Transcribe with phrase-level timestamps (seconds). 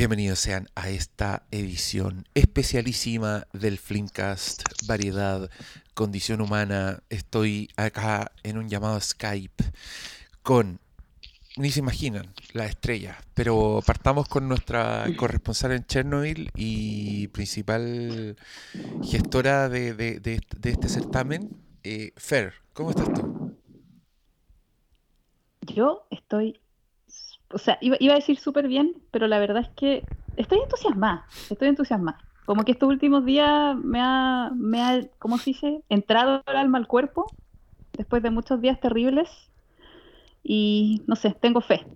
[0.00, 5.50] Bienvenidos sean a esta edición especialísima del Flimcast, variedad,
[5.92, 7.02] condición humana.
[7.10, 9.62] Estoy acá en un llamado Skype
[10.42, 10.80] con,
[11.58, 18.38] ni se imaginan, la estrella, pero partamos con nuestra corresponsal en Chernobyl y principal
[19.02, 21.50] gestora de, de- este certamen,
[21.82, 22.54] eh, Fer.
[22.72, 23.54] ¿Cómo estás tú?
[25.60, 26.58] Yo estoy,
[27.52, 30.04] o sea, iba, iba a decir súper bien, pero la verdad es que
[30.36, 32.18] estoy entusiasmada, estoy entusiasmada.
[32.46, 35.82] Como que estos últimos días me ha, me ha, ¿cómo se dice?
[35.88, 37.26] Entrado el alma al cuerpo,
[37.92, 39.28] después de muchos días terribles.
[40.42, 41.86] Y no sé, tengo fe,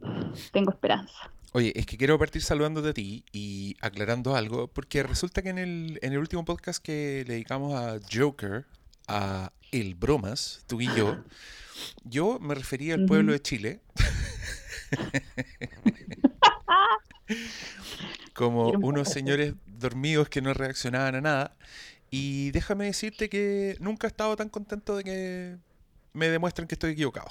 [0.52, 1.30] tengo esperanza.
[1.52, 5.58] Oye, es que quiero partir saludándote a ti y aclarando algo, porque resulta que en
[5.58, 8.66] el, en el último podcast que le dedicamos a Joker,
[9.06, 11.16] a El Bromas, tú y yo,
[12.05, 13.80] yo me refería al pueblo de Chile
[18.34, 21.56] como unos señores dormidos que no reaccionaban a nada.
[22.10, 25.56] Y déjame decirte que nunca he estado tan contento de que
[26.12, 27.28] me demuestren que estoy equivocado.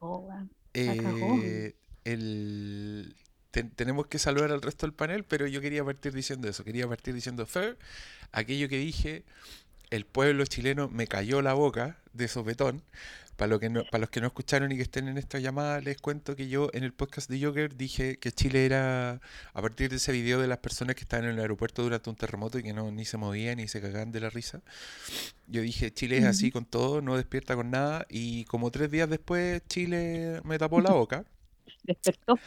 [0.00, 0.28] Oh.
[0.72, 3.14] Eh, el-
[3.50, 6.64] ten- tenemos que saludar al resto del panel, pero yo quería partir diciendo eso.
[6.64, 7.78] Quería partir diciendo, Fer,
[8.32, 9.24] aquello que dije,
[9.90, 12.82] el pueblo chileno me cayó la boca de sopetón.
[13.36, 15.80] Para, lo que no- para los que no escucharon y que estén en esta llamada,
[15.80, 19.20] les cuento que yo en el podcast de Joker dije que Chile era,
[19.52, 22.16] a partir de ese video de las personas que estaban en el aeropuerto durante un
[22.16, 24.62] terremoto y que no ni se movían ni se cagaban de la risa,
[25.46, 28.06] yo dije, Chile es así con todo, no despierta con nada.
[28.08, 31.24] Y como tres días después, Chile me tapó la boca.
[31.84, 32.40] Despertó.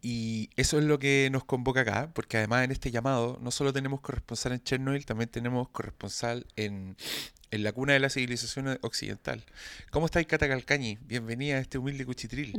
[0.00, 3.72] Y eso es lo que nos convoca acá, porque además en este llamado no solo
[3.72, 6.96] tenemos corresponsal en Chernobyl, también tenemos corresponsal en,
[7.52, 9.44] en la cuna de la civilización occidental.
[9.90, 10.98] ¿Cómo estáis, Cata Calcañi?
[11.02, 12.54] Bienvenida a este humilde cuchitril.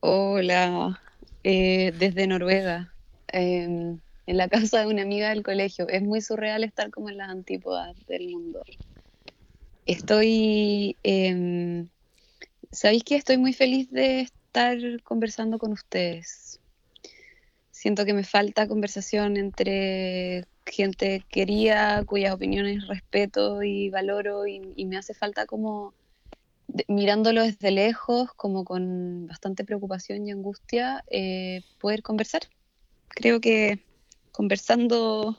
[0.00, 1.00] Hola,
[1.44, 2.92] eh, desde Noruega,
[3.28, 5.86] en la casa de una amiga del colegio.
[5.86, 8.62] Es muy surreal estar como en las antípodas del mundo.
[9.84, 11.88] Estoy, em,
[12.70, 16.58] ¿sabéis que estoy muy feliz de estar conversando con ustedes?
[17.70, 24.84] Siento que me falta conversación entre gente querida, cuyas opiniones respeto y valoro, y, y
[24.86, 25.94] me hace falta como
[26.68, 32.42] de- mirándolo desde lejos, como con bastante preocupación y angustia, eh, poder conversar.
[33.08, 33.84] Creo que
[34.30, 35.38] conversando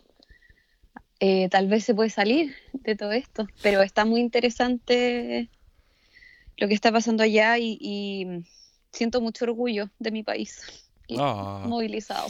[1.19, 5.49] eh, tal vez se puede salir de todo esto, pero está muy interesante
[6.57, 8.27] lo que está pasando allá y, y
[8.91, 10.61] siento mucho orgullo de mi país
[11.07, 12.27] y Ah, movilizado.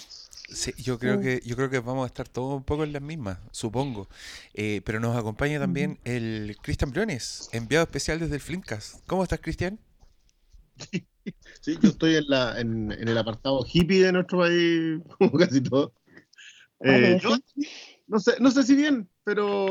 [0.53, 1.21] Sí, yo creo Mm.
[1.21, 4.07] que, yo creo que vamos a estar todos un poco en las mismas, supongo.
[4.53, 9.01] Eh, pero nos acompaña también el Cristian Briones, enviado especial desde el Flimcast.
[9.07, 9.79] ¿Cómo estás, Cristian?
[11.61, 15.61] Sí, yo estoy en, la, en, en el apartado hippie de nuestro país, como casi
[15.61, 15.93] todo.
[16.77, 17.37] ¿Cuál Eh, yo
[18.07, 19.69] no sé, no sé si bien, pero,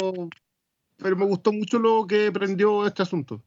[0.97, 3.44] pero me gustó mucho lo que aprendió este asunto.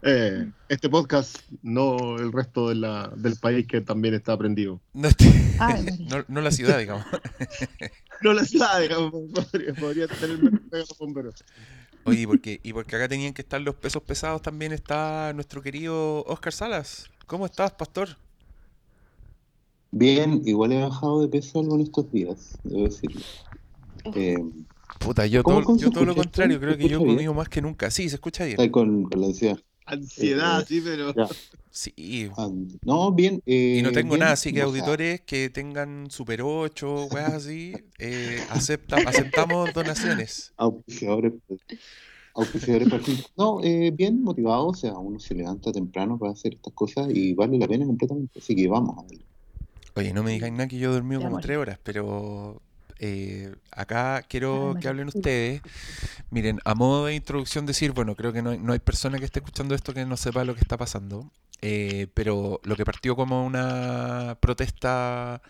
[0.00, 4.80] Eh, este podcast, no el resto de la, del país que también está aprendido.
[4.94, 5.28] No, estoy-
[6.10, 7.04] No, no la ciudad, digamos.
[8.20, 11.44] No la ciudad, digamos, podría, podría tener menos bomberos.
[12.04, 15.62] Oye, ¿y porque, y porque acá tenían que estar los pesos pesados, también está nuestro
[15.62, 17.10] querido Oscar Salas.
[17.26, 18.16] ¿Cómo estás, pastor?
[19.90, 23.20] Bien, igual he bajado de peso algo en estos días, debo decirlo.
[24.14, 24.36] Eh,
[24.98, 27.48] Puta, yo ¿Cómo- todo, yo todo lo contrario, creo ¿Se que yo he comido más
[27.48, 27.90] que nunca.
[27.90, 28.58] Sí, se escucha bien.
[28.58, 29.58] está con, con la ansiedad.
[29.86, 31.14] Ansiedad, Eh, sí, pero.
[31.14, 31.28] Ya.
[31.70, 32.30] Sí.
[32.84, 33.42] No, bien.
[33.44, 37.74] Y no eh, tengo bien, nada, así que auditores que tengan Super 8, weas así,
[37.98, 40.52] eh, acepta, aceptamos donaciones.
[40.56, 41.32] Auspiciadores.
[42.34, 42.88] Auspiciadores.
[43.36, 47.34] No, eh, bien motivado, o sea, uno se levanta temprano para hacer estas cosas y
[47.34, 48.38] vale la pena completamente.
[48.38, 50.00] Así que vamos a.
[50.00, 52.62] Oye, no me digan nada que yo he dormido Ya, como tres horas, pero
[53.06, 55.60] eh, acá quiero que hablen ustedes.
[56.30, 59.26] Miren, a modo de introducción decir, bueno, creo que no hay, no hay persona que
[59.26, 63.14] esté escuchando esto que no sepa lo que está pasando, eh, pero lo que partió
[63.14, 65.42] como una protesta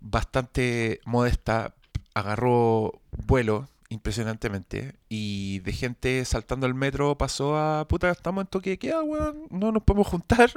[0.00, 1.74] bastante modesta
[2.12, 8.70] agarró vuelo impresionantemente y de gente saltando al metro pasó a puta, estamos en toque
[8.70, 10.50] de queda, weón, no nos podemos juntar.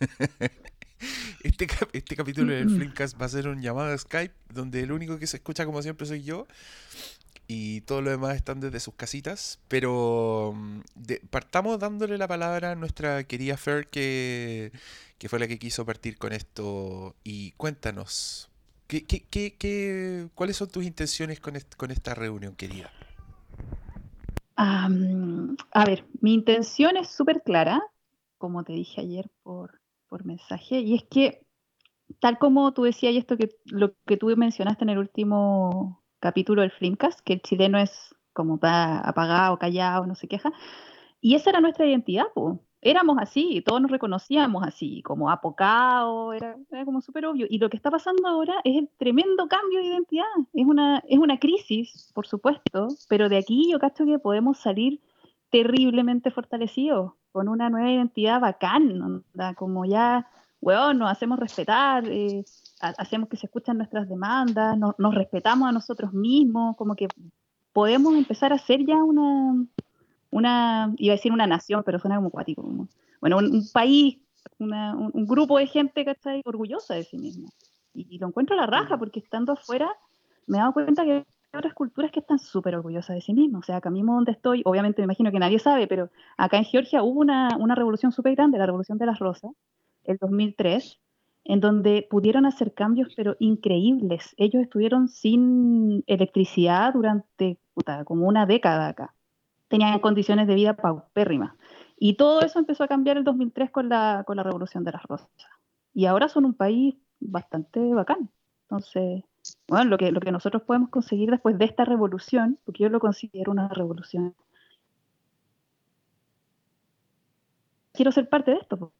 [1.42, 4.92] Este, cap- este capítulo del Flimcast va a ser un llamado a Skype donde el
[4.92, 6.46] único que se escucha como siempre soy yo
[7.48, 12.70] y todos los demás están desde sus casitas, pero mm, de- partamos dándole la palabra
[12.72, 14.72] a nuestra querida Fer que,
[15.18, 18.48] que fue la que quiso partir con esto y cuéntanos,
[18.86, 22.90] ¿qué, qué, qué, qué- cuáles son tus intenciones con, est- con esta reunión, querida?
[25.72, 27.82] A ver, mi intención es súper clara,
[28.38, 29.81] como te dije ayer por,
[30.12, 31.40] por mensaje, y es que
[32.20, 36.60] tal como tú decías y esto que lo que tú mencionaste en el último capítulo
[36.60, 40.52] del Flimcast, que el chileno es como está apagado, callado, no se queja.
[41.22, 42.58] Y esa era nuestra identidad, pues.
[42.82, 47.46] Éramos así, todos nos reconocíamos así, como apocados, era, era como súper obvio.
[47.48, 50.26] Y lo que está pasando ahora es el tremendo cambio de identidad.
[50.52, 55.00] Es una, es una crisis, por supuesto, pero de aquí yo cacho que podemos salir
[55.48, 60.28] terriblemente fortalecidos, con una nueva identidad bacán, onda, como ya,
[60.60, 62.44] weón, nos hacemos respetar, eh,
[62.80, 67.08] ha- hacemos que se escuchan nuestras demandas, no- nos respetamos a nosotros mismos, como que
[67.72, 69.64] podemos empezar a ser ya una,
[70.30, 72.88] una, iba a decir una nación, pero suena como cuático, como,
[73.20, 74.18] bueno, un, un país,
[74.58, 76.42] una- un, un grupo de gente, ¿cachai?
[76.44, 77.48] Orgullosa de sí misma.
[77.94, 79.90] Y, y lo encuentro a la raja, porque estando afuera
[80.46, 81.24] me he dado cuenta que
[81.58, 83.60] otras culturas que están súper orgullosas de sí mismas.
[83.60, 86.64] O sea, acá mismo donde estoy, obviamente me imagino que nadie sabe, pero acá en
[86.64, 89.52] Georgia hubo una, una revolución súper grande, la revolución de las rosas,
[90.04, 91.00] el 2003,
[91.44, 94.34] en donde pudieron hacer cambios, pero increíbles.
[94.36, 99.14] Ellos estuvieron sin electricidad durante puta, como una década acá.
[99.68, 101.54] Tenían condiciones de vida paupérrimas.
[101.98, 105.02] Y todo eso empezó a cambiar el 2003 con la, con la revolución de las
[105.04, 105.28] rosas.
[105.94, 108.30] Y ahora son un país bastante bacán.
[108.68, 109.24] Entonces,
[109.72, 113.00] bueno, lo que, lo que nosotros podemos conseguir después de esta revolución, porque yo lo
[113.00, 114.34] considero una revolución.
[117.94, 118.92] Quiero ser parte de esto.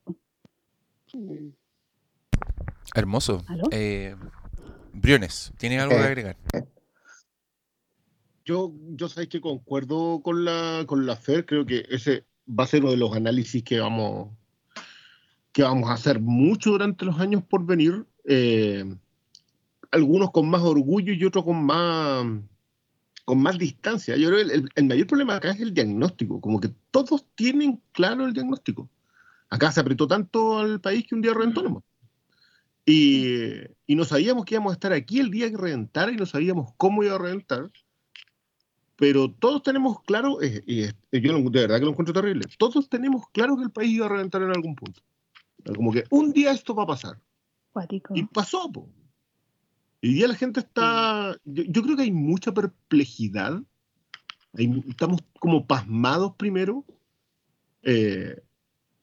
[2.95, 3.45] Hermoso.
[3.71, 4.17] Eh,
[4.95, 6.07] Briones, ¿tienes algo que Eh.
[6.07, 6.37] agregar?
[8.45, 12.67] Yo, yo sabes que concuerdo con la, con la FER, creo que ese va a
[12.67, 14.31] ser uno de los análisis que vamos,
[15.53, 18.07] que vamos a hacer mucho durante los años por venir.
[18.25, 18.85] eh,
[19.93, 22.27] algunos con más orgullo y otros con más,
[23.25, 24.17] con más distancia.
[24.17, 27.25] Yo creo que el, el- el mayor problema acá es el diagnóstico, como que todos
[27.35, 28.89] tienen claro el diagnóstico.
[29.49, 31.85] Acá se apretó tanto al país que un día reventó nomás.
[32.85, 33.37] Y,
[33.87, 36.73] y no sabíamos que íbamos a estar aquí el día que reventara y no sabíamos
[36.77, 37.71] cómo iba a reventar
[38.97, 43.56] pero todos tenemos claro, y yo de verdad que lo encuentro terrible, todos tenemos claro
[43.56, 45.00] que el país iba a reventar en algún punto.
[45.75, 47.19] Como que un día esto va a pasar.
[47.73, 48.15] Cuático.
[48.17, 48.88] Y pasó, po.
[50.02, 53.62] Y hoy día la gente está, yo, yo creo que hay mucha perplejidad,
[54.54, 56.84] Hay- estamos como pasmados primero.
[57.82, 58.37] Eh,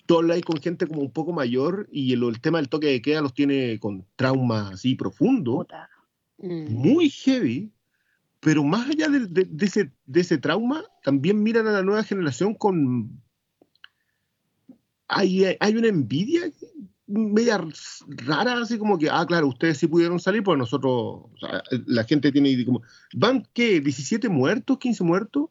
[0.05, 3.01] tú hablas con gente como un poco mayor y el, el tema del toque de
[3.01, 5.65] queda los tiene con traumas así profundos.
[6.41, 6.71] Mm.
[6.71, 7.71] muy heavy,
[8.39, 12.03] pero más allá de, de- de ese, de ese trauma, también miran a la nueva
[12.03, 13.21] generación con...
[15.07, 16.43] Hay, hay una envidia
[17.09, 17.57] media
[18.07, 22.03] rara, así como que, ah, claro, ustedes sí pudieron salir, pues nosotros, o sea, la
[22.03, 22.83] gente tiene como,
[23.15, 23.81] ¿van qué?
[23.83, 24.77] ¿17 muertos?
[24.77, 25.49] ¿15 muertos?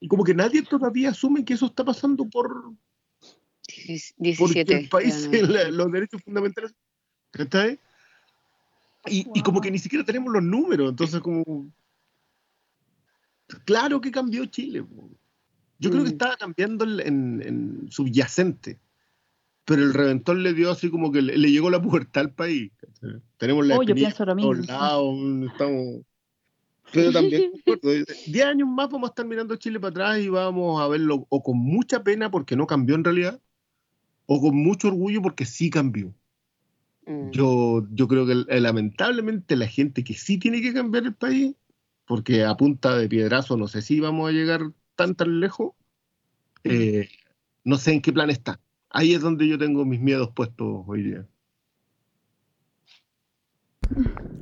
[0.00, 2.72] Y como que nadie todavía asume que eso está pasando por,
[3.68, 4.76] Dieci- porque 17.
[4.76, 5.48] el país, ya no.
[5.52, 6.74] la- los derechos fundamentales,
[7.30, 7.78] ¿cachai?
[9.06, 11.70] Y, y como que ni siquiera tenemos los números, entonces como...
[13.64, 14.84] Claro que cambió Chile.
[15.78, 16.12] Yo creo que Mm.
[16.12, 18.78] estaba cambiando en subyacente,
[19.68, 22.72] pero el reventón le dio así como que le, le llegó la pubertad al país.
[23.36, 25.14] Tenemos la Oh, yo espinilla lo todos mismo, lados,
[25.52, 26.00] estamos...
[26.90, 27.52] Pero también,
[28.28, 31.42] 10 años más vamos a estar mirando Chile para atrás y vamos a verlo o
[31.42, 33.42] con mucha pena porque no cambió en realidad,
[34.24, 36.14] o con mucho orgullo porque sí cambió.
[37.04, 37.30] Mm.
[37.32, 41.54] Yo, yo creo que eh, lamentablemente la gente que sí tiene que cambiar el país,
[42.06, 44.62] porque a punta de piedrazo no sé si vamos a llegar
[44.96, 45.72] tan tan lejos,
[46.64, 47.10] eh,
[47.64, 48.58] no sé en qué plan está.
[48.90, 51.26] Ahí es donde yo tengo mis miedos puestos hoy día.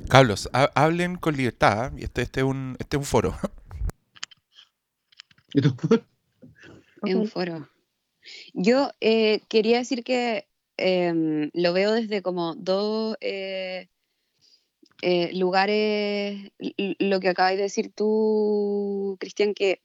[0.09, 1.85] Carlos, ha- hablen con libertad.
[1.85, 1.91] ¿ah?
[1.97, 3.35] Y este, este, es un, este es un foro.
[7.03, 7.69] Es un foro.
[8.53, 13.87] Yo eh, quería decir que em, lo veo desde como dos eh,
[15.01, 16.51] eh, lugares,
[16.99, 19.81] lo que acabas de decir tú, Cristian, que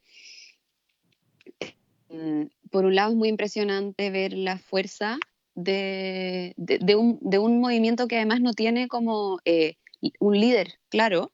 [2.08, 5.18] mm, por un lado es muy impresionante ver la fuerza
[5.54, 6.54] de,
[6.96, 9.76] un, movimiento que además no tiene como eh,
[10.18, 11.30] un líder, claro,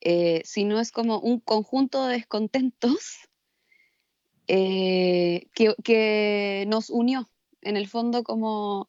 [0.00, 3.28] eh, sino es como un conjunto de descontentos
[4.48, 7.30] eh, que, nos unió.
[7.62, 8.88] En el fondo, como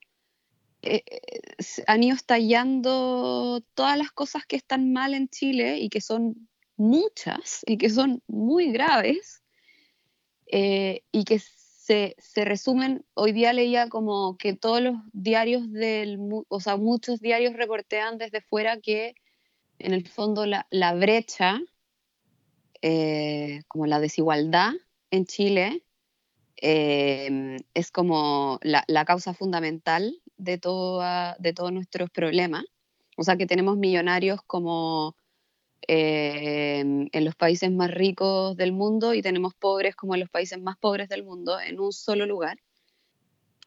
[1.87, 6.47] han ido estallando todas las cosas que están mal en Chile y que son
[6.77, 9.43] muchas y que son muy graves
[10.51, 11.39] y que
[11.89, 17.53] se, resumen, hoy día leía como que todos los diarios del, o sea, muchos diarios
[17.53, 19.15] reportean desde fuera que
[19.79, 21.59] en el fondo la, brecha,
[22.83, 24.73] eh, como la desigualdad
[25.09, 25.83] en Chile,
[26.61, 32.65] eh, es como la, la causa fundamental de, toda, de todos nuestros problemas.
[33.17, 35.15] O sea, que tenemos millonarios como
[35.87, 40.59] eh, en los países más ricos del mundo y tenemos pobres como en los países
[40.61, 42.57] más pobres del mundo en un solo lugar.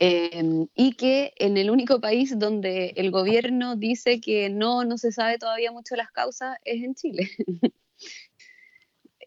[0.01, 5.13] Eh, y que en el único país donde el gobierno dice que no, no se
[5.13, 7.31] sabe todavía mucho las causas es en Chile.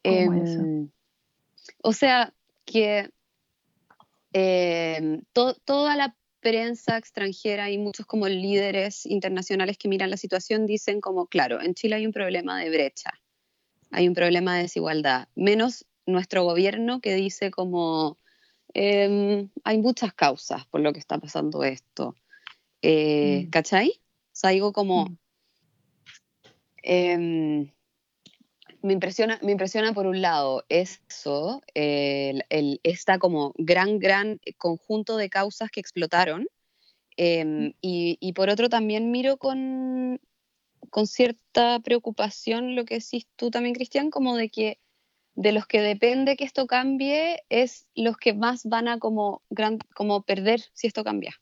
[0.03, 0.89] Em,
[1.81, 2.33] o sea,
[2.65, 3.09] que
[4.33, 6.15] em, to- toda la
[6.45, 11.73] prensa extranjera y muchos como líderes internacionales que miran la situación dicen como, claro, en
[11.73, 13.19] Chile hay un problema de brecha,
[13.89, 18.19] hay un problema de desigualdad, menos nuestro gobierno que dice como,
[18.75, 22.15] em, hay muchas causas por lo que está pasando esto.
[22.83, 23.49] Eh, Mm.
[23.49, 23.89] ¿Cachai?
[23.89, 25.05] O sea, digo como...
[25.05, 25.17] Mm.
[26.83, 27.71] em,
[28.85, 35.17] me impresiona, me impresiona por un lado eso, el, el- esta como gran, gran conjunto
[35.17, 36.47] de causas que explotaron,
[37.17, 40.21] em, y, y por otro también miro con,
[40.91, 44.79] con cierta preocupación lo que decís tú también, Cristian, como de que
[45.33, 49.79] de los que depende que esto cambie es los que más van a como, gran,
[49.93, 51.35] como perder si esto cambia.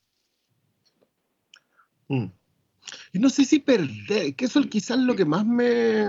[2.08, 2.26] Mm.
[3.14, 6.06] Y no sé si perder, que eso es quizás lo que más me...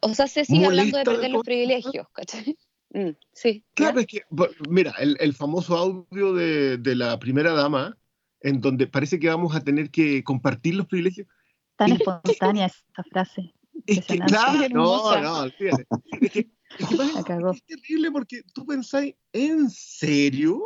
[0.00, 2.56] O sea, se sigue hablando de perder los privilegios, ¿cachai?
[2.92, 3.62] Mm, sí.
[3.74, 4.22] Claro, es que,
[4.68, 7.96] mira, el, el famoso audio de, de la primera dama,
[8.40, 11.28] en donde parece que vamos a tener que compartir los privilegios.
[11.76, 13.54] Tan ¿En qué- espontánea esa frase.
[13.86, 15.20] Es que, claro, no, Hermosa.
[15.20, 15.86] no, olvídate.
[16.20, 16.38] Es que,
[16.80, 16.94] es que
[17.54, 20.56] es terrible porque tú pensáis, ¿en serio?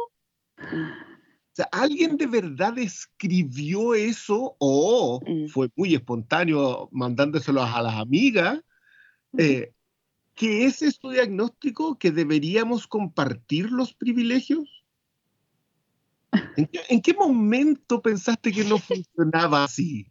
[0.56, 5.48] O sea, ¿alguien de verdad escribió eso o Mm.
[5.48, 8.60] fue muy espontáneo mandándoselo a las amigas?
[9.38, 9.72] Eh,
[10.34, 11.96] ¿Que ese es tu diagnóstico?
[11.98, 14.68] ¿Que deberíamos compartir los privilegios?
[16.56, 20.10] ¿En qué, en qué momento pensaste que no funcionaba así?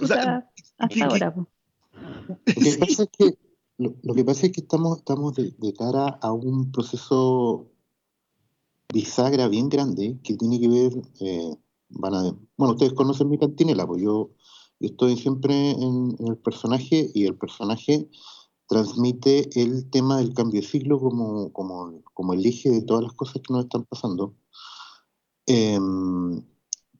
[0.00, 1.34] O sea, Quizá ¿qué- qué- hasta ahora.
[1.34, 1.48] po.
[2.46, 3.38] Lo que pasa es que,
[3.78, 7.70] lo, lo que, pasa es que estamos, estamos de, de cara a un proceso
[8.92, 11.54] bisagra bien grande que tiene que ver, eh,
[11.90, 12.22] van a,
[12.56, 14.30] bueno, ustedes conocen mi cantinela, pues yo,
[14.80, 18.08] yo estoy siempre en, en el personaje y el personaje
[18.68, 23.14] transmite el tema del cambio de siglo como, como, como el eje de todas las
[23.14, 24.34] cosas que nos están pasando.
[25.46, 26.42] Em,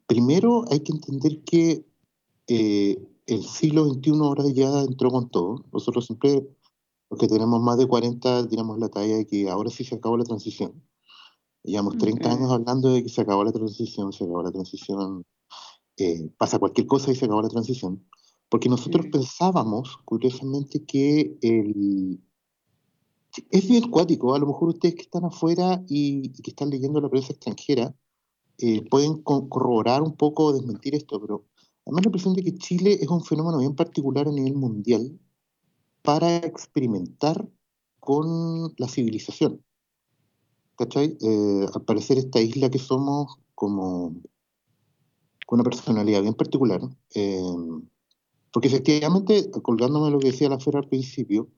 [0.07, 1.87] primero hay que entender que
[2.47, 5.67] eh, el siglo XXI ahora ya entró con todo.
[5.71, 6.49] Nosotros siempre,
[7.11, 10.17] los que tenemos más de 40, tiramos la talla de que ahora sí se acabó
[10.17, 10.83] la transición.
[11.63, 12.33] Llevamos 30 Mm.
[12.33, 15.27] años hablando de que se acabó la transición, se acabó la transición,
[15.99, 18.05] eh, pasa cualquier cosa y se acabó la transición.
[18.49, 22.21] Porque nosotros pensábamos, curiosamente, que el...
[23.51, 27.01] Es bien cuático, a lo mejor ustedes que están afuera y, y que están leyendo
[27.01, 27.95] la prensa extranjera
[28.59, 31.45] eh, pueden co- corroborar un poco o desmentir esto, pero
[31.87, 34.33] a mí me da la impresión de que Chile es un fenómeno bien particular a
[34.33, 35.21] nivel mundial
[36.03, 37.47] para experimentar
[38.01, 39.63] con la civilización.
[40.77, 41.17] ¿Cachai?
[41.21, 44.15] Eh, al parecer esta isla que somos como
[45.49, 46.79] con una personalidad bien particular,
[47.15, 47.41] eh,
[48.53, 51.49] porque efectivamente, colgándome de lo que decía la Fera al principio,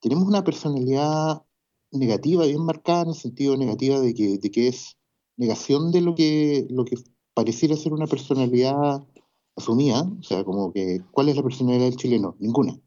[0.00, 1.42] tenemos una personalidad
[1.90, 4.96] negativa, bien marcada en el sentido negativa de que, de que es
[5.36, 6.96] negación de lo que, lo que
[7.34, 9.06] pareciera ser una personalidad
[9.54, 12.36] asumida, o sea, como que, ¿cuál es la personalidad del chileno?
[12.38, 12.80] Ninguna.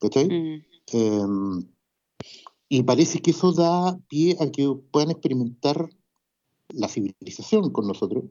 [0.00, 0.28] ¿Cachai?
[0.28, 0.64] Mm.
[0.92, 1.66] Eh,
[2.68, 5.88] y parece que eso da pie a que puedan experimentar
[6.68, 8.24] la civilización con nosotros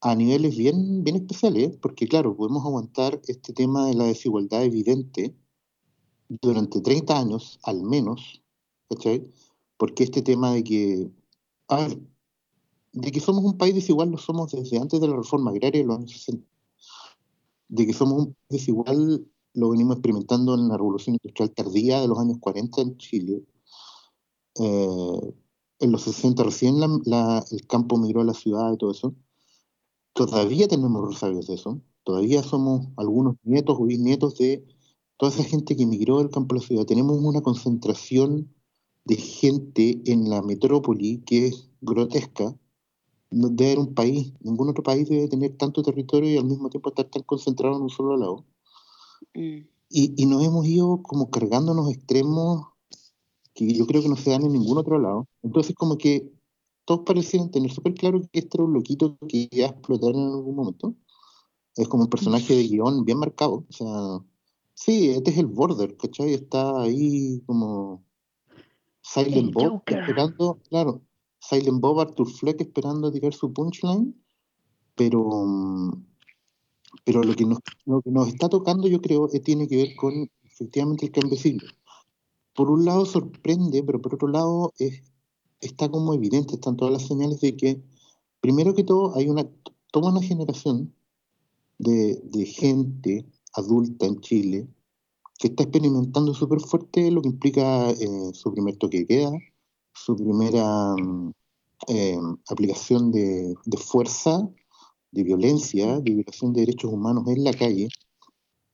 [0.00, 5.36] a niveles bien, bien especiales, porque claro, podemos aguantar este tema de la desigualdad evidente
[6.28, 8.42] durante 30 años al menos,
[8.88, 9.26] ¿cachai?
[9.76, 11.10] Porque este tema de que,
[11.68, 12.00] a ver,
[12.92, 15.86] de que somos un país desigual lo somos desde antes de la reforma agraria de
[15.86, 16.46] los años 60.
[17.68, 22.08] De que somos un país desigual lo venimos experimentando en la revolución industrial tardía de
[22.08, 23.42] los años 40 en Chile.
[24.56, 25.34] Eh,
[25.80, 29.14] en los 60 recién el campo migró a la ciudad y todo eso.
[30.12, 31.80] Todavía tenemos resabios de eso.
[32.04, 34.66] Todavía somos algunos nietos o bisnietos de
[35.16, 36.86] toda esa gente que migró del campo a la ciudad.
[36.86, 38.52] Tenemos una concentración
[39.04, 42.56] de gente en la metrópoli que es grotesca.
[43.30, 46.68] No debe haber un país, ningún otro país debe tener tanto territorio y al mismo
[46.68, 48.44] tiempo estar tan concentrado en un solo lado.
[49.34, 49.66] Mm.
[49.92, 52.66] Y, y nos hemos ido como cargándonos extremos
[53.54, 55.26] que yo creo que no se dan en ningún otro lado.
[55.42, 56.32] Entonces como que
[56.90, 60.22] todos parecieran tener súper claro que este era un loquito que iba a explotar en
[60.22, 60.96] algún momento.
[61.76, 63.64] Es como un personaje de guion bien marcado.
[63.68, 63.86] O sea,
[64.74, 66.34] sí, este es el border, ¿cachai?
[66.34, 68.04] Está ahí como
[69.02, 70.00] Silent El Bob Joker.
[70.00, 71.00] esperando, claro,
[71.38, 74.20] Silent Bob, Arthur Fleck esperando a tirar su punchline,
[74.96, 75.92] pero,
[77.04, 79.94] pero lo, que nos, lo que nos está tocando, yo creo, eh, tiene que ver
[79.94, 81.68] con efectivamente el cambio de siglo.
[82.52, 85.04] Por un lado sorprende, pero por otro lado es,
[85.60, 87.82] está como evidente, están todas las señales de que,
[88.40, 89.48] primero que todo, hay una,
[89.92, 90.94] toda una generación
[91.78, 94.68] de, de gente adulta en Chile
[95.40, 99.32] que está experimentando súper fuerte lo que implica eh, su primer toque de queda,
[99.94, 101.32] su primera mm,
[101.88, 102.18] eh,
[102.50, 104.46] aplicación de, de, fuerza,
[105.10, 107.88] de violencia, de violación de derechos humanos en la calle,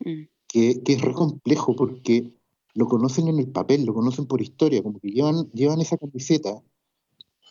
[0.00, 0.22] mm.
[0.48, 2.34] que, que, es re complejo porque
[2.74, 6.60] lo conocen en el papel, lo conocen por historia, como que llevan, llevan esa camiseta,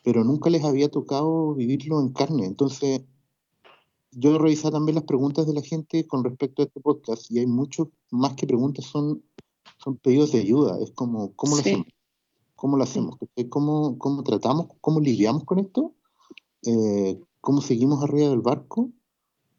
[0.06, 2.46] pero nunca les había tocado vivirlo en carne.
[2.46, 3.02] Entonces,
[4.12, 7.40] yo he revisado también las preguntas de la gente con respecto a este podcast y
[7.40, 9.24] hay muchos más que preguntas, son,
[9.84, 10.78] son pedidos de ayuda.
[10.80, 11.88] Es como, ¿cómo lo hacemos?
[12.56, 13.18] ¿Cómo lo hacemos?
[13.50, 14.68] ¿Cómo, cómo tratamos?
[14.80, 15.96] ¿Cómo lidiamos con esto?
[16.62, 18.92] Eh, ¿Cómo seguimos arriba del barco?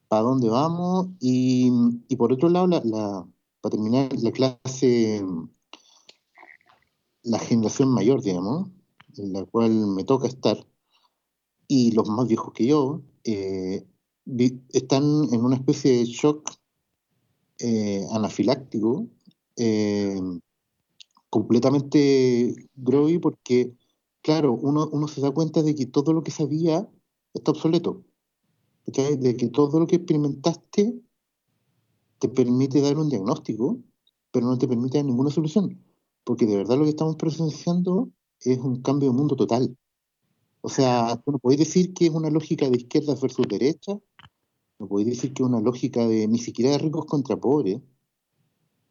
[0.07, 1.09] ¿Para dónde vamos?
[1.19, 1.73] Y,
[2.09, 3.27] y por otro lado, la, la,
[3.61, 5.27] para terminar, la clase,
[7.25, 8.69] la generación mayor, digamos,
[9.19, 10.67] en la cual me toca estar,
[11.69, 13.87] y los más viejos que yo, eh,
[14.73, 16.51] están en una especie de shock
[17.59, 19.09] eh, anafiláctico
[19.57, 20.21] eh,
[21.31, 23.75] completamente groggy porque,
[24.23, 26.89] claro, uno, uno se da cuenta de que todo lo que sabía
[27.35, 28.05] está obsoleto.
[28.87, 31.03] De que todo lo que experimentaste
[32.19, 33.81] te permite dar un diagnóstico,
[34.31, 35.83] pero no te permite dar ninguna solución.
[36.25, 39.77] Porque de verdad lo que estamos presenciando es un cambio de mundo total.
[40.61, 43.99] O sea, no podéis decir que es una lógica de izquierda versus derecha,
[44.79, 47.81] no podéis decir que es una lógica de ni siquiera de ricos contra pobres,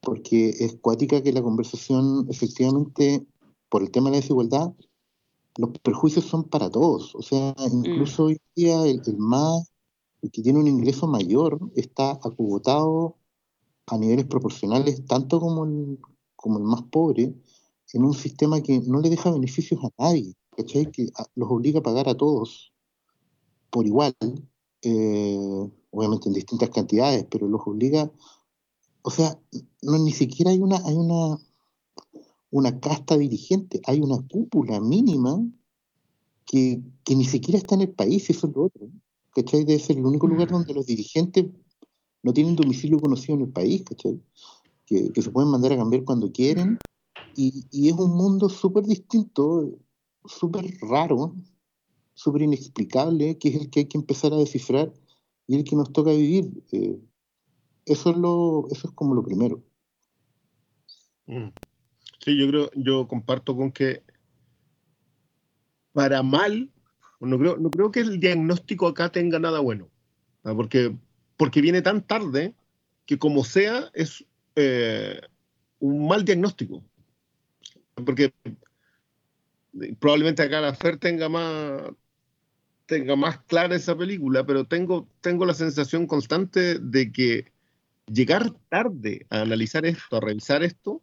[0.01, 3.25] porque es cuática que la conversación, efectivamente,
[3.69, 4.73] por el tema de la desigualdad,
[5.57, 7.15] los perjuicios son para todos.
[7.15, 8.25] O sea, incluso mm.
[8.25, 9.71] hoy día el, más,
[10.21, 13.17] el que tiene un ingreso mayor, está acubotado
[13.87, 15.99] a niveles proporcionales, tanto como el,
[16.35, 17.33] como el más pobre,
[17.93, 20.91] en un sistema que no le deja beneficios a nadie, ¿cachai?
[20.91, 22.73] Que los obliga a pagar a todos
[23.69, 24.15] por igual,
[24.81, 28.11] eh, obviamente en distintas cantidades, pero los obliga,
[29.01, 29.39] o sea,
[29.81, 31.37] no ni siquiera hay una, hay una,
[32.51, 35.43] una casta dirigente, hay una cúpula mínima
[36.45, 38.87] que, que ni siquiera está en el país, eso es lo otro.
[39.33, 39.65] ¿Cachai?
[39.65, 41.45] Debe ser el único lugar donde los dirigentes
[42.23, 44.21] no tienen domicilio conocido en el país, ¿cachai?
[44.85, 46.77] Que se pueden mandar a cambiar cuando quieren.
[47.35, 49.77] Y, y es un mundo súper distinto,
[50.25, 51.35] súper raro,
[52.13, 54.91] súper inexplicable, que es el que hay que empezar a descifrar
[55.47, 56.49] y el que nos toca vivir.
[56.71, 56.97] Eh,
[57.85, 59.61] eso, es como lo primero.
[61.27, 61.49] Mm.
[62.23, 64.01] Sí, yo creo, yo comparto con que
[65.91, 66.71] para mal,
[67.19, 69.89] no creo, no creo que el diagnóstico acá tenga nada bueno,
[70.43, 70.95] porque,
[71.37, 72.53] porque viene tan tarde
[73.05, 75.21] que como sea es eh,
[75.79, 76.83] un mal diagnóstico.
[77.95, 78.33] Porque
[79.99, 81.83] probablemente acá la FER tenga más,
[82.85, 87.51] tenga más clara esa película, pero tengo, tengo la sensación constante de que
[88.07, 91.01] llegar tarde a analizar esto, a revisar esto,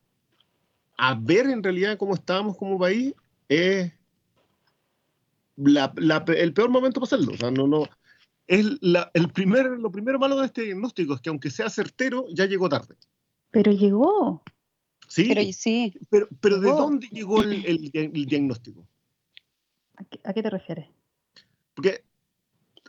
[0.97, 3.15] a ver en realidad cómo estábamos como país,
[3.49, 3.93] es
[5.57, 7.33] el peor momento para hacerlo.
[7.35, 7.89] O sea, no, no,
[8.47, 8.67] es
[9.15, 12.69] el primer, lo primero malo de este diagnóstico es que aunque sea certero, ya llegó
[12.69, 12.97] tarde.
[13.51, 14.43] Pero llegó.
[15.13, 15.93] Sí, pero, sí.
[16.09, 18.89] pero, pero ¿de dónde llegó el, el, diagnóstico?
[20.25, 20.89] ¿A qué te refieres?
[21.75, 22.03] Porque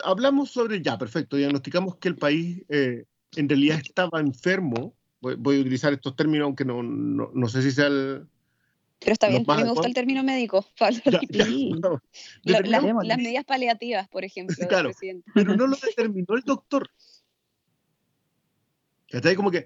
[0.06, 3.04] hablamos sobre, ya, perfecto, diagnosticamos que el país eh,
[3.36, 4.96] en realidad estaba enfermo.
[5.20, 8.26] Voy, a utilizar estos términos, aunque no, no, sé si sea el...
[9.00, 10.66] Pero está bien, a mí me gusta el término médico.
[12.44, 14.56] las medidas paliativas, por ejemplo.
[14.70, 14.92] Claro,
[15.34, 16.90] pero no lo determinó el doctor.
[19.10, 19.66] Está como que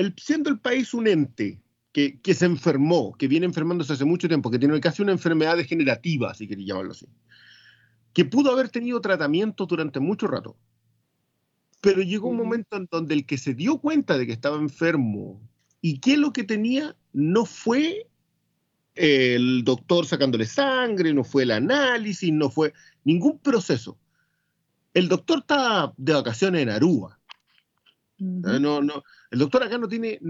[0.00, 1.60] el, siendo el país un ente
[1.92, 5.56] que, que, se enfermó, que viene enfermándose hace mucho tiempo, que tiene casi una enfermedad
[5.56, 7.06] degenerativa, si queréis llamarlo así,
[8.12, 10.56] que pudo haber tenido tratamiento durante mucho rato.
[11.80, 15.40] Pero llegó un momento en donde el que se dio cuenta de que estaba enfermo
[15.80, 18.06] y que lo que tenía no fue
[18.94, 22.72] el doctor sacándole sangre, no fue el análisis, no fue
[23.04, 23.98] ningún proceso.
[24.92, 27.19] El doctor está de vacaciones en Aruba.
[28.20, 30.20] No, no, el doctor acá no tiene,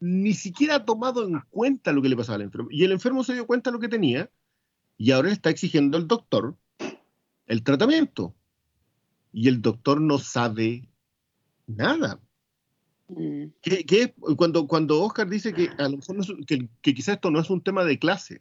[0.00, 2.68] ni siquiera ha tomado en cuenta lo que le pasaba al enfermo.
[2.70, 4.30] Y el enfermo se dio cuenta de lo que tenía
[4.98, 6.56] y ahora le está exigiendo al doctor
[7.46, 8.34] el tratamiento.
[9.32, 10.88] Y el doctor no sabe
[11.66, 12.20] nada.
[13.08, 13.46] Mm.
[14.36, 17.84] cuando, cuando Oscar dice que, a lo mejor que, quizás esto no es un tema
[17.84, 18.40] de clase,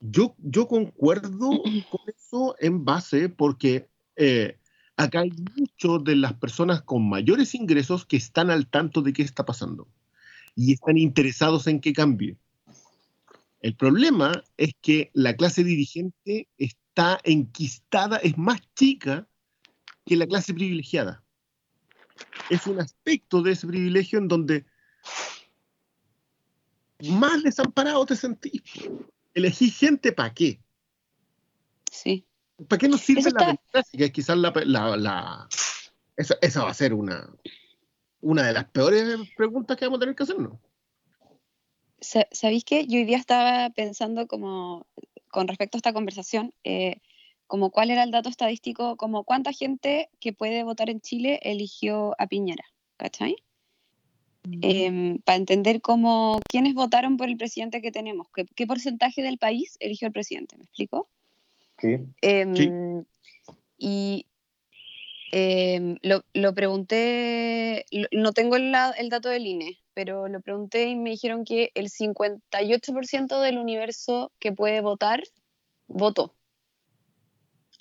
[0.00, 1.50] Yo, yo concuerdo
[1.90, 4.58] con eso en base porque eh,
[5.00, 9.22] acá hay muchos de las personas con mayores ingresos que están al tanto de qué
[9.22, 9.88] está pasando
[10.54, 12.36] y están interesados en que cambie.
[13.62, 19.26] El problema es que la clase dirigente está enquistada, es más chica
[20.04, 21.22] que la clase privilegiada.
[22.50, 24.66] Es un aspecto de ese privilegio en donde
[27.08, 28.62] más desamparado te sentís.
[29.32, 30.60] Elegí gente para qué.
[31.90, 32.26] Sí.
[32.68, 34.08] ¿Para qué nos sirve Eso la está- democracia?
[34.12, 35.48] Quizás la, la- la-
[36.16, 37.28] esa, esa va a ser una,
[38.20, 40.58] una de las peores preguntas que vamos a tener que hacernos.
[42.00, 42.86] Sa- ¿Sabéis qué?
[42.86, 44.86] Yo hoy día estaba pensando como,
[45.28, 47.00] con respecto a esta conversación, eh,
[47.46, 52.14] como cuál era el dato estadístico, como cuánta gente que puede votar en Chile eligió
[52.18, 52.64] a Piñera,
[52.96, 53.36] ¿cachai?
[55.24, 59.76] para entender cómo, quiénes votaron por el presidente que tenemos, qué, qué porcentaje del país
[59.80, 61.08] eligió al presidente, ¿me explico?
[61.80, 61.96] Sí.
[62.22, 62.70] Em, Sí.
[63.82, 64.26] Y
[65.32, 70.96] em, lo, lo pregunté, lo- no tengo el dato del INE, pero lo pregunté y
[70.96, 75.22] me dijeron que el 58% del universo que puede votar,
[75.86, 76.34] votó,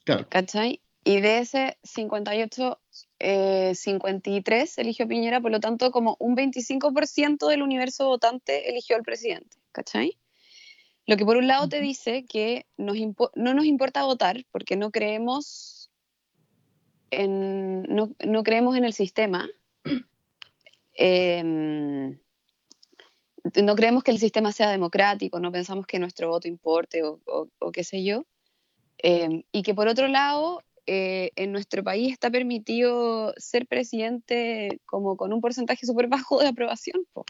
[0.06, 0.28] Claro.
[0.30, 0.82] ¿cachai?
[1.04, 2.80] Y de ese 58,
[3.20, 9.04] eh, 53 eligió Piñera, por lo tanto, como un 25% del universo votante eligió al
[9.04, 10.18] presidente, ¿cachai?
[11.10, 12.95] Lo que por un lado te dice que nos
[13.36, 15.89] no nos importa votar porque no creemos
[17.10, 19.50] en, no, no creemos en el sistema.
[21.02, 22.19] Em,
[23.63, 27.48] no creemos que el sistema sea democrático, no pensamos que nuestro voto importe o, o-
[27.58, 28.26] o qué sé yo.
[29.00, 35.17] Em, y que por otro lado, eh, en nuestro país está permitido ser presidente como
[35.17, 37.04] con un porcentaje súper bajo de aprobación.
[37.13, 37.26] po.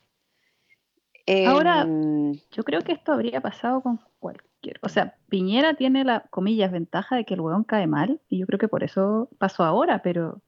[1.48, 4.80] Ahora- Em, Yo creo que esto habría pasado con cualquier.
[4.82, 8.46] O sea, Piñera tiene la, comillas, ventaja de que el hueón cae mal, y yo
[8.46, 10.42] creo que por eso pasó ahora, pero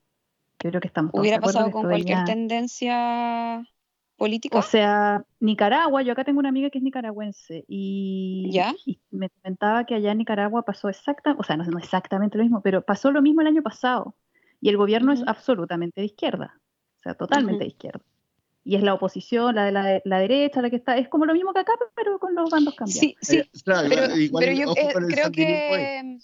[0.63, 3.63] yo creo que estamos todos hubiera de pasado con cualquier tendencia
[4.17, 4.60] política.
[4.60, 8.74] O sea, Nicaragua, yo acá tengo una amiga que es nicaragüense y, ¿Ya?
[8.86, 12.44] y me comentaba que allá en Nicaragua pasó exacta, o sea, no, no exactamente lo
[12.44, 14.13] mismo, pero pasó lo mismo el año pasado
[14.60, 16.60] y el gobierno es absolutamente de izquierda,
[16.98, 18.02] o sea, totalmente de izquierda.
[18.63, 21.34] Y es la oposición, la de la, la derecha, la que está, es como lo
[21.34, 23.00] mismo que acá, pero con los bandos cambiados.
[23.02, 26.19] sí, sí, Eh, claro, pero, igual, pero yo eh, creo que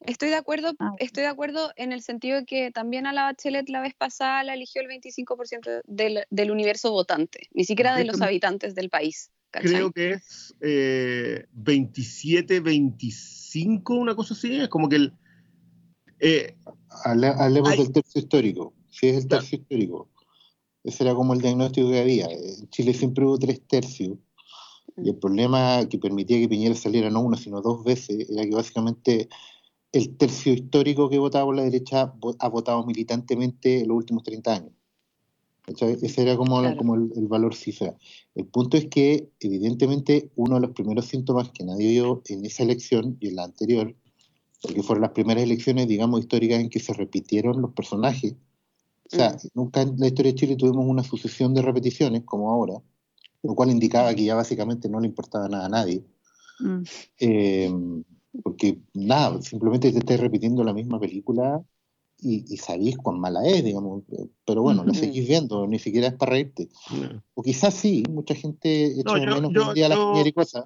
[0.00, 3.22] estoy de acuerdo, Ah, estoy de acuerdo en el sentido de que también a la
[3.22, 8.04] Bachelet la vez pasada la eligió el 25% del, del universo votante, ni siquiera de
[8.04, 9.30] los habitantes del país.
[9.52, 9.70] ¿cachai?
[9.70, 14.60] Creo que es eh, 27, 25, una cosa así.
[14.60, 15.12] Es como que el.
[16.18, 16.56] eh,
[17.04, 18.74] Hable- hablemos del tercio histórico.
[18.90, 19.42] Si es el Claro.
[19.42, 20.08] tercio histórico.
[20.86, 22.26] Ese era como el diagnóstico que había.
[22.26, 24.16] En Chile siempre hubo tres tercios.
[24.96, 28.54] Y el problema que permitía que Piñera saliera no una, sino dos veces, era que
[28.54, 29.28] básicamente
[29.92, 34.54] el tercio histórico que votaba por la derecha ha votado militantemente en los últimos 30
[34.54, 34.72] años.
[35.66, 36.76] Ese era como, Claro.
[36.76, 37.96] como el, el valor cifra.
[38.36, 42.62] El punto es que, evidentemente, uno de los primeros síntomas que nadie vio en esa
[42.62, 43.94] elección y en la anterior,
[44.62, 48.36] porque fueron las primeras elecciones, digamos, históricas en que se repitieron los personajes.
[49.12, 49.48] O sea, Mm.
[49.54, 52.74] nunca en la historia de Chile tuvimos una sucesión de repeticiones como ahora,
[53.42, 56.04] lo cual indicaba que ya básicamente no le importaba nada a nadie.
[56.60, 56.82] Mm.
[57.20, 57.72] Eh,
[58.42, 61.62] porque nada, simplemente te estás repitiendo la misma película
[62.20, 64.02] y, y sabéis cuán mala es, digamos.
[64.44, 65.00] Pero bueno, la Ujú.
[65.00, 66.68] seguís viendo, ni siquiera es para reírte.
[67.34, 70.10] O quizás sí, mucha gente echa No, de yo- menos yo- en día la yo-
[70.12, 70.64] Piñera y cosas.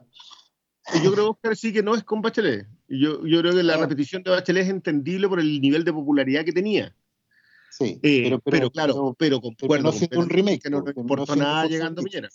[1.05, 2.67] Yo creo que sí que no es con Bachelet.
[2.89, 3.83] Yo, yo creo que la No.
[3.83, 6.97] repetición de Bachelet es entendible por el nivel de popularidad que tenía.
[7.71, 10.79] Sí, Eh, pero, pero, pero, claro, pero pero concuerdo terminó siendo un remake, que no
[10.97, 12.03] importó siendo nada Force llegando.
[12.03, 12.29] Piñera.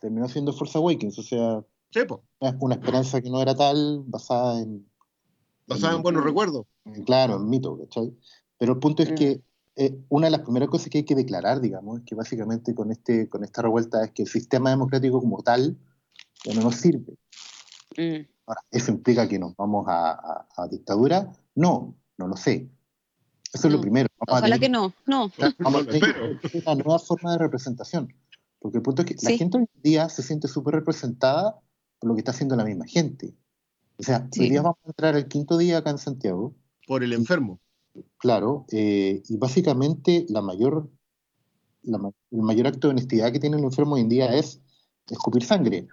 [0.00, 2.00] terminó siendo Force Awakens, o sea, Sí,
[2.40, 4.86] una- una esperanza que no era tal, basada en,
[5.66, 6.66] basada en en- buenos recuerdos.
[7.06, 8.12] claro, en mito, ¿cachai?
[8.58, 9.14] Pero el punto es Mm.
[9.14, 9.40] que
[9.78, 12.90] eh, una de las primeras cosas que hay que declarar, digamos, es que básicamente con,
[12.90, 15.76] este, con esta revuelta es que el sistema democrático como tal
[16.44, 17.14] ya no nos sirve.
[17.98, 18.26] Mm.
[18.46, 21.30] Ahora, ¿eso implica que nos vamos a, a- a dictadura?
[21.54, 22.70] No, no lo sé.
[23.52, 24.05] Eso es lo primero.
[24.18, 25.30] Ojalá que no, no.
[25.58, 28.12] Una nueva forma de representación.
[28.58, 31.60] Porque el punto es que la gente hoy en día se siente súper representada
[31.98, 33.34] por lo que está haciendo la misma gente.
[33.98, 34.42] O sea, Sí.
[34.42, 36.54] hoy día vamos a entrar el quinto día acá en Santiago,
[36.86, 37.60] Por el enfermo.
[38.18, 40.90] claro, eh, y básicamente la mayor,
[41.82, 44.60] la ma- el mayor acto de honestidad que tiene el enfermo hoy en día es
[45.08, 45.86] escupir sangre,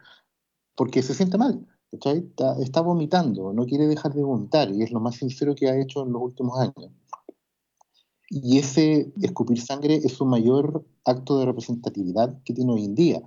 [0.75, 1.65] porque se siente mal.
[1.91, 2.17] ¿cachai?
[2.19, 5.79] Está, está vomitando, no quiere dejar de vomitar, y es lo más sincero que ha
[5.79, 6.91] hecho en los últimos años.
[8.35, 13.21] Y ese escupir sangre es su mayor acto de representatividad que tiene hoy en día.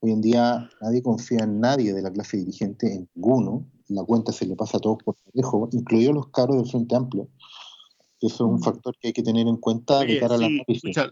[0.00, 4.32] Hoy en día nadie confía en nadie de la clase dirigente, en ninguno, la cuenta
[4.32, 7.28] se le pasa a todos por parejo, incluidos los caros del Frente Amplio.
[8.20, 8.62] Eso es un Mm.
[8.62, 10.48] factor que hay que tener en cuenta de cara a la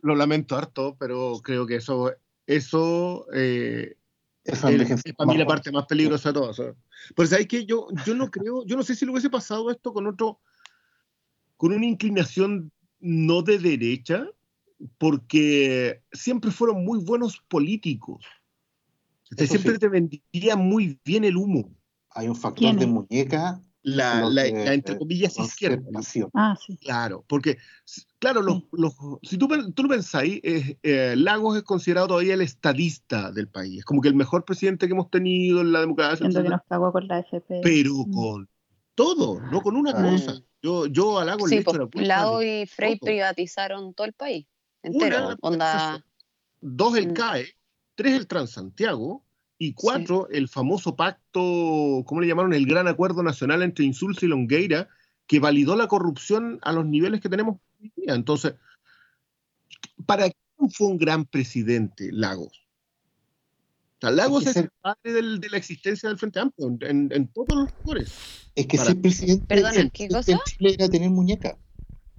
[0.03, 2.13] lo lamento harto, pero creo que eso,
[2.47, 3.97] eso eh,
[4.43, 6.53] Eso es, para mí la parte más peligrosa de todo.
[6.53, 6.75] sea.
[7.15, 9.93] Pero sabes que yo, yo no creo, yo no sé si le hubiese pasado esto
[9.93, 10.41] con otro,
[11.57, 12.73] con una inclinación
[13.07, 14.27] no de derecha,
[14.99, 18.25] porque siempre fueron muy buenos políticos.
[19.37, 19.79] Siempre sí.
[19.79, 21.75] te vendía muy bien el humo.
[22.11, 23.61] Hay un factor ¿Quién de muñeca.
[23.83, 25.81] La, la- de- la, entre comillas izquierda.
[26.35, 26.77] Ah, sí.
[26.79, 27.57] Claro, porque,
[28.19, 32.41] claro, los, los- si tú, tú lo pensáis, eh, eh, Lagos es considerado todavía el
[32.41, 36.17] estadista del país, es como que el mejor presidente que hemos tenido en la democracia,
[36.19, 37.61] Siento que nos cagó con la FP.
[37.63, 38.13] pero Mm.
[38.13, 38.49] con
[38.97, 40.03] todo, no con una Ah.
[40.03, 40.43] cosa.
[40.61, 43.07] Yo, yo a Lagos Sí, pues la Lago de y Frey todo.
[43.07, 44.47] privatizaron todo el país
[44.83, 45.19] entero.
[45.27, 46.05] Una, Onda,
[46.61, 47.13] dos el Mm.
[47.15, 47.47] CAE,
[47.95, 49.23] tres el Transantiago
[49.59, 52.53] y cuatro el famoso pacto, ¿cómo le llamaron?
[52.53, 54.89] El Gran Acuerdo Nacional entre Insulza y Longueira,
[55.27, 58.15] que validó la corrupción a los niveles que tenemos hoy día.
[58.15, 58.55] Entonces,
[60.07, 62.66] ¿para quién fue un gran presidente Lagos?
[63.97, 67.29] O sea, Lagos que es el padre del- de la existencia del Frente Amplio en,
[67.29, 68.13] todos los lugares.
[68.55, 71.59] Es que Para- ser presidente, Perdona, ser ¿qué presidente en Chile era tener muñeca.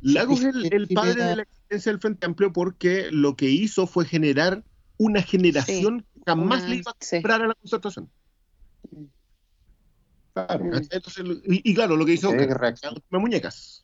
[0.02, 3.10] Lagos es Sí, el, el sí, padre era- de la existencia del Frente Amplio porque
[3.12, 4.64] lo que hizo fue generar
[4.98, 7.16] una generación que jamás una- le iba a sí.
[7.18, 8.10] comprar a la concertación.
[10.34, 10.66] Claro.
[10.66, 13.84] Entonces, y, y claro, lo que hizo Eh, que muñecas.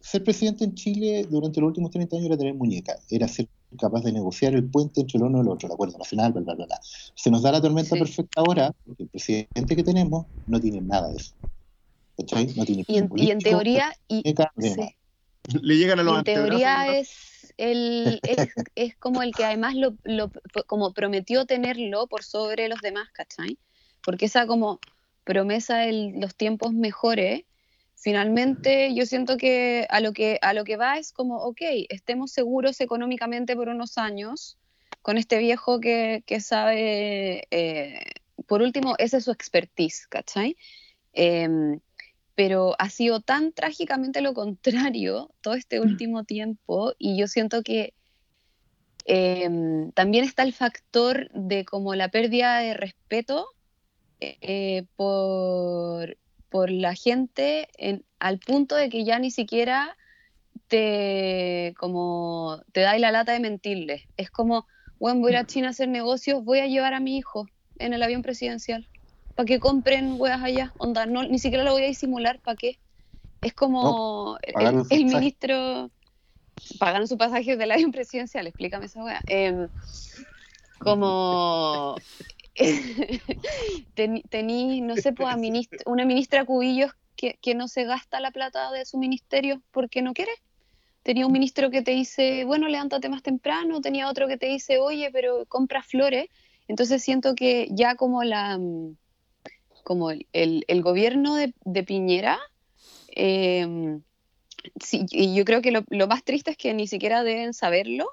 [0.00, 4.02] Ser presidente en Chile durante los últimos 30 años era tener muñeca, era ser capaz
[4.02, 6.54] de negociar el puente entre el uno y el otro, el acuerdo nacional, bla, bla,
[6.54, 6.80] bla, bla.
[6.82, 7.98] Se nos da la tormenta Sí.
[7.98, 11.34] perfecta ahora, porque el presidente que tenemos no tiene nada de eso.
[12.16, 12.46] ¿Cachai?
[12.56, 14.96] No tiene y, en, y en político, teoría, y, muñeca, no tiene
[15.48, 15.58] sí.
[15.62, 16.92] Le llegan a Y los en teoría ¿no?
[16.92, 20.30] es el es, es como el que además lo, lo-
[20.66, 23.58] como prometió tenerlo por sobre los demás, ¿cachai?
[24.02, 24.80] Porque esa como
[25.24, 27.44] promesa de los tiempos mejores,
[28.00, 32.30] finalmente yo siento que a lo que a lo que va es como, ok, estemos
[32.32, 34.56] seguros económicamente por unos años
[35.02, 38.00] con este viejo que, que sabe, eh,
[38.46, 40.56] por último, esa es su expertise, ¿cachai?
[41.12, 41.80] Em,
[42.34, 47.94] pero ha sido tan trágicamente lo contrario todo este último tiempo y yo siento que
[49.06, 53.48] em, también está el factor de como la pérdida de respeto
[54.20, 56.16] eh, por,
[56.48, 59.96] por la gente en- al punto de que ya ni siquiera
[60.68, 64.02] te como te da la lata de mentirles.
[64.16, 64.66] Es como,
[64.98, 67.46] bueno, voy a ir a China a hacer negocios, voy a llevar a mi hijo
[67.78, 68.88] en el avión presidencial
[69.34, 70.74] para que compren weas allá.
[70.78, 72.78] Onda, no, ni siquiera lo voy a disimular, ¿para qué?
[73.42, 74.54] Es como el-
[75.04, 75.90] ministro
[76.78, 79.22] pagaron su pasaje del avión presidencial, explícame esa wea.
[79.26, 79.68] Em,
[80.78, 81.96] como
[83.94, 85.36] teni, tení, no sé, pues,
[85.86, 90.12] una ministra Cubillos que, que no se gasta la plata de su ministerio porque no
[90.12, 90.32] quiere.
[91.02, 94.78] Tenía un ministro que te dice, bueno, levántate más temprano, tenía otro que te dice,
[94.78, 96.26] oye, pero compra flores.
[96.66, 98.96] Entonces siento que ya como la mm,
[99.84, 102.38] como el, el- gobierno de, de Piñera,
[103.16, 103.66] eh,
[104.84, 108.10] sí, y yo creo que lo, lo más triste es que ni siquiera deben saberlo,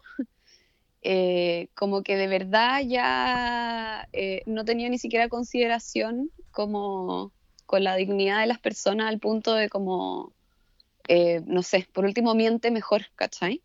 [1.08, 7.32] eh, como que de verdad ya eh, no tenía ni siquiera consideración como
[7.68, 10.34] con la dignidad de las personas al punto de como,
[11.08, 13.62] eh, no sé, por último miente mejor, ¿cachai?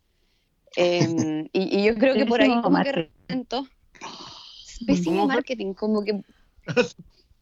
[0.77, 3.09] Eh, y, y yo creo que por ahí Pésimo como que marketing.
[3.27, 3.67] reventó.
[4.85, 5.35] Pésimo ¿Cómo fue?
[5.35, 6.21] marketing, como que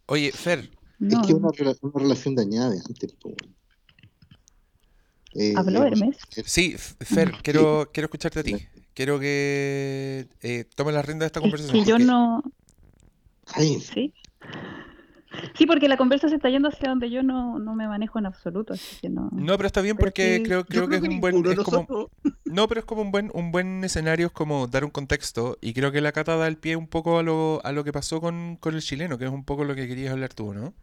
[0.08, 3.18] Oye, Fer, No, Es que una, rela- una relación dañada de antes.
[5.36, 6.18] Eh, ¿Habló eh, Hermes?
[6.46, 8.56] sí, Fer, quiero, quiero escucharte a ti.
[9.00, 11.82] Quiero que eh, tomes la rienda de esta Es conversación.
[11.86, 12.44] que yo porque- no...
[13.46, 13.94] cállense.
[13.94, 14.14] ¿Sí?
[15.58, 18.26] Sí, porque la conversa se está yendo hacia donde yo no, no me manejo en
[18.26, 19.30] absoluto, así que no...
[19.32, 21.46] No, pero está bien Pero porque sí, creo, creo que es un buen.
[21.46, 22.10] es como-
[22.44, 25.58] no, pero es como un buen, un buen escenario, es como dar un contexto.
[25.62, 27.94] Y creo que la cata da el pie un poco a lo, a lo que
[27.94, 30.74] pasó con, con el chileno, que es un poco lo que querías hablar tú, ¿no?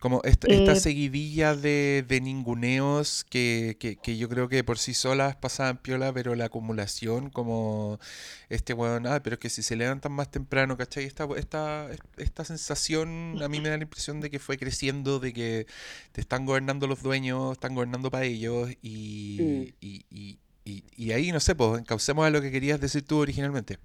[0.00, 4.78] Como esta, esta Eh, seguidilla de, de ninguneos que, que, que yo creo que por
[4.78, 8.00] sí solas pasaban piola, pero la acumulación, como
[8.48, 11.04] este weón, ah, pero es que si se levantan más temprano, ¿cachai?
[11.04, 15.32] Esta, esta, esta sensación a mí me da la impresión de que fue creciendo, de
[15.34, 15.66] que
[16.12, 19.70] te están gobernando los dueños, están gobernando para ellos, y, Mm.
[19.80, 23.18] y, y, y, y ahí, no sé, pues, encaucemos a lo que querías decir tú
[23.18, 23.78] originalmente.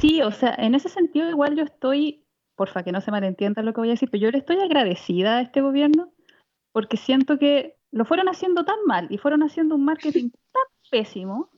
[0.00, 2.25] Sí, o sea, en ese sentido igual yo estoy,
[2.56, 5.38] porfa, que no se malentienda lo que voy a decir, pero yo le estoy agradecida
[5.38, 6.10] a este gobierno
[6.72, 11.50] porque siento que lo fueron haciendo tan mal y fueron haciendo un marketing tan pésimo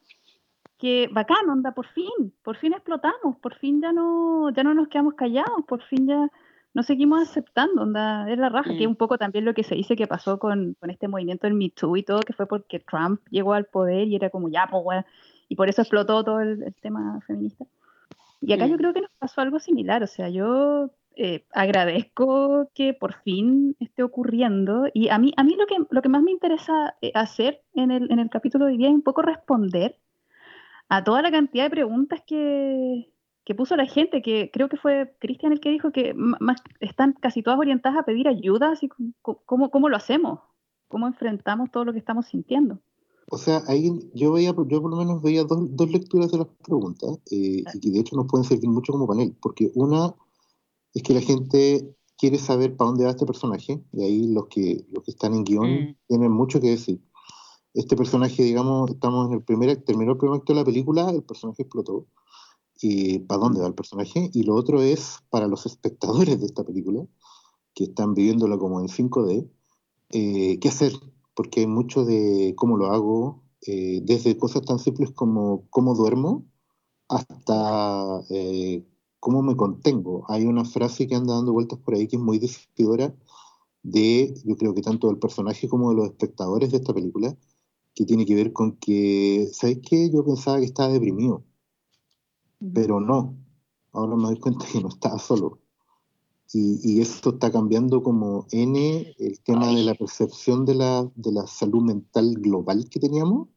[0.78, 4.88] que bacán, onda, por fin, por fin explotamos, por fin ya no, ya no nos
[4.88, 6.28] quedamos callados, por fin ya
[6.72, 8.90] no seguimos aceptando, onda, es la raja, que Mm.
[8.90, 11.70] un poco también lo que se dice que pasó con, con este movimiento del Me
[11.70, 15.04] Too y todo, que fue porque Trump llegó al poder y era como, ya, pues,
[15.48, 17.64] y por eso explotó todo el, el tema feminista.
[18.40, 18.70] Y acá Mm.
[18.70, 23.76] yo creo que nos pasó algo similar, o sea, yo eh, agradezco que por fin
[23.80, 27.10] esté ocurriendo y a mí, a mí lo, que, lo que más me interesa eh,
[27.14, 29.98] hacer en el, en el capítulo de hoy día es un poco responder
[30.88, 33.12] a toda la cantidad de preguntas que,
[33.44, 37.12] que puso la gente, que creo que fue Cristian el que dijo que más, están
[37.14, 39.12] casi todas orientadas a pedir ayuda, así como,
[39.44, 40.40] ¿cómo, cómo lo hacemos?
[40.88, 42.80] ¿Cómo enfrentamos todo lo que estamos sintiendo?
[43.30, 46.46] O sea, ahí yo veía, yo por lo menos veía dos, dos lecturas de las
[46.64, 50.14] preguntas, eh, y que de hecho nos pueden servir mucho como panel, porque una
[50.94, 54.86] es que la gente quiere saber para dónde va este personaje, y ahí los que,
[54.90, 55.96] los que están en guion Mm.
[56.08, 57.00] tienen mucho que decir.
[57.74, 61.22] Este personaje, digamos, estamos en el primer, terminó el primer acto de la película, el
[61.22, 62.06] personaje explotó,
[62.80, 66.64] y para dónde va el personaje, y lo otro es para los espectadores de esta
[66.64, 67.06] película,
[67.74, 69.48] que están viviéndola como en 5D,
[70.10, 70.92] eh, qué hacer,
[71.38, 76.44] porque hay mucho de cómo lo hago, eh, desde cosas tan simples como cómo duermo
[77.08, 78.84] hasta eh,
[79.20, 80.24] cómo me contengo.
[80.28, 83.14] Hay una frase que anda dando vueltas por ahí que es muy decidora
[83.84, 87.36] de, yo creo que tanto del personaje como de los espectadores de esta película,
[87.94, 90.10] que tiene que ver con que, ¿sabes qué?
[90.10, 91.44] Yo pensaba que estaba deprimido,
[92.74, 93.36] pero no.
[93.92, 95.60] Ahora me doy cuenta que no estaba solo.
[96.52, 101.32] Y, y esto está cambiando como N el tema de la percepción de la, de
[101.32, 103.48] la salud mental global que teníamos,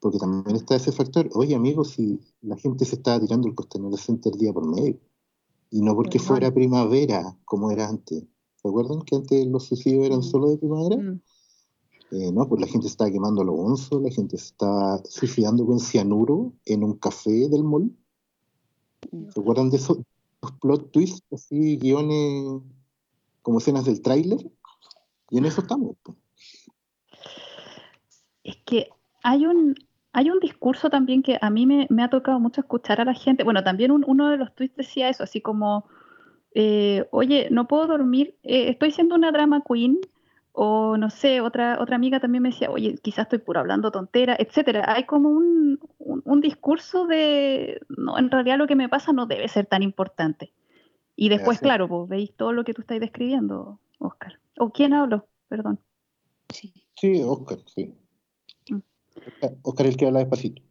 [0.00, 3.96] porque también está ese factor, oye amigos, si la gente se estaba tirando el Costanera
[3.96, 5.00] Center día por medio,
[5.70, 8.24] y no porque fuera primavera como era antes.
[8.54, 10.22] ¿Se acuerdan que antes los suicidios eran Mm.
[10.22, 10.96] solo de primavera?
[10.96, 11.20] Mm.
[12.10, 15.66] Eh, no, pues la gente se estaba quemando los onzos, la gente se estaba suicidando
[15.66, 17.94] con cianuro en un café del mall.
[19.34, 19.98] ¿Se acuerdan de esos
[20.60, 22.62] plot twists, así, guiones
[23.42, 24.38] como escenas del tráiler?
[25.30, 25.96] Y en eso estamos.
[26.02, 26.16] pues.
[28.44, 28.88] Es que
[29.22, 29.74] hay un,
[30.12, 33.44] hay un discurso también que a mí me, ha tocado mucho escuchar a la gente.
[33.44, 35.86] Bueno, también un- uno de los tweets decía eso, así como,
[36.54, 39.98] eh, oye, no puedo dormir, eh, estoy siendo una drama queen,
[40.52, 44.36] o no sé, otra, otra amiga también me decía, oye, quizás estoy puro hablando tontera,
[44.38, 44.84] etcétera.
[44.86, 49.26] Hay como un, un, un discurso de, no, en realidad lo que me pasa no
[49.26, 50.52] debe ser tan importante.
[51.16, 54.38] Y después, claro, pues veis todo lo que tú estás describiendo, Oscar.
[54.58, 55.26] ¿O quién habló?
[55.48, 55.80] Perdón.
[56.48, 56.72] Sí.
[56.94, 57.92] Sí, Oscar, sí.
[58.70, 58.78] Mm.
[59.26, 60.62] Oscar, Oscar el que habla despacito.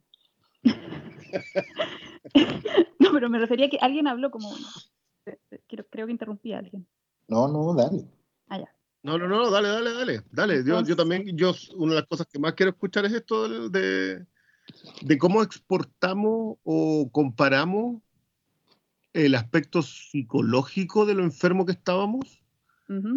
[2.99, 4.49] No, pero me refería a que alguien habló como.
[5.67, 6.85] Creo, creo que interrumpí a alguien.
[7.27, 8.05] No, no, dale.
[8.49, 8.76] Ah, ya.
[9.07, 10.21] No, no, no, dale, dale, dale.
[10.33, 10.63] Dale.
[10.65, 14.25] Yo, yo también, yo, una de las cosas que más quiero escuchar es esto de,
[15.01, 18.01] de cómo exportamos o comparamos
[19.13, 22.43] el aspecto psicológico de lo enfermo que estábamos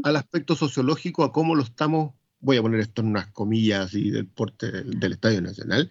[0.05, 4.11] al aspecto sociológico, a cómo lo estamos, voy a poner esto en unas comillas así
[4.11, 5.91] del porte del, del Estadio Nacional,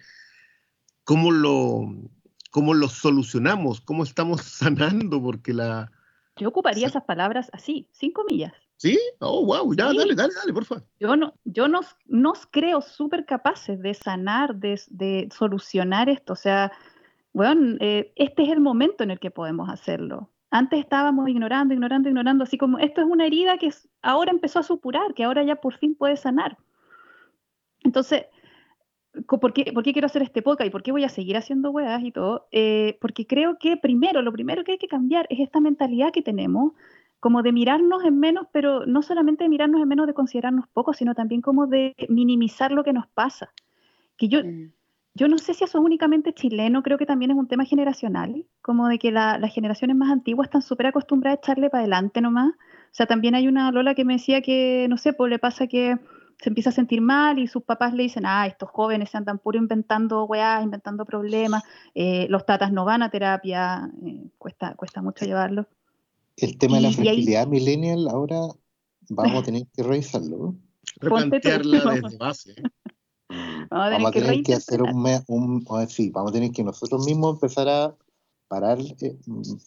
[1.04, 1.82] cómo lo,
[2.50, 5.92] cómo lo solucionamos, cómo estamos sanando, porque la...
[6.36, 8.54] Yo ocuparía esas palabras así, sin comillas.
[8.80, 8.98] ¿Sí?
[9.18, 9.98] Oh, wow, ya, Sí.
[9.98, 10.84] dale, dale, dale, por favor.
[10.98, 16.32] Yo no, yo nos, nos creo súper capaces de sanar, de, de solucionar esto.
[16.32, 16.72] O sea,
[17.34, 20.30] bueno, este es el momento en el que podemos hacerlo.
[20.50, 23.68] Antes estábamos ignorando, ignorando, ignorando, así como esto es una herida que
[24.00, 26.56] ahora empezó a supurar, que ahora ya por fin puede sanar.
[27.84, 28.24] Entonces,
[29.26, 31.70] ¿por qué, por qué quiero hacer este podcast y por qué voy a seguir haciendo
[31.70, 32.48] weas y todo?
[32.50, 36.22] Eh, porque creo que primero, lo primero que hay que cambiar es esta mentalidad que
[36.22, 36.72] tenemos,
[37.20, 40.96] como de mirarnos en menos, pero no solamente de mirarnos en menos de considerarnos pocos,
[40.96, 43.52] sino también como de minimizar lo que nos pasa.
[44.16, 44.72] Que yo, Mm.
[45.14, 48.46] yo no sé si eso es únicamente chileno, creo que también es un tema generacional,
[48.62, 52.20] como de que la- las generaciones más antiguas están súper acostumbradas a echarle para adelante
[52.20, 52.52] nomás.
[52.54, 55.66] O sea, también hay una Lola que me decía que, no sé, pues le pasa
[55.66, 55.98] que
[56.38, 59.38] se empieza a sentir mal y sus papás le dicen, ah, estos jóvenes se andan
[59.38, 61.62] puro inventando weá, inventando problemas,
[61.94, 65.66] eh, los tatas no van a terapia, eh, cuesta, cuesta mucho llevarlo.
[66.40, 68.40] El tema de la y ahí- fertilidad millennial ahora
[69.08, 70.54] vamos a tener que revisarlo.
[71.00, 72.54] Replantearla desde base.
[73.70, 76.32] Vamos a tener Vamos a que tener que hacer un, un a ver, sí, vamos
[76.32, 77.96] a tener que nosotros mismos empezar a
[78.48, 79.16] parar, eh,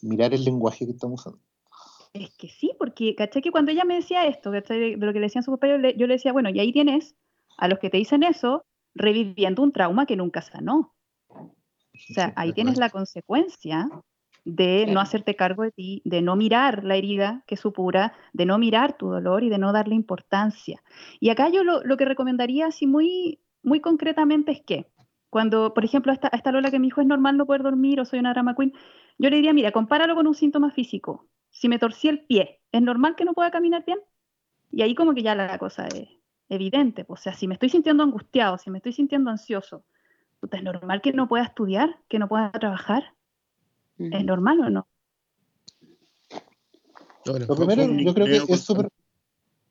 [0.02, 1.40] mirar el lenguaje que estamos usando.
[2.12, 3.40] Es que sí, porque, ¿cachai?
[3.40, 4.78] Que cuando ella me decía esto, ¿cachai?
[4.78, 6.60] De, de lo que le decían sus papás, yo le, yo le decía, bueno, y
[6.60, 7.14] ahí tienes
[7.56, 10.94] a los que te dicen eso, reviviendo un trauma que nunca sanó.
[11.30, 11.54] O
[12.12, 13.88] sea, ahí tienes la consecuencia
[14.44, 18.58] de no hacerte cargo de ti, de no mirar la herida que supura, de no
[18.58, 20.82] mirar tu dolor y de no darle importancia.
[21.20, 24.90] Y acá yo lo, lo que recomendaría así muy, muy concretamente es que
[25.30, 27.62] Cuando, por ejemplo, a esta, a esta Lola que mi hijo es normal no poder
[27.62, 28.72] dormir o soy una drama queen,
[29.18, 31.28] yo le diría, mira, compáralo con un síntoma físico.
[31.50, 33.98] Si me torcí el pie, ¿es normal que no pueda caminar bien?
[34.70, 36.08] Y ahí como que ya la cosa es
[36.48, 37.04] evidente.
[37.04, 39.84] pues, O sea, si me estoy sintiendo angustiado, si me estoy sintiendo ansioso,
[40.52, 43.14] ¿es normal que no pueda estudiar, que no pueda trabajar?
[43.98, 44.86] ¿Es normal o no?
[47.24, 48.88] Lo primero, yo creo que es súper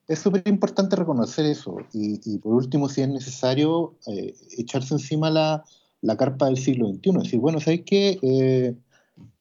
[0.07, 1.77] es súper importante reconocer eso.
[1.93, 5.63] Y, y por último, si es necesario, eh, echarse encima la,
[6.01, 7.11] la carpa del siglo XXI.
[7.19, 8.19] Decir, bueno, ¿sabéis qué?
[8.21, 8.75] Eh,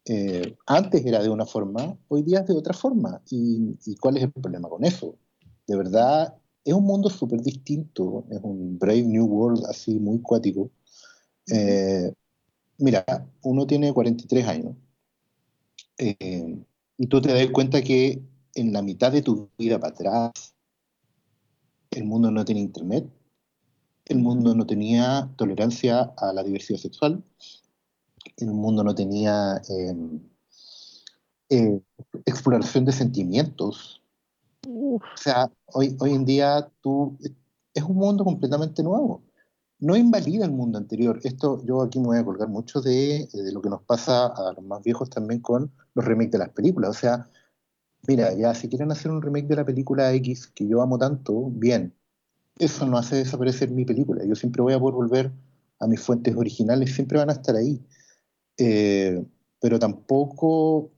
[0.06, 3.20] eh, antes era de una forma, hoy día es de otra forma.
[3.30, 5.16] ¿Y, y cuál es el problema con eso?
[5.66, 8.24] De verdad, es un mundo súper distinto.
[8.30, 10.70] Es un Brave New World así, muy cuático.
[12.78, 13.04] Mira,
[13.42, 14.76] uno tiene 43 años.
[15.98, 16.64] eh,
[16.98, 18.22] y tú te das cuenta que
[18.54, 20.54] en la mitad de tu vida para atrás,
[21.90, 23.06] el mundo no tenía internet,
[24.06, 27.22] el mundo no tenía tolerancia a la diversidad sexual,
[28.36, 29.96] el mundo no tenía eh,
[31.50, 31.80] eh,
[32.26, 34.02] exploración de sentimientos.
[34.66, 37.18] O sea, hoy, hoy en día tú,
[37.74, 39.22] es un mundo completamente nuevo.
[39.82, 41.18] No invalida el mundo anterior.
[41.24, 44.52] Esto yo aquí me voy a colgar mucho de, de lo que nos pasa a
[44.52, 46.90] los más viejos también con los remakes de las películas.
[46.90, 47.28] O sea,
[48.06, 51.50] mira, ya si quieren hacer un remake de la película X que yo amo tanto,
[51.50, 51.92] bien.
[52.60, 54.24] Eso no hace desaparecer mi película.
[54.24, 55.32] Yo siempre voy a volver
[55.80, 57.84] a mis fuentes originales, siempre van a estar ahí.
[58.58, 59.20] Eh,
[59.60, 60.92] pero tampoco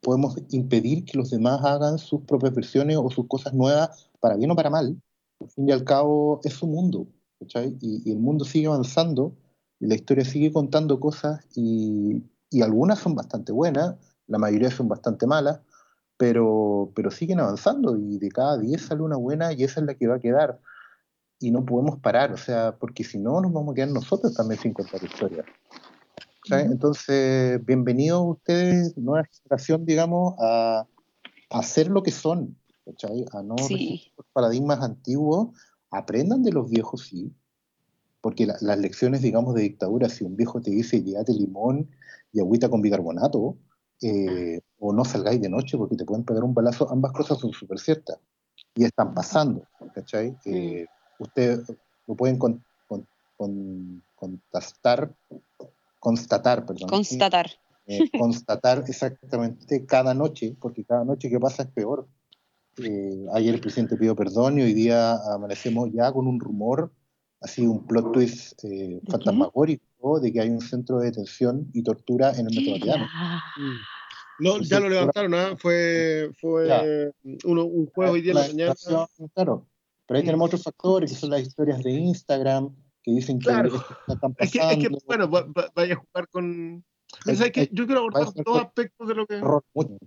[0.00, 4.50] podemos impedir que los demás hagan sus propias versiones o sus cosas nuevas, para bien
[4.50, 5.00] o para mal.
[5.38, 7.06] Al fin y al cabo, es su mundo.
[7.40, 7.76] ¿Cachai?
[7.80, 9.34] Y, y el mundo sigue avanzando
[9.80, 14.88] y la historia sigue contando cosas y, y algunas son bastante buenas, la mayoría son
[14.88, 15.60] bastante malas,
[16.16, 19.94] pero, pero siguen avanzando y de cada 10 sale una buena y esa es la
[19.94, 20.60] que va a quedar.
[21.40, 24.60] Y no podemos parar, o sea, porque si no nos vamos a quedar nosotros también
[24.60, 25.46] sin contar historias.
[26.50, 30.86] Entonces, bienvenidos ustedes, nueva generación, digamos, a,
[31.50, 32.56] a hacer lo que son,
[33.32, 34.12] a no Sí.
[34.16, 35.50] por paradigmas antiguos,
[35.90, 37.32] aprendan de los viejos, sí,
[38.20, 41.88] porque la- las lecciones, digamos, de dictadura, si un viejo te dice llévate limón
[42.32, 43.56] y agüita con bicarbonato,
[44.02, 47.52] eh, o no salgáis de noche porque te pueden pegar un balazo, ambas cosas son
[47.52, 48.18] súper ciertas
[48.74, 50.36] y están pasando, ¿cachai?
[50.44, 50.86] Eh,
[51.18, 51.60] ustedes
[52.06, 55.14] lo pueden con, con, con- constatar,
[55.98, 57.50] constatar, perdón, Constatar.
[57.86, 62.06] eh, constatar exactamente cada noche, porque cada noche que pasa es peor.
[62.84, 66.92] Eh, ayer el presidente pidió perdón y hoy día amanecemos ya con un rumor,
[67.40, 69.10] así un plot twist eh, qué?
[69.10, 73.04] fantasmagórico de que hay un centro de detención y tortura en el metro Vaticano.
[73.06, 73.42] Ya.
[74.38, 75.54] No, ya lo levantaron, ¿ah?
[75.58, 77.12] Fue, fue
[77.44, 78.74] uno, un juego hoy día en la mañana.
[79.34, 79.66] Claro,
[80.06, 83.70] pero ahí tenemos otros factores que son las historias de Instagram que dicen que Claro.
[84.08, 84.82] están Es que, pasando.
[84.84, 86.82] es que, bueno, va- va- vaya a jugar con.
[87.24, 87.68] Pero, ¿sabes qué?
[87.72, 89.40] Yo quiero abordar Vaya a jugar dos con- aspectos de lo que.
[89.74, 89.98] Mucho.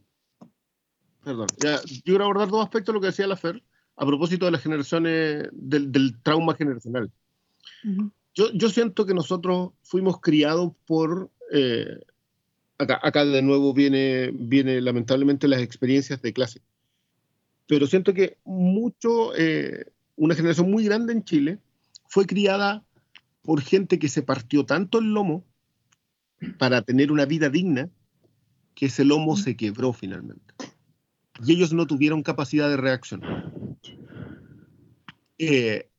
[1.24, 1.47] Perdón.
[1.59, 3.63] Ya, yo quiero abordar dos aspectos de lo que decía la Fer
[3.95, 7.11] a propósito de las generaciones, del, del trauma generacional.
[7.84, 8.11] Ujú.
[8.34, 11.30] Yo, yo siento que nosotros fuimos criados por.
[11.51, 11.99] eh,
[12.78, 16.61] acá, acá de nuevo viene, viene lamentablemente las experiencias de clase.
[17.67, 21.59] Pero siento que mucho, eh, una generación muy grande en Chile
[22.07, 22.84] fue criada
[23.41, 25.45] por gente que se partió tanto el lomo
[26.57, 27.89] para tener una vida digna
[28.76, 30.53] que ese lomo se quebró finalmente.
[31.41, 33.21] Y ellos no tuvieron capacidad de reacción.
[35.38, 35.89] Eh,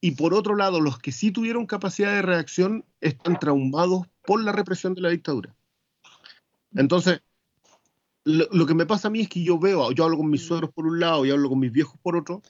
[0.00, 4.52] y por otro lado, los que sí tuvieron capacidad de reacción están traumados por la
[4.52, 5.54] represión de la dictadura.
[6.74, 7.22] Entonces,
[8.24, 10.72] lo, que me pasa a mí es que yo veo, yo hablo con mis suegros
[10.72, 12.42] por un lado y hablo con mis viejos por otro,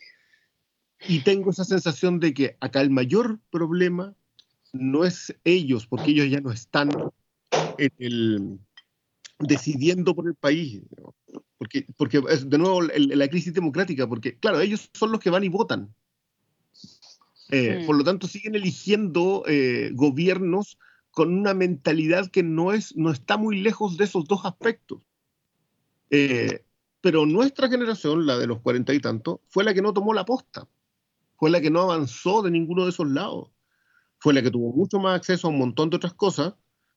[1.08, 4.14] y tengo esa sensación de que acá el mayor problema
[4.72, 6.90] no es ellos, porque ellos ya no están
[7.78, 8.58] en el,
[9.38, 10.82] decidiendo por el país.
[11.62, 15.30] Porque, porque es de nuevo el- la crisis democrática, porque claro, ellos son los que
[15.30, 15.94] van y votan.
[17.50, 17.86] Eh, Mm.
[17.86, 20.76] Por lo tanto, siguen eligiendo eh, gobiernos
[21.12, 25.02] con una mentalidad que no, es, no está muy lejos de esos dos aspectos.
[26.10, 26.64] Eh,
[27.00, 30.24] pero nuestra generación, la de los cuarenta y tantos, fue la que no tomó la
[30.24, 30.66] posta,
[31.36, 33.50] fue la que no avanzó de ninguno de esos lados,
[34.18, 36.54] fue la que tuvo mucho más acceso a un montón de otras cosas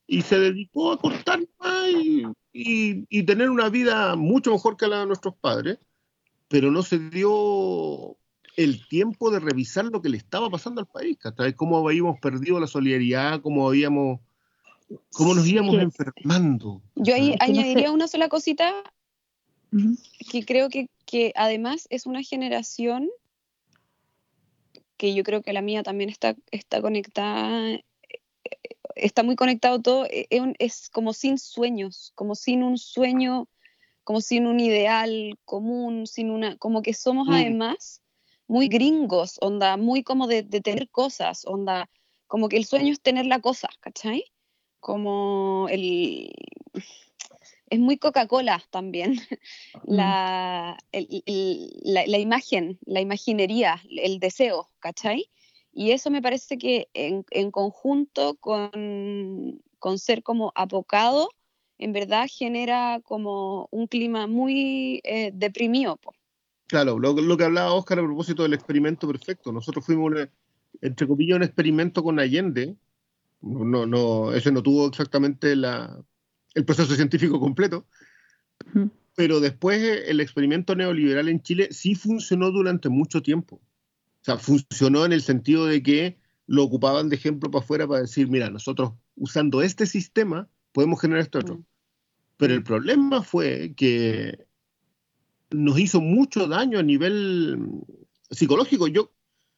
[0.07, 1.39] y se dedicó a cortar
[2.16, 5.80] y, y- y tener una vida mucho mejor que la de nuestros padres,
[6.47, 8.18] pero no se dio
[8.55, 11.18] el tiempo de revisar lo que le estaba pasando al país.
[11.55, 14.20] Cómo habíamos perdido la solidaridad, cómo habíamos,
[15.11, 15.82] cómo nos íbamos Sí.
[15.82, 16.82] enfermando.
[16.95, 18.72] Yo ahí añadiría una sola cosita
[20.32, 23.09] que creo que, que además es una generación
[24.97, 27.82] que yo creo que la mía también está, está conectada
[28.95, 33.47] está muy conectado todo, e- es, un- es como sin sueños, como sin un sueño,
[34.03, 37.33] como sin un ideal común, sin una, como que somos Mm.
[37.33, 38.01] además
[38.47, 41.89] muy gringos, onda, muy como de, de tener cosas, onda,
[42.27, 44.23] como que el sueño es tener la cosa, ¿cachai?
[44.79, 46.31] Como el...
[47.69, 49.15] Es muy Coca-Cola también,
[49.87, 55.31] la, el- el- la, la imagen, la imaginería, el deseo, ¿cachai?
[55.76, 61.30] Y eso me parece que en, en conjunto con, con ser como apocado,
[61.78, 65.97] en verdad genera como un clima muy eh, deprimido.
[65.97, 66.13] po.
[66.67, 69.51] Claro, lo, lo que hablaba Oscar a propósito del experimento perfecto.
[69.51, 70.30] Nosotros fuimos, una-
[70.82, 72.78] entre comillas, un experimento con Allende.
[73.41, 76.01] No, no, no, ese no tuvo exactamente la,
[76.55, 77.86] el proceso científico completo,
[79.15, 83.61] pero después eh, el experimento neoliberal en Chile sí funcionó durante mucho tiempo.
[84.26, 86.17] O sea, funcionó en el sentido de que
[86.47, 91.21] lo ocupaban de ejemplo para afuera para decir, mira, nosotros usando este sistema podemos generar
[91.21, 91.57] esto otro.
[91.57, 91.65] Mm.
[92.38, 94.47] Pero el problema fue que
[95.51, 97.69] nos hizo mucho daño a nivel
[98.32, 98.88] psicológico.
[98.88, 99.11] Yo,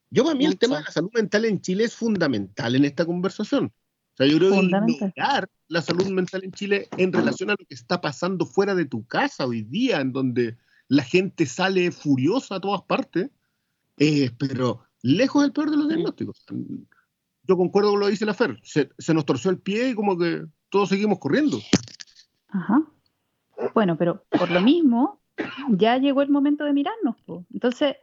[0.10, 3.06] yo para mí el tema de la salud mental en Chile es fundamental en esta
[3.06, 3.68] conversación.
[3.68, 7.66] O sea, yo creo que ignorar la salud mental en Chile en relación a lo
[7.66, 10.58] que está pasando fuera de tu casa hoy día, en donde
[10.90, 13.30] la gente sale furiosa a todas partes,
[13.98, 16.46] eh, pero lejos del peor de los diagnósticos.
[17.44, 19.96] Yo concuerdo con lo que dice la Fer, se, se nos torció el pie y
[19.96, 21.60] como que todos seguimos corriendo.
[22.50, 22.84] Ajá.
[23.74, 25.22] Bueno, pero por lo mismo,
[25.70, 27.16] ya llegó el momento de mirarnos.
[27.26, 27.46] po.
[27.54, 27.96] Entonces,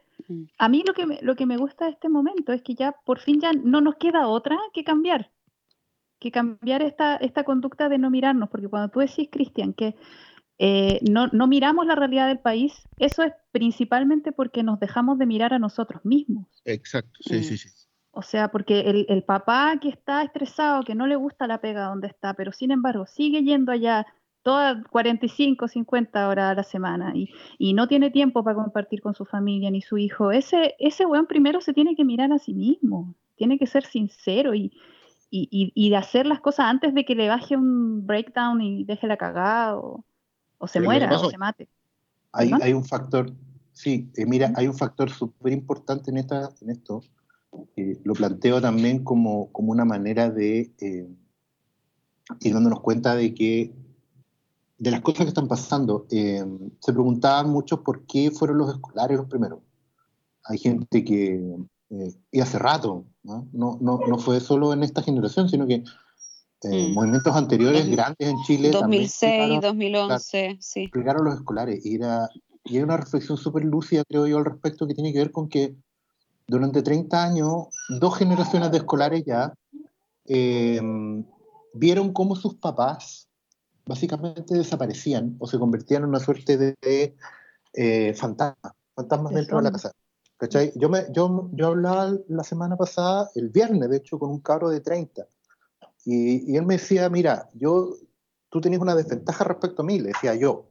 [0.57, 2.95] a mí lo que, me, lo que me gusta de este momento es que ya
[3.05, 5.31] por fin ya no nos queda otra que cambiar.
[6.19, 8.49] Que cambiar esta, esta conducta de no mirarnos.
[8.49, 9.95] Porque cuando tú decís, Cristian, que
[10.57, 15.25] eh, no, no miramos la realidad del país, eso es principalmente porque nos dejamos de
[15.25, 16.47] mirar a nosotros mismos.
[16.65, 17.43] Exacto, sí, Mm.
[17.43, 17.69] sí, sí.
[18.17, 21.87] O sea, porque el, el papá que está estresado, que no le gusta la pega
[21.87, 24.05] donde está, pero sin embargo sigue yendo allá
[24.41, 29.15] todas 45, 50 horas a la semana y, y no tiene tiempo para compartir con
[29.15, 32.53] su familia ni su hijo, ese, ese weón primero se tiene que mirar a sí
[32.53, 34.71] mismo, tiene que ser sincero y,
[35.29, 38.83] y, y- y de hacer las cosas antes de que le baje un breakdown y
[38.85, 40.05] deje la cagada o,
[40.57, 41.67] o se Pero ¿qué muera o se mate.
[42.31, 43.31] Hay, un factor,
[43.71, 47.01] sí, eh, mira, hay un factor súper importante en, esta, en esto.
[47.77, 51.07] eh, lo planteo también como, como una manera de eh,
[52.41, 53.73] ir dándonos cuenta de que
[54.77, 56.05] de las cosas que están pasando.
[56.11, 56.43] eh,
[56.79, 59.59] se preguntaban mucho por qué fueron los escolares los primeros.
[60.43, 61.35] Hay gente que,
[61.89, 63.47] eh, y hace rato, ¿no?
[63.51, 65.83] No, no, no fue solo en esta generación, sino que
[66.63, 66.93] eh, Mm.
[66.93, 68.71] movimientos anteriores grandes en Chile.
[68.71, 70.79] también 2006, explicaron- 2011, sí.
[70.81, 72.29] explicaron los escolares y, era,
[72.63, 75.47] y hay una reflexión súper lúcida, creo yo, al respecto que tiene que ver con
[75.49, 75.75] que
[76.47, 77.67] durante 30 años,
[77.99, 79.53] dos generaciones de escolares ya
[80.27, 80.81] eh,
[81.73, 83.27] vieron cómo sus papás
[83.85, 87.15] básicamente desaparecían o se convertían en una suerte de, de,
[87.73, 89.91] eh, fantasmas, fantasmas De dentro de la casa.
[90.37, 90.71] ¿Cachai?
[90.75, 94.69] Yo, me, yo, yo hablaba la semana pasada, el viernes, de hecho, con un cabro
[94.69, 95.27] de 30.
[96.05, 97.95] Y, y él me decía, mira, yo,
[98.49, 100.69] tú tenías una desventaja respecto a mí, le decía yo.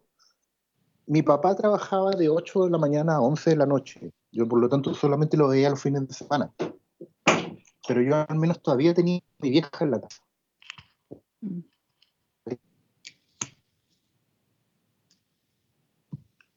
[1.06, 4.12] Mi papá trabajaba de 8 de la mañana a 11 de la noche.
[4.32, 6.54] Yo, por lo tanto, solamente lo veía los fines de semana.
[7.86, 10.22] Pero yo al menos todavía tenía a mi vieja en la casa.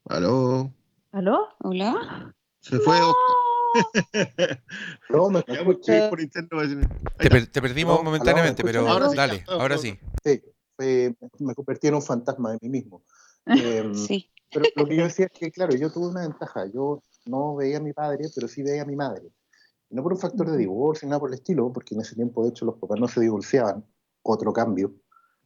[0.06, 0.72] Aló,
[1.12, 1.50] ¿Aló?
[1.60, 2.34] Hola.
[2.62, 2.98] se fue.
[2.98, 3.14] ¡No!
[5.10, 6.60] No, me a escribir por interno.
[7.18, 8.88] Te, per- te perdimos No, momentáneamente, aló, ¿me pero?
[8.90, 10.00] Ahora sí, dale, ya, ahora todo, sí.
[10.24, 10.42] Sí,
[10.76, 13.04] fue- me convertí en un fantasma de mí mismo.
[13.82, 14.30] Eh, Sí.
[14.52, 16.66] Pero lo que yo decía es que, claro, yo tuve una ventaja.
[16.68, 19.24] Yo no veía a mi padre, pero sí veía a mi madre.
[19.90, 22.44] No por un factor de divorcio ni nada por el estilo, porque en ese tiempo,
[22.44, 23.86] de hecho, los papás no se divorciaban.
[24.24, 24.94] Otro cambio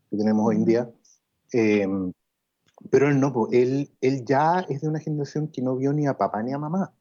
[0.09, 0.91] que tenemos hoy en día.
[1.53, 1.87] Eh,
[2.89, 6.17] pero él no, él, él ya es de una generación que no vio ni a
[6.17, 6.93] papá ni a mamá.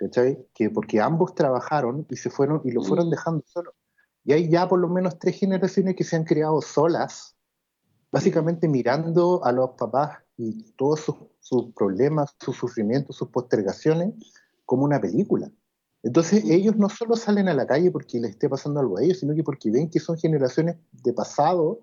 [0.00, 0.46] ¿Cachai?
[0.54, 3.10] Que porque ambos trabajaron y se fueron y lo fueron Mm.
[3.10, 3.74] dejando solo.
[4.24, 7.36] Y hay ya por lo menos tres generaciones que se han criado solas,
[8.10, 14.14] básicamente mirando a los papás y todos sus, sus problemas, sus sufrimientos, sus postergaciones
[14.64, 15.50] como una película.
[16.02, 19.18] Entonces ellos no solo salen a la calle porque les esté pasando algo a ellos,
[19.18, 21.82] sino que porque ven que son generaciones de pasado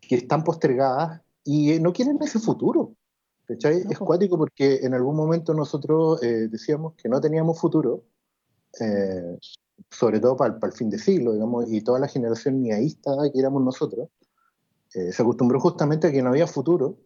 [0.00, 2.94] que están postergadas y eh, no quieren ese futuro.
[3.52, 3.84] ¿Cachai?
[3.88, 8.04] Es cuático porque en algún momento nosotros eh, decíamos que no teníamos futuro,
[8.80, 9.38] eh,
[9.90, 13.62] sobre todo para, el fin de siglo, digamos, y toda la generación niaísta que éramos
[13.62, 14.08] nosotros,
[14.94, 16.98] eh, se acostumbró justamente a que no había futuro,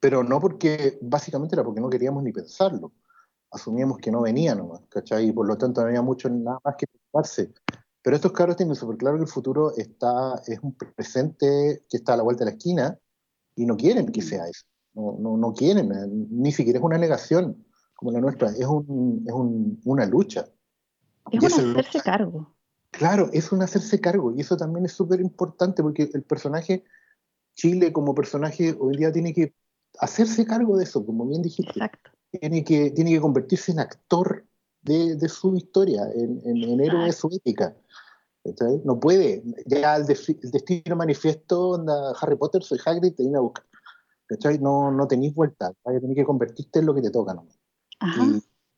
[0.00, 2.92] pero no porque, básicamente era porque no queríamos ni pensarlo.
[3.50, 5.28] Asumíamos que no venía nomás, ¿cachai?
[5.28, 7.52] Y por lo tanto no había mucho nada más que preocuparse.
[8.02, 12.14] Pero estos cabros tienen súper claro que el futuro está, es un presente que está
[12.14, 12.98] a la vuelta de la esquina
[13.56, 14.64] y no quieren que sea eso.
[14.94, 17.64] No, no, no quieren, eh, ni siquiera es una negación
[17.96, 20.40] como la nuestra, es, un, es un, una lucha.
[21.30, 22.54] Es Y un hacerse lucha- cargo.
[22.90, 26.84] Claro, es un hacerse cargo y eso también es súper importante porque el personaje,
[27.56, 29.52] Chile como personaje hoy día tiene que
[29.98, 32.10] hacerse cargo de eso, como bien dijiste, Exacto.
[32.30, 34.44] tiene que, tiene que convertirse en actor
[34.82, 37.28] de, de su historia, en, en, en héroe de su.
[38.44, 38.80] ¿cachai?
[38.84, 43.38] No puede, ya el, desti- el destino manifiesto, onda, Harry Potter, soy Hagrid, te vine
[43.38, 43.64] a buscar.
[44.26, 44.58] ¿Cachai?
[44.58, 47.58] No, no tenéis vuelta, vas a tener que convertirte en lo que te toca nomás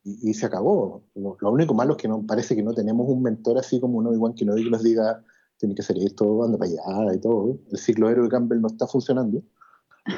[0.03, 1.03] y, y- y se acabó.
[1.15, 3.97] Lo, lo único malo es que no, parece que no tenemos un mentor así como
[3.97, 5.23] uno igual que no que nos diga,
[5.57, 7.57] tiene que hacer esto, anda para allá y todo.
[7.71, 9.41] El ciclo héroe Campbell no está funcionando.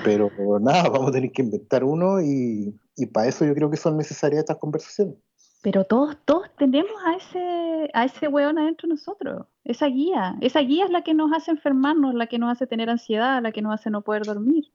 [0.04, 0.30] Pero
[0.62, 3.98] nada, vamos a tener que inventar uno y, y para eso yo creo que son
[3.98, 5.16] necesarias estas conversaciones.
[5.62, 10.38] Pero todos, todos tenemos a ese, a ese weón adentro de nosotros, esa guía.
[10.40, 13.52] Esa guía es la que nos hace enfermarnos, la que nos hace tener ansiedad, la
[13.52, 14.72] que nos hace no poder dormir.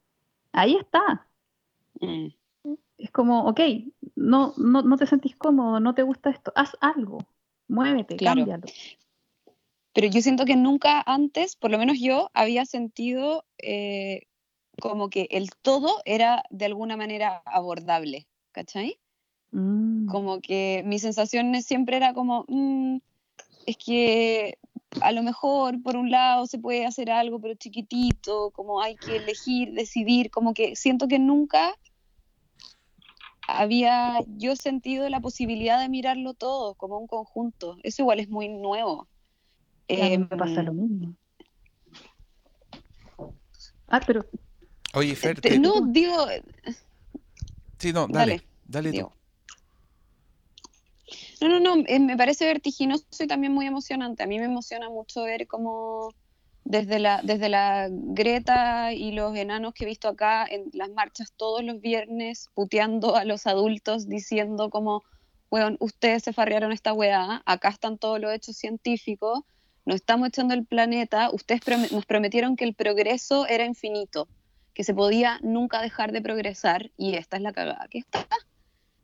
[0.55, 1.27] Ahí está.
[2.01, 2.29] Mm.
[2.97, 3.61] Es como, ok,
[4.15, 7.19] no, no, no te sentís cómodo, no te gusta esto, haz algo,
[7.69, 8.39] muévete, Claro.
[8.39, 8.67] cámbialo.
[9.93, 14.23] Pero yo siento que nunca antes, por lo menos yo, había sentido eh,
[14.81, 18.99] como que el todo era de alguna manera abordable, ¿cachai?
[19.51, 22.99] Mm, Como que mi sensación siempre era como, "Mm,
[23.67, 24.59] es que
[25.01, 29.17] a lo mejor por un lado se puede hacer algo, pero chiquitito, como hay que
[29.17, 31.75] elegir, decidir, como que siento que nunca
[33.47, 37.77] había yo sentido la posibilidad de mirarlo todo como un conjunto.
[37.83, 39.09] Eso igual es muy nuevo.
[39.89, 41.15] y a mí me Em, pasa lo mismo.
[43.89, 44.25] Ah, pero
[44.95, 46.27] Oye, Fer, te- te- no, digo,
[47.79, 49.13] sí, no, dale, dale, dale tú.
[51.41, 54.23] No, no, no, eh, me parece vertiginoso y también muy emocionante.
[54.23, 56.11] A mí me emociona mucho ver cómo
[56.65, 61.33] desde la, desde la Greta y los enanos que he visto acá en las marchas
[61.37, 65.03] todos los viernes, puteando a los adultos, diciendo como,
[65.51, 69.41] weón, ustedes se farrearon esta weá, acá están todos los hechos científicos,
[69.85, 74.29] nos estamos echando el planeta, ustedes nos prometieron que el progreso era infinito,
[74.73, 78.27] que se podía nunca dejar de progresar, y esta es la cagada que está.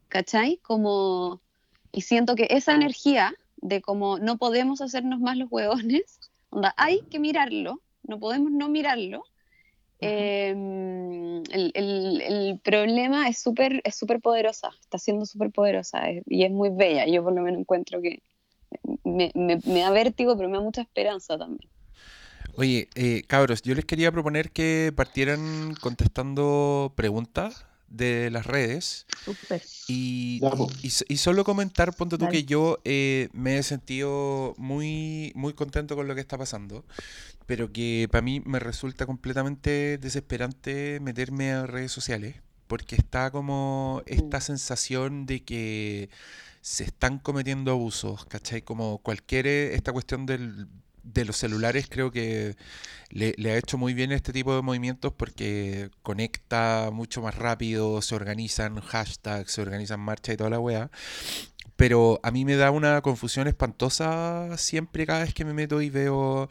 [0.09, 0.57] ¿Cachai?
[0.63, 1.43] Como...
[1.93, 6.19] Y siento que esa energía de como no podemos hacernos más los huevones,
[6.51, 9.25] onda, hay que mirarlo, no podemos no mirarlo.
[10.03, 16.23] Eh, el, el- el problema es súper es súper poderosa, está siendo súper poderosa es-
[16.27, 17.07] y es muy bella.
[17.07, 18.23] Yo por lo menos encuentro que
[19.05, 21.69] me, me- me da vértigo, pero me da mucha esperanza también.
[22.57, 29.63] Oye, eh, cabros, yo les quería proponer que partieran contestando preguntas de las redes súper.
[29.89, 30.41] y,
[31.17, 32.39] solo comentar, ponte tú Dale.
[32.39, 36.85] que yo eh, me he sentido muy, muy contento con lo que está pasando,
[37.47, 42.37] pero que para mí me resulta completamente desesperante meterme a redes sociales,
[42.69, 46.09] porque está como esta sensación de que
[46.61, 48.63] se están cometiendo abusos, ¿cachai?
[48.63, 50.69] Como cualquier, eh, esta cuestión del,
[51.03, 52.57] de los celulares creo que
[53.11, 58.15] le, ha hecho muy bien este tipo de movimientos porque conecta mucho más rápido, se
[58.15, 60.91] organizan hashtags, se organizan marchas y toda la weá.
[61.77, 65.89] Pero a mí me da una confusión espantosa siempre cada vez que me meto y
[65.89, 66.49] veo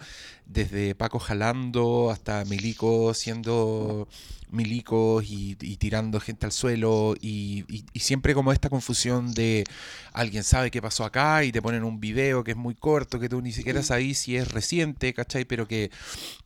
[0.48, 4.08] desde Paco jalando hasta Milico siendo
[4.52, 9.64] milicos y, y tirando gente al suelo y, y- y siempre como esta confusión de
[10.12, 13.30] alguien sabe qué pasó acá y te ponen un video que es muy corto, que
[13.30, 15.46] tú ni siquiera sabes si es reciente, ¿cachai?
[15.46, 15.92] Pero que,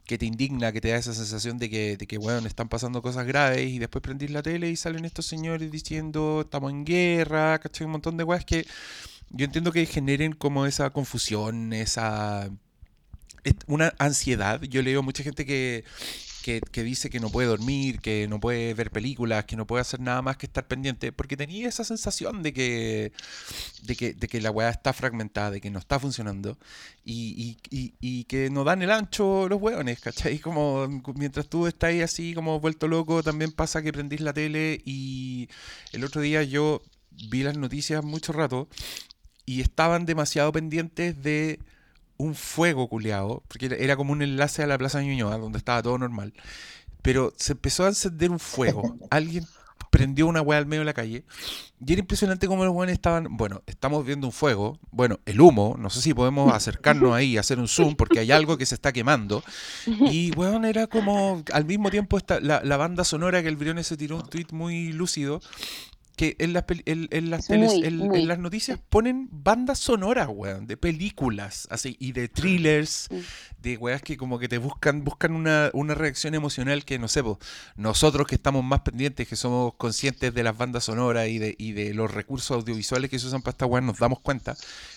[0.05, 3.01] que te indigna, que te da esa sensación de que, de que bueno, están pasando
[3.01, 7.59] cosas graves y después prendís la tele y salen estos señores diciendo estamos en guerra,
[7.59, 7.85] ¿cachai?
[7.85, 8.52] Un montón de weas que
[9.31, 12.49] yo entiendo que generen como esa confusión, esa
[13.43, 14.61] es una ansiedad.
[14.61, 15.83] Yo leo mucha gente que,
[16.43, 19.81] que, que dice que no puede dormir, que no puede ver películas, que no puede
[19.81, 23.11] hacer nada más que estar pendiente, porque tenía esa sensación de que,
[23.83, 26.57] de que, de que la weá está fragmentada, de que no está funcionando
[27.05, 30.39] y, y, y, y que no dan el ancho los hueones, ¿cachai?
[30.39, 34.81] Como mientras tú estás ahí así como vuelto loco, también pasa que prendís la tele
[34.85, 35.49] y
[35.93, 36.81] el otro día yo
[37.29, 38.67] vi las noticias mucho rato
[39.45, 41.59] y estaban demasiado pendientes de
[42.17, 45.97] un fuego culeado, porque era- como un enlace a la Plaza Ñuñoa, donde estaba todo
[45.97, 46.33] normal.
[47.01, 48.97] Pero se empezó a encender un fuego.
[49.09, 49.45] Alguien
[49.89, 51.25] prendió una weá al medio de la calle.
[51.85, 53.27] Y era impresionante cómo los weones estaban.
[53.35, 54.79] Bueno, estamos viendo un fuego.
[54.91, 55.75] Bueno, el humo.
[55.77, 58.73] No sé si podemos acercarnos ahí y hacer un zoom, porque hay algo que se
[58.75, 59.43] está quemando.
[59.85, 61.43] Y weón, era como.
[61.51, 64.47] Al mismo tiempo, esta, la, la banda sonora que el Briones se tiró un tweet
[64.51, 65.41] muy lúcido.
[66.15, 70.77] Que en las, en, en las, muy, en- las noticias ponen bandas sonoras, weón, de
[70.77, 73.17] películas, así, y de thrillers, Mm.
[73.61, 77.23] de weas que como que te buscan, buscan una, una reacción emocional que, no sé,
[77.23, 77.39] po,
[77.75, 81.71] nosotros que estamos más pendientes, que somos conscientes de las bandas sonoras y de, y
[81.71, 84.55] de los recursos audiovisuales que se usan para esta weas, nos damos cuenta,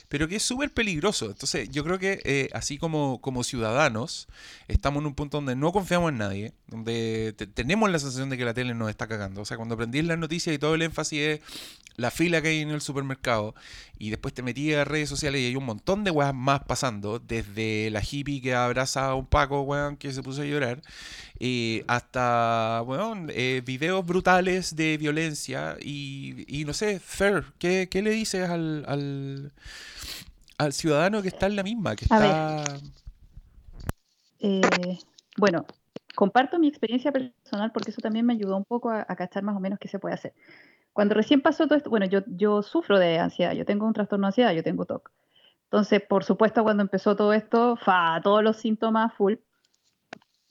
[0.08, 1.26] pero que es súper peligroso.
[1.26, 4.28] Entonces, yo creo que eh, así como, como ciudadanos,
[4.68, 8.38] estamos en un punto donde no confiamos en nadie, donde te- tenemos la sensación de
[8.38, 9.42] que la tele nos está cagando.
[9.42, 11.40] O sea, cuando aprendí las noticias y todo el énfasis es
[11.96, 13.54] la fila que hay en el supermercado
[13.98, 17.18] y después te metí a redes sociales y hay un montón de weas más pasando,
[17.18, 20.82] desde la hippie que abraza a un Paco, weón, que se puso a llorar,
[21.40, 28.02] eh, hasta, weón, eh, videos brutales de violencia y, y no sé, Fer, ¿qué, qué
[28.02, 28.84] le dices al,
[30.58, 32.28] al ciudadano que está en la misma, que A ver.
[32.28, 32.64] está...
[34.38, 34.98] Eh,
[35.36, 35.66] bueno,
[36.14, 39.56] comparto mi experiencia personal porque eso también me ayudó un poco a, a cachar más
[39.56, 40.34] o menos qué se puede hacer.
[40.92, 44.26] Cuando recién pasó todo esto, bueno, yo, yo sufro de ansiedad, yo tengo un trastorno
[44.26, 45.10] de ansiedad, yo tengo TOC.
[45.64, 49.34] Entonces, por supuesto, cuando empezó todo esto, fa, todos los síntomas full,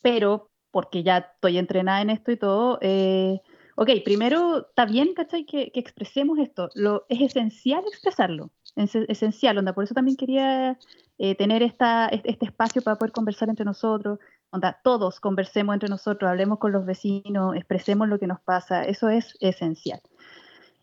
[0.03, 3.41] pero porque ya estoy entrenada en esto y todo, eh,
[3.75, 5.45] ok, primero está bien, ¿cachai?
[5.45, 6.69] Que, que expresemos esto.
[6.75, 10.78] Lo, es esencial expresarlo, es esencial, onda, por eso también quería
[11.17, 14.19] eh, tener esta, este, este espacio para poder conversar entre nosotros,
[14.49, 19.09] onda, todos conversemos entre nosotros, hablemos con los vecinos, expresemos lo que nos pasa, eso
[19.09, 20.01] es esencial.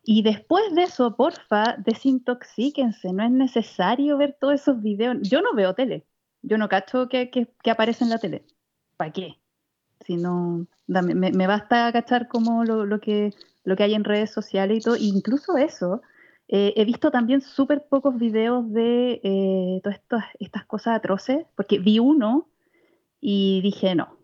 [0.04, 5.18] Y después de eso, porfa, desintoxíquense, no es necesario ver todos esos videos.
[5.22, 6.04] Yo no veo tele,
[6.42, 8.44] yo no cacho que, que, que aparece en la tele.
[8.96, 9.38] ¿Para qué?
[10.04, 13.32] Si no, me, me basta cachar como lo, lo que,
[13.62, 16.02] lo que hay en redes sociales y todo, incluso eso.
[16.54, 21.98] Eh, he visto también súper pocos videos de eh, todas estas, cosas atroces, porque vi
[21.98, 22.46] uno
[23.22, 24.18] y dije, no,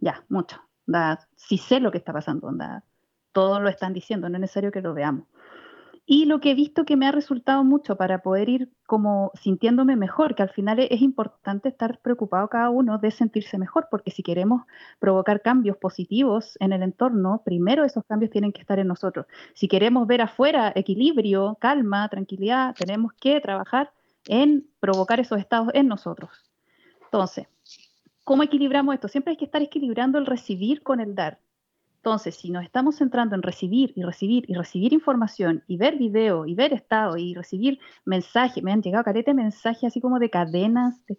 [0.00, 0.60] ya, mucho.
[0.84, 2.82] Da, sí sé lo que está pasando, onda,
[3.30, 5.28] todos lo están diciendo, no es necesario que lo veamos.
[6.12, 9.94] Y lo que he visto que me ha resultado mucho para poder ir como sintiéndome
[9.94, 14.10] mejor, que al final es, es importante estar preocupado cada uno de sentirse mejor, porque
[14.10, 14.62] si queremos
[14.98, 19.26] provocar cambios positivos en el entorno, primero esos cambios tienen que estar en nosotros.
[19.54, 23.92] Si queremos ver afuera equilibrio, calma, tranquilidad, tenemos que trabajar
[24.26, 26.50] en provocar esos estados en nosotros.
[27.04, 27.46] Entonces,
[28.24, 29.06] ¿cómo equilibramos esto?
[29.06, 31.38] Siempre hay que estar equilibrando el recibir con el dar.
[32.02, 36.46] Entonces, si nos estamos centrando en recibir y recibir y recibir información y ver video
[36.46, 41.04] y ver estado y recibir mensajes, me han llegado carete mensajes así como de cadenas.
[41.06, 41.18] de-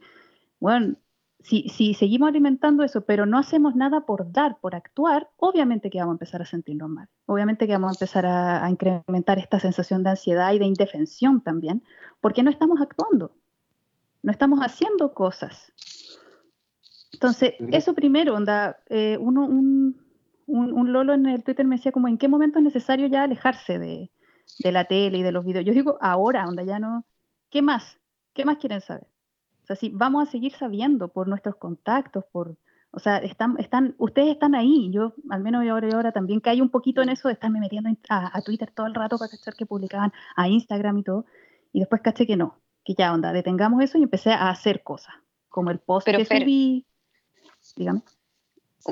[0.59, 0.95] Bueno,
[1.39, 5.99] si, si seguimos alimentando eso, pero no hacemos nada por dar, por actuar, obviamente que
[5.99, 7.07] vamos a empezar a sentirnos mal.
[7.27, 11.41] Obviamente que vamos a empezar a, a incrementar esta sensación de ansiedad y de indefensión
[11.41, 11.83] también,
[12.21, 13.35] porque no estamos actuando,
[14.23, 15.71] no estamos haciendo cosas.
[17.13, 19.95] Entonces, eso primero, onda, eh, uno, un,
[20.47, 23.23] un, un Lolo en el Twitter me decía como en qué momento es necesario ya
[23.23, 24.11] alejarse de,
[24.59, 25.65] de la tele y de los videos.
[25.65, 27.05] Yo digo ahora, onda, ya no.
[27.49, 27.97] ¿Qué más?
[28.33, 29.07] ¿Qué más quieren saber?
[29.63, 32.57] O sea, si vamos a seguir sabiendo por nuestros contactos, por,
[32.91, 34.89] o sea, están, están, ustedes están ahí.
[34.91, 37.59] Yo, al menos yo ahora, yo ahora también caí un poquito en eso de estarme
[37.59, 41.03] metiendo en- a, a Twitter todo el rato para cachar que publicaban, a Instagram y
[41.03, 41.25] todo.
[41.73, 45.13] Y después caché que no, que ya onda, detengamos eso y empecé a hacer cosas,
[45.49, 46.85] como el post Pero, que subí.
[47.75, 48.01] Dígame.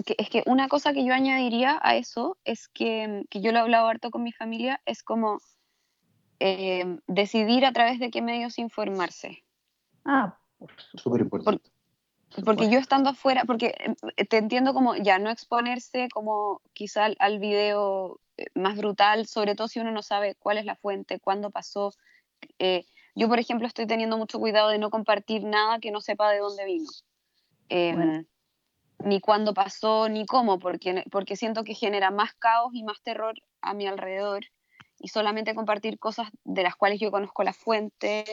[0.06, 3.60] Que- es que una cosa que yo añadiría a eso es que, que yo lo
[3.60, 5.40] he hablado harto con mi familia, es como
[6.40, 9.44] eh, decidir a través de qué medios informarse.
[10.06, 10.72] Ah, por.
[10.96, 11.70] Súper importante.
[12.46, 13.76] Porque yo estando afuera, porque
[14.16, 19.26] eh, te entiendo como ya no exponerse como quizá al, al video eh, más brutal,
[19.26, 21.92] sobre todo si uno no sabe cuál es la fuente, cuándo pasó.
[22.60, 22.86] Eh,
[23.16, 26.40] yo, por ejemplo, estoy teniendo mucho cuidado de no compartir nada que no sepa de
[26.40, 26.90] dónde vino.
[27.70, 28.26] Eh, Bueno.
[29.04, 33.36] Ni cuándo pasó, ni cómo, porque, porque siento que genera más caos y más terror
[33.62, 34.46] a mi alrededor.
[35.00, 38.26] Y solamente compartir cosas de las cuales yo conozco la fuente.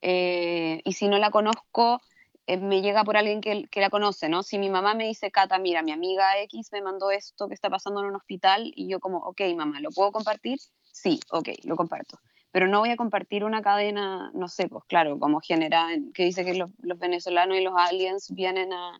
[0.00, 2.00] eh, y si no la conozco,
[2.48, 4.42] eh, me llega por alguien que, que la conoce, ¿no?
[4.42, 7.68] Si mi mamá me dice, Cata, mira, mi amiga X me mandó esto que está
[7.68, 10.58] pasando en un hospital, y yo como, ok, mamá, ¿lo puedo compartir?
[10.84, 12.18] Sí, ok, lo comparto.
[12.50, 16.44] Pero no voy a compartir una cadena, no sé, pues claro, como genera, que dice
[16.44, 18.98] que los, los venezolanos y los aliens vienen a,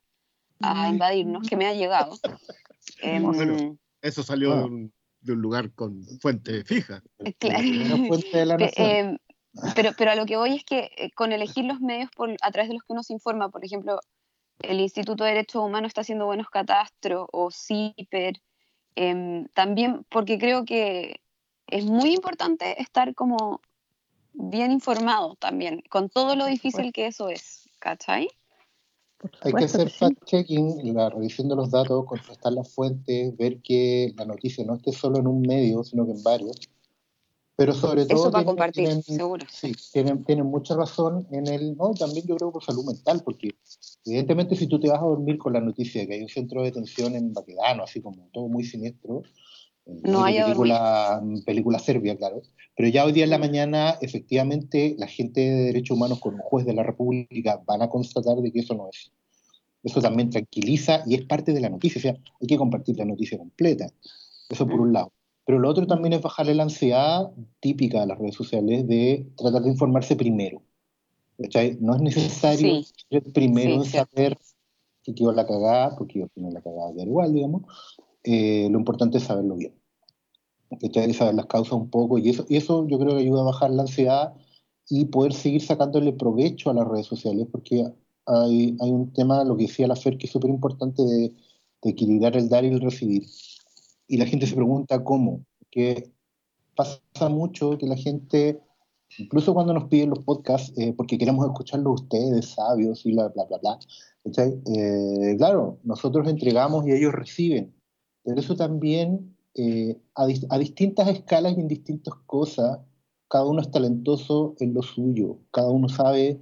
[0.60, 2.16] a invadirnos, que me ha llegado.
[3.02, 3.76] Em, Bueno.
[4.00, 4.56] Eso salió Ah.
[4.58, 7.02] de, un, de un lugar con fuente fija.
[7.18, 7.62] Eh, claro.
[8.08, 9.18] Fuente de la eh,
[9.74, 12.50] pero, pero a lo que voy es que eh, con elegir los medios por, a
[12.50, 13.98] través de los que uno se informa, por ejemplo,
[14.60, 18.40] el Instituto de Derechos Humanos está haciendo buenos catastros o CIPER,
[18.94, 21.20] em, también porque creo que
[21.66, 23.60] es muy importante estar como
[24.32, 28.28] bien informado también, con todo lo difícil que eso es, ¿cachai?
[29.42, 29.96] Hay que hacer sí.
[29.98, 34.92] fact-checking, la revisión de los datos, contrastar las fuentes, ver que la noticia no esté
[34.92, 36.56] solo en un medio, sino que en varios.
[37.56, 38.14] Pero sobre todo.
[38.18, 39.46] Eso para tienen- compartir, tienen- seguro.
[39.50, 41.76] Sí, tienen, tienen mucha razón en el.
[41.76, 43.50] No, también yo creo por salud mental, porque
[44.06, 46.60] evidentemente si tú te vas a dormir con la noticia de que hay un centro
[46.60, 49.22] de detención en Baquedano, así como todo muy siniestro.
[50.02, 52.42] No hay película, película serbia, claro.
[52.76, 56.40] Pero ya hoy día en la mañana, efectivamente, la gente de derechos humanos con un
[56.40, 59.10] juez de la República van a constatar de que eso no es.
[59.82, 61.98] Eso también tranquiliza y es parte de la noticia.
[61.98, 63.90] O sea, hay que compartir la noticia completa.
[64.50, 65.12] Eso por un lado.
[65.46, 67.30] Pero lo otro también es bajarle la ansiedad
[67.60, 70.60] típica de las redes sociales de tratar de informarse primero.
[71.40, 71.78] ¿Cachai?
[71.80, 73.20] No es necesario Sí.
[73.32, 74.36] primero Sí, saber
[75.02, 77.62] que quedó la cagada, porque al final la cagada queda igual, digamos.
[78.30, 79.74] Eh, lo importante es saberlo bien.
[80.80, 81.14] ¿Cachai?
[81.14, 82.18] Saber las causas un poco.
[82.18, 84.34] Y eso, y eso yo creo que ayuda a bajar la ansiedad
[84.90, 87.86] y poder seguir sacándole provecho a las redes sociales, porque
[88.26, 91.32] hay, hay un tema, lo que decía la FER, que es súper importante de,
[91.82, 93.24] de equilibrar el dar y el recibir.
[94.06, 95.46] Y la gente se pregunta cómo.
[95.70, 96.12] Que
[96.74, 98.60] pasa mucho que la gente,
[99.16, 103.44] incluso cuando nos piden los podcasts, eh, porque queremos escucharlos ustedes, sabios y bla, bla,
[103.46, 103.78] bla, bla.
[104.24, 107.77] Eh, claro, nosotros entregamos y ellos reciben.
[108.28, 112.78] Pero eso también, eh, a, a distintas escalas y en distintas cosas,
[113.26, 116.38] cada uno es talentoso en lo suyo, cada uno sabe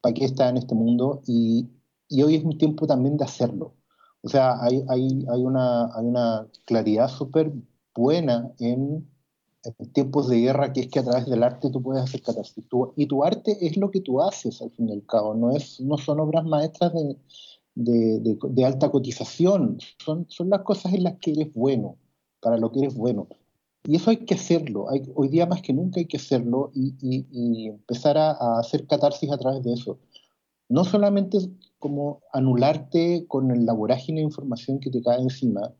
[0.00, 1.66] para qué está en este mundo y,
[2.08, 3.74] y hoy es un tiempo también de hacerlo.
[4.22, 7.52] O sea, hay, hay, hay, una, hay una claridad súper
[7.92, 9.04] buena en,
[9.64, 12.64] en tiempos de guerra, que es que a través del arte tú puedes hacer catarsis.
[12.94, 15.80] Y tu arte es lo que tú haces, al fin y al cabo, no, es,
[15.80, 17.16] no son obras maestras de,
[17.76, 21.96] de, alta cotización, son, son las cosas en las que eres bueno,
[22.40, 23.28] para lo que eres bueno.
[23.84, 27.68] Y eso hay que hacerlo, hay, hoy día más que nunca hay que hacerlo y,
[27.68, 29.98] empezar a, hacer catarsis a través de eso.
[30.68, 31.38] No solamente
[31.78, 35.72] como anularte con la vorágine de información que te cae encima,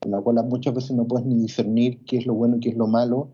[0.00, 2.70] con la cual muchas veces no puedes ni discernir qué es lo bueno y qué
[2.70, 3.32] es lo malo,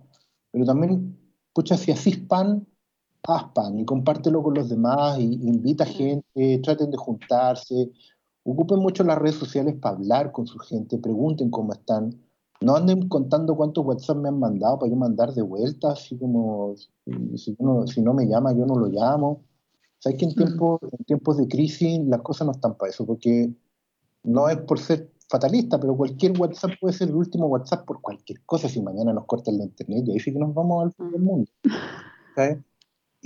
[0.50, 1.16] pero también,
[1.52, 2.66] pucha, si así pan,
[3.27, 7.91] haz pan y compártelo con los demás, y, invita a gente, traten de juntarse,
[8.45, 12.14] ocupen mucho las redes sociales para hablar con su gente, pregunten cómo están,
[12.61, 16.74] no anden contando cuántos WhatsApp me han mandado para yo mandar de vuelta, así como
[17.37, 19.43] si no, si no me llama yo no lo llamo.
[19.99, 23.53] Sabes que en, tiempos, en tiempos de crisis las cosas no están para eso, porque
[24.22, 28.43] no es por ser fatalista, pero cualquier WhatsApp puede ser el último WhatsApp por cualquier
[28.47, 31.11] cosa, si mañana nos cortan la internet y ahí sí que nos vamos al fin
[31.11, 31.51] del mundo.
[32.37, 32.59] ¿sabes?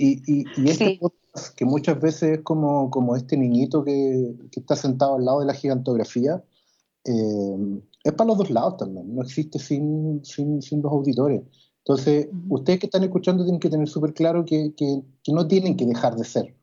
[0.01, 0.97] Y, y, y este Sí.
[0.99, 5.39] podcast, que muchas veces es como, como este niñito que, que está sentado al lado
[5.41, 6.43] de la gigantografía,
[7.05, 11.41] eh, es para los dos lados también, no existe sin, sin, sin los auditores.
[11.79, 15.75] Entonces, ustedes que están escuchando tienen que tener súper claro que, que, que no tienen
[15.77, 16.55] que dejar de ser.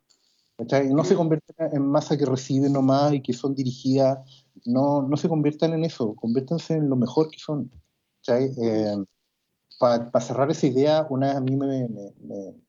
[0.57, 0.93] ¿cachai?
[0.93, 4.19] No se conviertan en masa que reciben nomás y que son dirigidas,
[4.65, 7.71] no, no se conviertan en eso, conviértanse en lo mejor que son.
[9.79, 12.68] Para cerrar esa idea, una vez a mí me, me, me-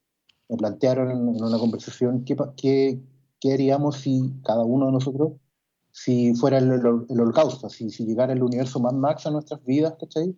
[0.49, 2.99] me plantearon en, una conversación qué, qué,
[3.39, 5.33] qué haríamos si cada uno de nosotros,
[5.91, 9.63] si fuera el, el- el holocausto, si, si llegara el universo más Max a nuestras
[9.63, 10.35] vidas, ¿cachai?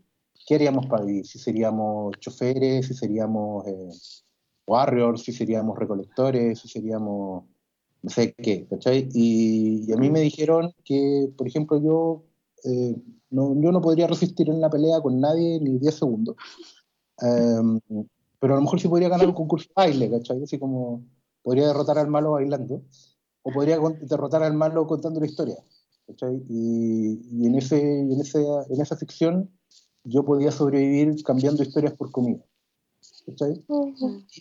[0.48, 1.26] ¿Qué haríamos para vivir?
[1.26, 3.90] Si seríamos choferes, si seríamos eh,
[4.68, 7.46] warriors, si seríamos recolectores, si seríamos
[8.04, 9.08] no sé qué, ¿cachai?
[9.14, 12.24] Y, y a mí me dijeron que, por ejemplo, yo,
[12.64, 12.96] eh,
[13.30, 16.36] no, yo no podría resistir en una pelea con nadie ni 10 segundos.
[17.22, 17.80] Em,
[18.42, 20.42] pero a lo mejor sí podría ganar un concurso de baile, ¿cachai?
[20.42, 21.04] Así como
[21.44, 22.82] podría derrotar al malo bailando,
[23.44, 25.58] o podría derrotar al malo contando la historia,
[26.08, 26.44] ¿cachai?
[26.50, 29.52] Y, y en, ese, en, ese, en esa ficción
[30.04, 32.44] yo podía sobrevivir cambiando historias por comida,
[33.28, 33.64] ¿cachai?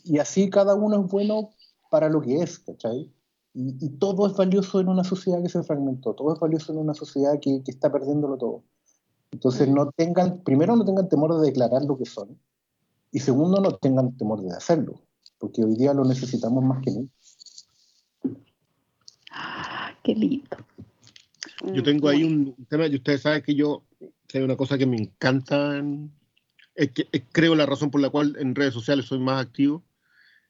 [0.05, 1.51] Y así cada uno es bueno
[1.91, 3.13] para lo que es, ¿cachai?
[3.53, 6.79] Y, y todo es valioso en una sociedad que se fragmentó, todo es valioso en
[6.79, 8.63] una sociedad que, que está perdiéndolo todo.
[9.31, 12.39] Entonces no tengan, primero no tengan temor de declarar lo que son,
[13.13, 15.01] y segundo no tengan temor de hacerlo,
[15.39, 17.15] porque hoy día lo necesitamos más que nunca.
[19.33, 20.57] Ah, Qué lindo.
[21.73, 23.85] Yo tengo ahí un tema, y ustedes saben que yo,
[24.27, 26.11] que hay una cosa que me encanta, en-
[26.75, 29.83] es que es- creo la razón por la cual en redes sociales soy más activo,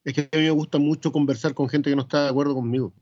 [0.04, 2.54] es que a mí me gusta mucho conversar con gente que no está de acuerdo
[2.54, 2.92] conmigo.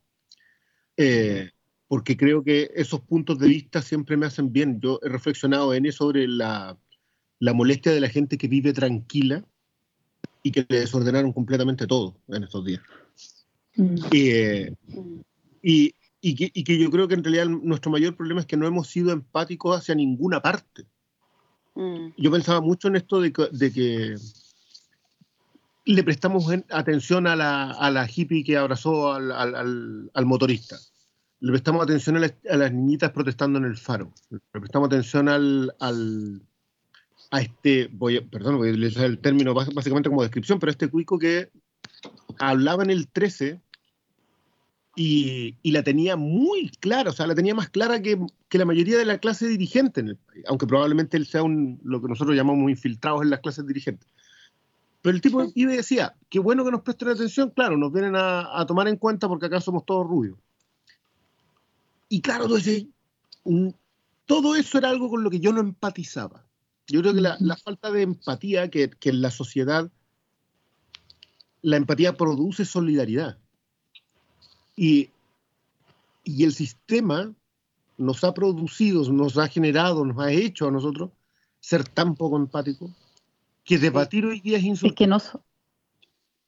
[0.97, 1.51] Eh,
[1.87, 4.81] porque creo que esos puntos de vista siempre me hacen bien.
[4.81, 6.77] Yo he reflexionado en eso sobre la,
[7.41, 9.45] la molestia de la gente que vive tranquila
[10.43, 12.83] y que le desordenaron completamente todo en estos días.
[13.77, 13.97] Mm.
[14.13, 14.75] Eh,
[15.63, 18.57] y, y que, y que yo creo que en realidad nuestro mayor problema es que
[18.57, 20.87] no hemos sido empáticos hacia ninguna parte.
[21.75, 22.09] Mm.
[22.17, 24.17] Yo pensaba mucho en esto de que, de que
[25.85, 30.27] le prestamos en- atención a la, a la hippie que abrazó al, al- al- al
[30.27, 30.77] motorista.
[31.41, 34.13] Le prestamos atención a las, a las niñitas protestando en el faro.
[34.31, 36.43] Le prestamos atención al, al,
[37.31, 40.73] a este, voy perdón, voy a utilizar el término bás- básicamente como descripción, pero a
[40.73, 41.51] este cuico que
[42.39, 43.61] hablaba en el 13
[44.97, 48.19] y, y la tenía muy clara, o sea, la tenía más clara que,
[48.49, 51.81] que la mayoría de la clase dirigente en el país, aunque probablemente él sea un,
[51.85, 54.09] lo que nosotros llamamos infiltrados en las clases dirigentes.
[55.01, 58.15] Pero el tipo iba y decía, qué bueno que nos presten atención, claro, nos vienen
[58.17, 60.37] a, tomar en cuenta porque acá somos todos rubios.
[62.09, 62.89] Y claro, decís,
[63.45, 63.69] mm,
[64.27, 66.48] todo eso era algo con lo que yo no empatizaba.
[66.89, 69.91] Yo creo que la, la falta de empatía que, que en la sociedad,
[71.63, 73.39] la empatía produce solidaridad.
[74.77, 75.11] Y,
[76.25, 77.33] y el sistema
[77.97, 81.11] nos ha producido, nos ha generado, nos ha hecho a nosotros
[81.61, 82.91] ser tan poco empáticos
[83.65, 84.97] que debatir hoy día es Es insultante.
[84.97, 85.43] que no, so-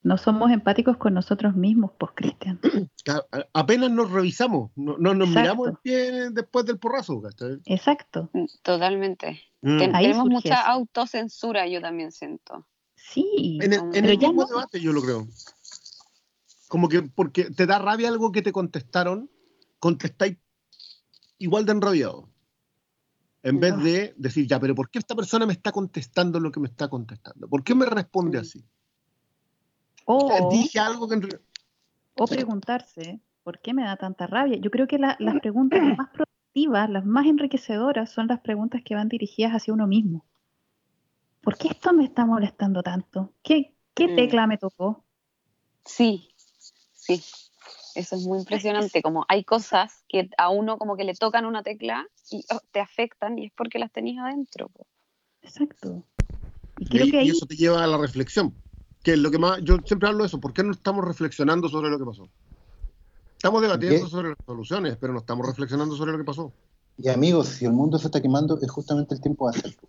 [0.03, 2.59] no somos empáticos con nosotros mismos, pues, Cristian.
[3.53, 5.41] Apenas nos revisamos, no, no nos Exacto.
[5.41, 7.21] miramos el pie después del porrazo.
[7.21, 7.59] ¿cachai?
[7.65, 8.29] Exacto.
[8.33, 9.41] Mm, Totalmente.
[9.61, 9.77] Mm.
[9.77, 10.67] Ten- Ahí tenemos mucha eso.
[10.69, 12.67] autocensura, yo también siento.
[12.95, 13.59] Sí.
[13.61, 14.47] En el, Como- en Pero el ya mismo no.
[14.47, 15.27] debate yo lo creo.
[16.67, 19.29] Como que porque te da rabia algo que te contestaron,
[19.79, 20.37] contestáis
[21.37, 22.29] igual de enrabiado.
[23.43, 26.59] En vez de decir, ya, pero ¿por qué esta persona me está contestando lo que
[26.59, 27.47] me está contestando?
[27.49, 28.41] ¿Por qué me responde Mm.
[28.41, 28.63] así?
[30.13, 31.39] O, Dije algo que en re-
[32.15, 34.57] o preguntarse, ¿por qué me da tanta rabia?
[34.57, 38.95] Yo creo que la- las preguntas más productivas, las más enriquecedoras, son las preguntas que
[38.95, 40.25] van dirigidas hacia uno mismo.
[41.41, 43.33] ¿Por qué esto me está molestando tanto?
[43.41, 44.15] ¿Qué, qué Mm.
[44.15, 45.05] tecla me tocó?
[45.85, 46.35] Sí,
[46.93, 47.23] sí.
[47.95, 49.01] Eso es muy impresionante.
[49.01, 52.79] Como hay cosas que a uno como que le tocan una tecla y oh, te
[52.79, 54.69] afectan y es porque las tenías adentro.
[54.69, 54.85] po.
[55.41, 56.05] Exacto.
[56.77, 58.60] Y eso te lleva a la reflexión.
[59.03, 61.67] Que es lo que más, yo siempre hablo de eso, ¿por qué no estamos reflexionando
[61.69, 62.29] sobre lo que pasó?
[63.35, 64.09] Estamos debatiendo ¿Qué?
[64.11, 66.53] sobre las soluciones, pero no estamos reflexionando sobre lo que pasó.
[66.97, 69.81] Y amigos, si el mundo se está quemando, es justamente el tiempo de hacerlo.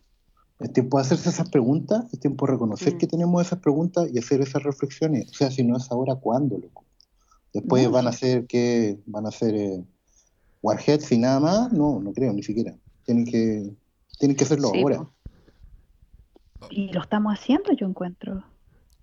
[0.61, 2.99] Es tiempo de hacerse esas preguntas, es tiempo de reconocer Mm.
[2.99, 5.29] que tenemos esas preguntas y hacer esas reflexiones.
[5.31, 6.85] O sea, si no es ahora, ¿cuándo, loco?
[7.53, 9.85] Después van a ser que van a ser eh,
[10.63, 11.73] Warheads y nada más.
[11.73, 12.75] No, no creo, ni siquiera.
[13.05, 13.75] Tienen que,
[14.19, 15.07] tienen que hacerlo Sí, ahora.
[16.71, 18.43] y lo estamos haciendo, yo encuentro.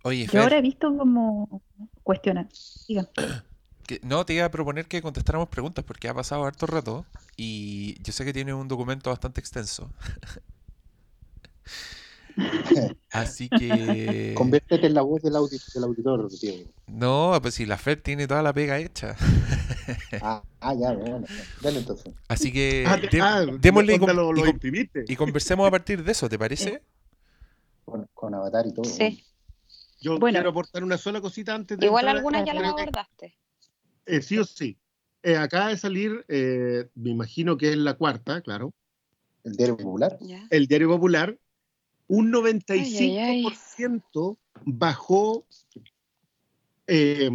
[0.03, 1.61] Oye, Yo Fer, ahora he visto como
[2.03, 2.47] cuestionar.
[2.87, 3.07] Digan.
[3.87, 7.05] que- no, te iba a proponer que contestáramos preguntas porque ha pasado harto rato
[7.37, 9.89] y yo sé que tienes un documento bastante extenso.
[13.11, 14.33] Así que...
[14.37, 16.53] Conviértete en la voz del, audi- del auditor, tío.
[16.87, 19.15] No, pues si la Fer tiene toda la pega hecha.
[20.21, 21.25] Ah, ah, ya, bueno.
[21.63, 22.13] Dale entonces.
[22.27, 26.37] Así que Ah, Eh, de- ah, démosle y, lo, conversemos a partir de eso, ¿te
[26.37, 26.83] parece?
[27.85, 28.85] Con, con Avatar y todo.
[28.85, 29.23] Sí.
[30.01, 30.37] Yo Bueno.
[30.37, 33.35] quiero aportar una sola cosita antes de Igual algunas ya las abordaste.
[34.05, 34.77] eh, sí o sí.
[35.23, 38.73] Eh, acaba de salir, eh, me imagino que es la cuarta, claro,
[39.43, 40.17] El diario popular.
[40.49, 41.37] El Diario Popular.
[42.07, 42.59] Un Ay,
[43.19, 45.45] ay, 95% bajó
[46.87, 47.29] eh,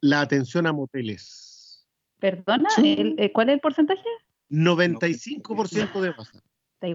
[0.00, 1.86] la atención a moteles.
[2.18, 2.68] ¿Perdona?
[2.70, 2.96] Sí.
[2.98, 4.02] ¿El- eh, ¿Cuál es el porcentaje?
[4.50, 6.42] 95% de baja.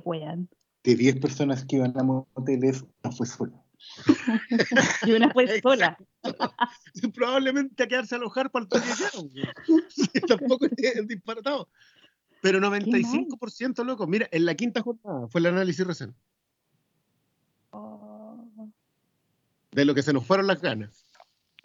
[0.05, 0.47] Weando.
[0.83, 3.63] De 10 personas que iban a moteles, una fue sola.
[5.05, 5.97] Y una fue sola.
[7.13, 8.85] Probablemente a quedarse a alojar para el toque.
[9.89, 11.69] Sí, Tampoco es disparatado.
[12.41, 14.07] Pero 95%, loco.
[14.07, 16.15] Mira, en la quinta jornada fue el análisis recién.
[17.71, 18.45] Oh,
[19.71, 21.03] De lo que se nos fueron las ganas.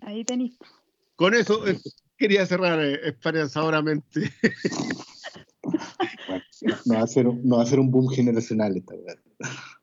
[0.00, 0.56] ahí tenéis.
[1.16, 1.78] Con eso eh,
[2.18, 4.32] quería cerrar eh, esperanzadoramente.
[6.84, 9.18] No va a ser, no va a ser un boom generacional esta verdad.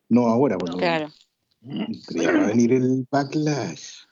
[0.09, 0.89] No ahora, por lo menos.
[0.89, 1.13] Claro.
[1.63, 4.05] Pero ya va a venir el backlash.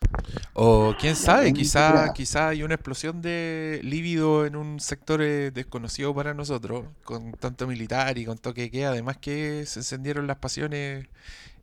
[0.54, 6.14] O quién sabe, quizá, quizá hay una explosión de líbido en un sector eh, desconocido
[6.14, 10.38] para nosotros, con tanto militar y con toque de queda, además que se encendieron las
[10.38, 11.08] pasiones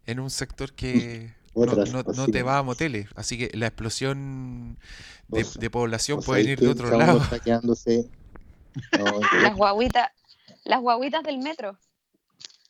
[0.07, 3.67] en un sector que no, Otras no- no te va a moteles, así que la
[3.69, 4.79] explosión
[5.29, 7.19] de, población puede venir de que otro lado.
[7.23, 8.09] está quedándose.
[8.99, 9.07] No,
[9.41, 10.11] Las guaguitas,
[10.65, 11.79] las guaguitas del metro.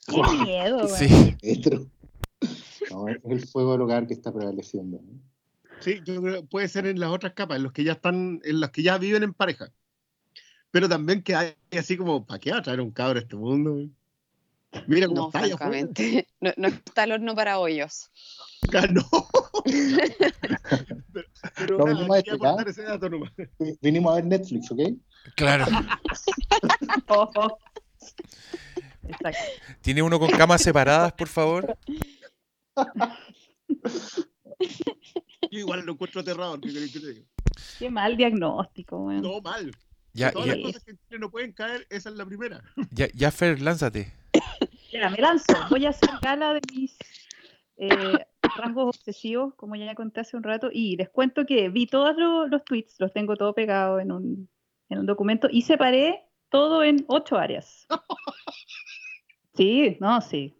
[0.06, 0.86] Qué miedo.
[0.86, 1.84] Sí, metro.
[2.90, 5.00] No, es el fuego del hogar que está prevaleciendo.
[5.02, 5.20] ¿no?
[5.80, 8.40] Sí, yo creo que puede ser en las otras capas, en los que ya están,
[8.44, 9.70] en los que ya viven en pareja.
[10.70, 13.36] Pero también que hay así como, ¿para qué va a traer un cabro a este
[13.36, 13.88] mundo?
[14.86, 16.26] Mira cómo No, está francamente.
[16.40, 18.10] No, no está el horno para hoyos.
[18.74, 19.02] Ah, no.
[21.12, 22.48] pero pero No, nada, venimos a quería explicar.
[22.50, 23.32] aportar ese dato nomás.
[23.80, 24.80] Vinimos a ver Netflix, ¿ok?
[25.34, 25.64] claro.
[27.08, 27.58] Ojo.
[29.08, 29.38] Exacto.
[29.80, 31.76] ¿Tiene uno con camas separadas, por favor?
[35.50, 36.60] Yo igual lo encuentro aterrador.
[36.60, 37.26] ¿qué querés que te diga?
[37.78, 39.22] Qué mal diagnóstico, weón.
[39.22, 39.70] No, mal.
[40.12, 42.62] Ya, Todas ya, las cosas que en Chile no pueden caer, esa es la primera.
[42.90, 44.12] ya, ya, Fer, lánzate.
[44.90, 45.54] Ya, me lanzo.
[45.68, 46.96] Voy a hacer gala de mis
[47.76, 52.16] eh, rasgos obsesivos, como ya conté hace un rato, y les cuento que vi todos
[52.16, 54.48] los, los tweets, los tengo todo pegado en un,
[54.88, 57.86] en un documento, y separé todo en ocho áreas.
[59.56, 60.54] Sí, no, sí.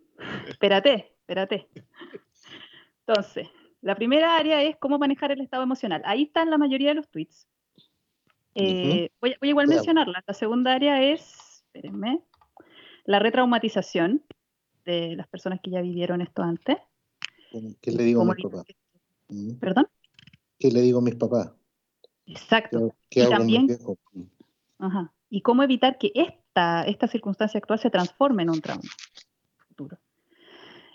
[0.49, 1.69] Espérate, espérate.
[3.07, 3.49] Entonces,
[3.83, 6.03] la primera área es cómo manejar el estado emocional.
[6.05, 7.47] Ahí están la mayoría de los tweets.
[8.55, 10.25] Eh, voy, voy a igual mencionarla.
[10.27, 12.21] La segunda área es, espérenme,
[13.05, 14.25] la retraumatización
[14.85, 16.79] de las personas que ya vivieron esto antes.
[17.81, 18.65] ¿Qué le digo a mis papás?
[19.61, 19.89] Perdón.
[20.59, 21.53] ¿Qué le digo a mis papás?
[22.27, 22.95] Exacto.
[23.11, 24.31] ¿Qué Y hago con mis también-.
[24.79, 25.13] Ajá.
[25.29, 28.89] Y cómo evitar que esta, esta circunstancia actual se transforme en un trauma.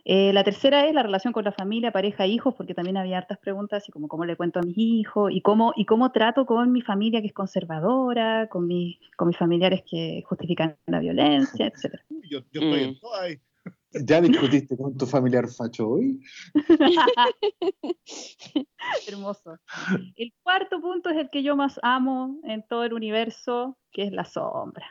[0.03, 3.37] Eh, la tercera es la relación con la familia, pareja, hijos, porque también había hartas
[3.37, 6.71] preguntas, así como cómo le cuento a mis hijos y cómo, y cómo trato con
[6.71, 11.99] mi familia que es conservadora, con, mi, con mis familiares que justifican la violencia, etc.
[12.29, 12.89] Yo, yo estoy Mm.
[12.89, 13.37] en todo ahí.
[13.93, 16.21] ¿Ya discutiste con tu familiar facho hoy?
[19.07, 19.57] Hermoso.
[20.15, 24.11] El cuarto punto es el que yo más amo en todo el universo, que es
[24.11, 24.85] la sombra.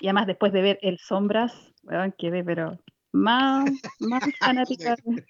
[0.00, 2.78] Y además después de ver el sombras, weón, quedé pero
[3.12, 4.96] más, más fanática.
[5.04, 5.24] de-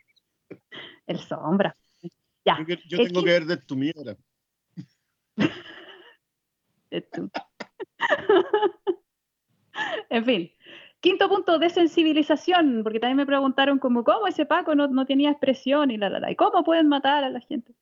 [1.07, 1.77] El sombra.
[2.45, 2.59] Ya.
[2.89, 4.17] Yo, tengo que ver de tu mierda.
[10.11, 10.51] En fin.
[11.01, 15.91] Quinto punto, desensibilización, porque también me preguntaron como, ¿cómo ese Paco no, no tenía expresión
[15.91, 16.31] y la, la, la?
[16.31, 17.75] ¿Y cómo pueden matar a la gente?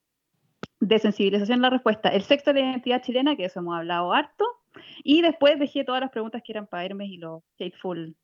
[0.79, 2.09] Desensibilización la respuesta.
[2.09, 4.45] El sexto, la identidad chilena, que eso hemos hablado harto.
[5.03, 8.15] Y después dejé todas las preguntas que eran para Hermes y los Hateful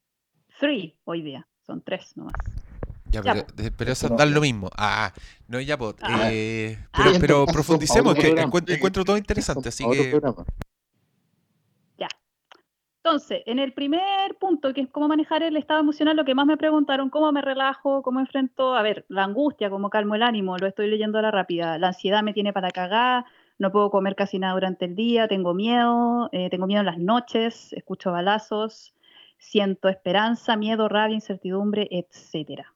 [0.59, 1.47] Three hoy día.
[1.67, 2.33] Son tres nomás.
[3.09, 3.45] Ya, Ya,
[3.77, 4.15] pero, eso No.
[4.15, 4.69] da lo mismo.
[4.75, 5.13] Ah,
[5.47, 5.95] no, ya, pues.
[6.01, 6.29] Ah.
[6.31, 7.11] eh, Ah.
[7.19, 10.09] pero, profundicemos, que encuentro, encuentro todo interesante, así que.
[10.09, 10.43] programa.
[13.03, 16.45] Entonces, en el primer punto, que es cómo manejar el estado emocional, lo que más
[16.45, 20.57] me preguntaron, cómo me relajo, cómo enfrento, a ver, la angustia, cómo calmo el ánimo,
[20.57, 23.23] lo estoy leyendo a la rápida, la ansiedad me tiene para cagar,
[23.59, 26.97] no puedo comer casi nada durante el día, tengo miedo, eh, tengo miedo en las
[26.97, 28.93] noches, escucho balazos,
[29.37, 32.73] siento esperanza, miedo, rabia, incertidumbre, etcétera.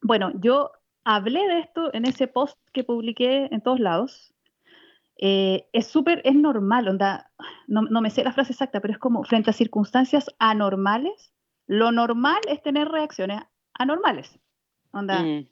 [0.00, 0.72] Bueno, yo
[1.04, 4.34] hablé de esto en ese post que publiqué en todos lados.
[5.16, 7.30] Eh, es súper, es normal, onda,
[7.68, 11.32] no, no me sé la frase exacta, pero es como frente a circunstancias anormales,
[11.66, 13.40] lo normal es tener reacciones
[13.74, 14.38] anormales.
[14.90, 15.46] Onda, Mm.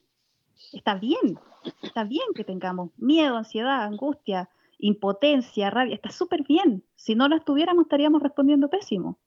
[0.72, 1.38] está bien,
[1.82, 6.82] está bien que tengamos miedo, ansiedad, angustia, impotencia, rabia, está súper bien.
[6.96, 9.18] Si no las tuviéramos, estaríamos respondiendo pésimo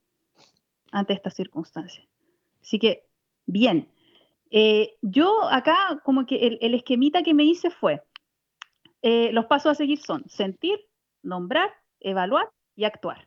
[0.94, 2.06] ante estas circunstancias.
[2.62, 3.04] Así que,
[3.46, 3.88] bien.
[4.50, 8.02] Eh, yo acá, como que el, esquemita que me hice fue,
[9.02, 10.78] eh, los pasos a seguir son sentir,
[11.22, 11.70] nombrar,
[12.00, 13.26] evaluar y actuar.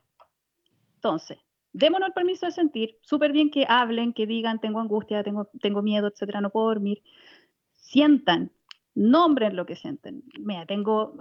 [0.96, 1.38] Entonces,
[1.74, 5.82] démonos el permiso de sentir, súper bien que hablen, que digan, tengo angustia, tengo, tengo
[5.82, 7.04] miedo, etcétera, no puedo dormir.
[7.76, 8.52] Sientan,
[8.96, 10.24] nombren lo que sienten.
[10.40, 11.18] Mira, tengo,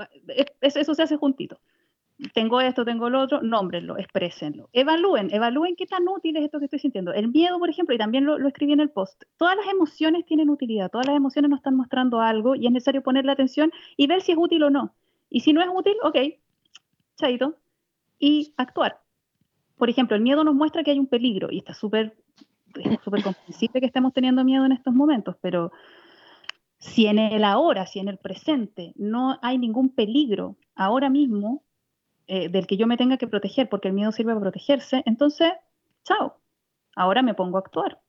[0.60, 1.58] es- eso se hace juntito.
[2.32, 4.70] Tengo esto, tengo lo otro, nómbrenlo, exprésenlo.
[4.72, 7.12] Evalúen, evalúen qué tan útil es esto que estoy sintiendo.
[7.12, 10.24] El miedo, por ejemplo, y también lo, lo escribí en el post, todas las emociones
[10.24, 14.06] tienen utilidad, todas las emociones nos están mostrando algo y es necesario ponerle atención y
[14.06, 14.94] ver si es útil o no.
[15.28, 16.16] Y si no es útil, ok,
[17.16, 17.56] chaito,
[18.18, 19.00] y actuar.
[19.76, 22.16] Por ejemplo, el miedo nos muestra que hay un peligro y está súper
[23.02, 25.72] súper comprensible que estemos teniendo miedo en estos momentos, pero
[26.78, 31.62] si en el ahora, si en el presente no hay ningún peligro ahora mismo
[32.28, 35.52] eh, del que yo me tenga que proteger, porque el miedo sirve para protegerse, entonces,
[36.04, 36.38] chao,
[36.94, 38.00] ahora me pongo a actuar.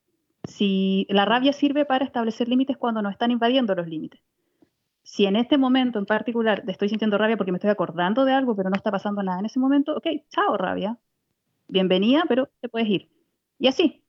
[0.43, 4.21] Si la rabia sirve para establecer límites cuando nos están invadiendo los límites.
[5.03, 8.55] Si en este momento en particular estoy sintiendo rabia porque me estoy acordando de algo,
[8.55, 10.97] pero no está pasando nada en ese momento, ok, chao rabia,
[11.67, 13.09] bienvenida, pero te puedes ir.
[13.59, 14.03] Y así.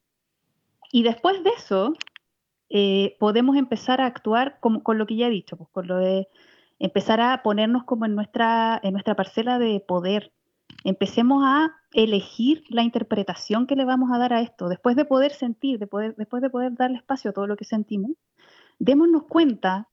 [0.91, 1.93] Y después de eso,
[2.69, 5.97] eh, podemos empezar a actuar como, con lo que ya he dicho, pues, con lo
[5.97, 6.27] de
[6.79, 10.31] empezar a ponernos como en nuestra, en nuestra parcela de poder.
[10.83, 14.69] Empecemos a elegir la interpretación que le vamos a dar a esto.
[14.69, 17.65] Después de poder sentir, de poder, después de poder darle espacio a todo lo que
[17.65, 18.11] sentimos,
[18.79, 19.89] démonos cuenta,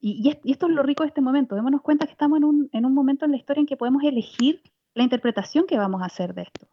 [0.00, 2.38] y, y es- y esto es lo rico de este momento, démonos cuenta que estamos
[2.38, 4.62] en un, en un momento en la historia en que podemos elegir
[4.94, 6.66] la interpretación que vamos a hacer de esto.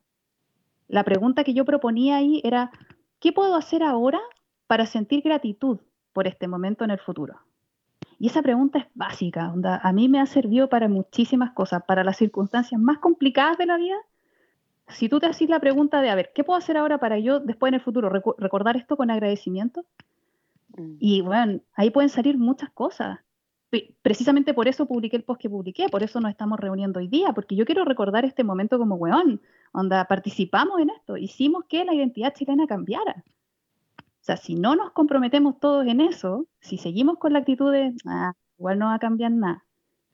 [0.88, 2.72] La pregunta que yo proponía ahí era,
[3.20, 4.20] ¿qué puedo hacer ahora
[4.68, 5.80] para sentir gratitud
[6.14, 7.40] por este momento en el futuro?
[8.20, 12.04] Y esa pregunta es básica, onda, a mí me ha servido para muchísimas cosas, para
[12.04, 13.96] las circunstancias más complicadas de la vida.
[14.90, 17.40] Si tú te haces la pregunta de, a ver, ¿qué puedo hacer ahora para yo
[17.40, 19.86] después en el futuro recu- recordar esto con agradecimiento?
[20.76, 20.96] Mm.
[21.00, 23.20] Y bueno, ahí pueden salir muchas cosas.
[24.02, 27.34] Precisamente por eso publiqué el post que publiqué, por eso nos estamos reuniendo hoy día,
[27.34, 29.42] porque yo quiero recordar este momento como weón,
[29.72, 33.24] onda, participamos en esto, hicimos que la identidad chilena cambiara.
[34.30, 38.34] Sea, si no nos comprometemos todos en eso, si seguimos con la actitud de, ah,
[38.58, 39.66] igual no va a cambiar nada,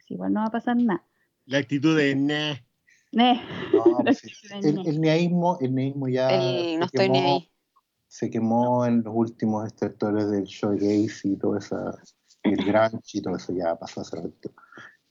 [0.07, 1.05] igual no va a pasar nada.
[1.45, 2.53] La actitud de, nah.
[2.53, 3.41] Eh,
[3.73, 7.51] No, pues, el, el neísmo, el neísmo ya El no se, estoy ni quemó, ahí.
[8.07, 11.77] se quemó en los últimos extractores del showgaze y todo eso,
[12.43, 14.51] y el grunge y todo eso ya pasó hace rato.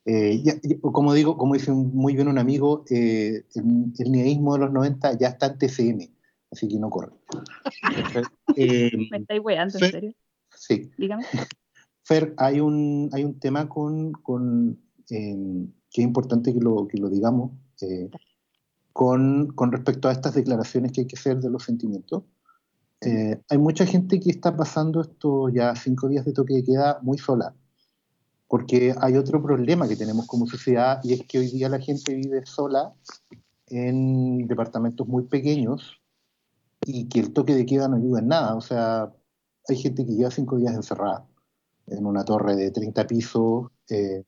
[0.06, 4.54] Eh, ya- ya- como digo, como dice muy bien un amigo, eh, el, el neísmo
[4.54, 6.10] de los 90 ya está en TCM,
[6.54, 7.12] así que no corre.
[8.56, 9.84] Eh, Me estáis weando, Sí.
[9.84, 10.12] en serio.
[10.56, 11.24] sí, Dígame.
[12.04, 14.78] Fer, hay un, hay un tema con, con,
[15.10, 17.50] eh, que es importante que lo, que lo digamos
[17.80, 18.10] eh,
[18.92, 22.22] con, con respecto a estas declaraciones que hay que hacer de los sentimientos.
[23.00, 26.98] Eh, hay mucha gente que está pasando estos ya cinco días de toque de queda
[27.02, 27.54] muy sola,
[28.48, 32.14] porque hay otro problema que tenemos como sociedad y es que hoy día la gente
[32.14, 32.94] vive sola
[33.66, 36.00] en departamentos muy pequeños
[36.86, 38.54] y que el toque de queda no ayuda en nada.
[38.54, 39.12] O sea,
[39.68, 41.26] hay gente que lleva cinco días encerrada
[41.86, 44.24] en una torre de 30 pisos, eh,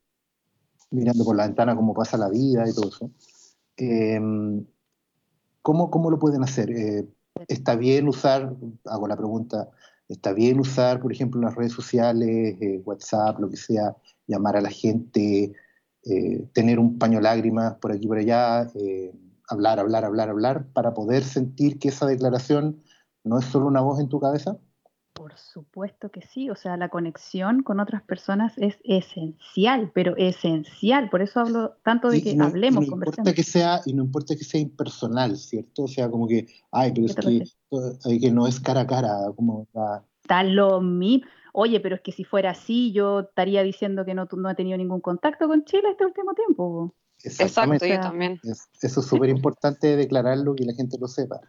[0.90, 3.10] mirando por la ventana cómo pasa la vida y todo eso.
[3.76, 4.20] Eh,
[5.62, 6.70] ¿cómo, ¿Cómo lo pueden hacer?
[6.70, 7.08] Eh,
[7.48, 8.54] ¿Está bien usar,
[8.84, 9.68] hago la pregunta,
[10.08, 13.94] ¿está bien usar, por ejemplo, las redes sociales, eh, WhatsApp, lo que sea,
[14.26, 15.52] llamar a la gente,
[16.04, 19.12] eh, tener un paño lágrimas por aquí y por allá, eh,
[19.48, 22.82] hablar, hablar, hablar, hablar, para poder sentir que esa declaración
[23.24, 24.56] no es solo una voz en tu cabeza?
[25.12, 31.08] Por supuesto que sí, o sea, la conexión con otras personas es esencial, pero esencial,
[31.08, 33.34] por eso hablo tanto de Y- que y no, y hablemos, no importa conversemos.
[33.34, 37.06] que sea y no importa que sea impersonal cierto o sea como que ay pero
[37.30, 37.56] ¿Qué es
[38.04, 41.26] que, que no es cara a cara como la- Da lo mismo.
[41.54, 44.76] Oye, pero es que si fuera así, yo estaría diciendo que no, no he tenido
[44.76, 46.94] ningún contacto con Chile este último tiempo.
[47.22, 48.40] Exacto, exactamente yo también.
[48.42, 51.40] Es- eso es súper importante declararlo y que la gente lo sepa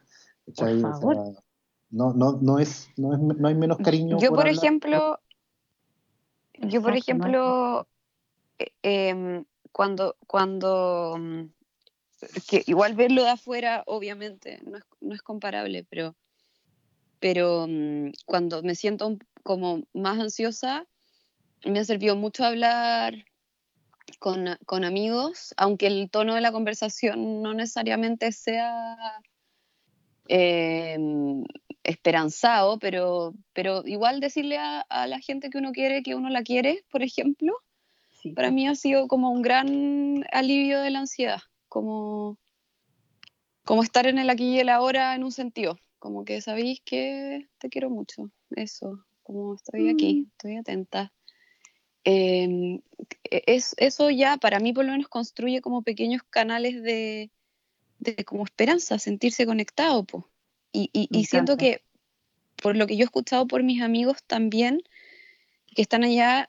[1.89, 5.19] no, no, no, es, no, es, no hay menos cariño Yo, por ejemplo,
[6.59, 7.87] yo, por ejemplo,
[8.59, 11.43] eh, em, cuando, cuando, mm,
[12.49, 16.15] que igual verlo de afuera, obviamente, no es, no es comparable, pero,
[17.19, 20.85] pero mm, cuando me siento como más ansiosa,
[21.63, 23.13] me ha servido mucho hablar
[24.19, 28.97] con, con amigos, aunque el tono de la conversación no necesariamente sea
[30.27, 31.43] em,
[31.83, 36.43] esperanzado, pero, pero igual decirle a, a la gente que uno quiere que uno la
[36.43, 37.53] quiere, por ejemplo,
[38.09, 41.39] Sí, para mí ha sido como un gran alivio de la ansiedad,
[41.69, 42.37] como,
[43.63, 47.47] como estar en el aquí y el ahora en un sentido, como que sabéis que
[47.59, 50.31] te quiero mucho, eso, como estoy aquí, Mm.
[50.31, 51.13] estoy atenta.
[52.09, 52.79] Em,
[53.29, 57.31] es, eso ya para mí por lo menos construye como pequeños canales de,
[57.99, 60.05] de como esperanza, sentirse conectado.
[60.05, 60.29] po.
[60.71, 61.83] Y, y- y siento que
[62.63, 64.83] por lo que yo he escuchado por mis amigos también,
[65.75, 66.47] que están allá,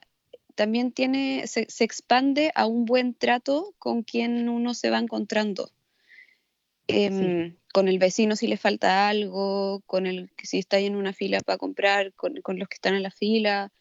[0.55, 5.71] también tiene, se, se expande a un buen trato con quien uno se va encontrando.
[6.87, 11.11] Em, Con el vecino si le falta algo, con el si está ahí en una
[11.11, 13.73] fila para comprar, con, con los que están en la fila,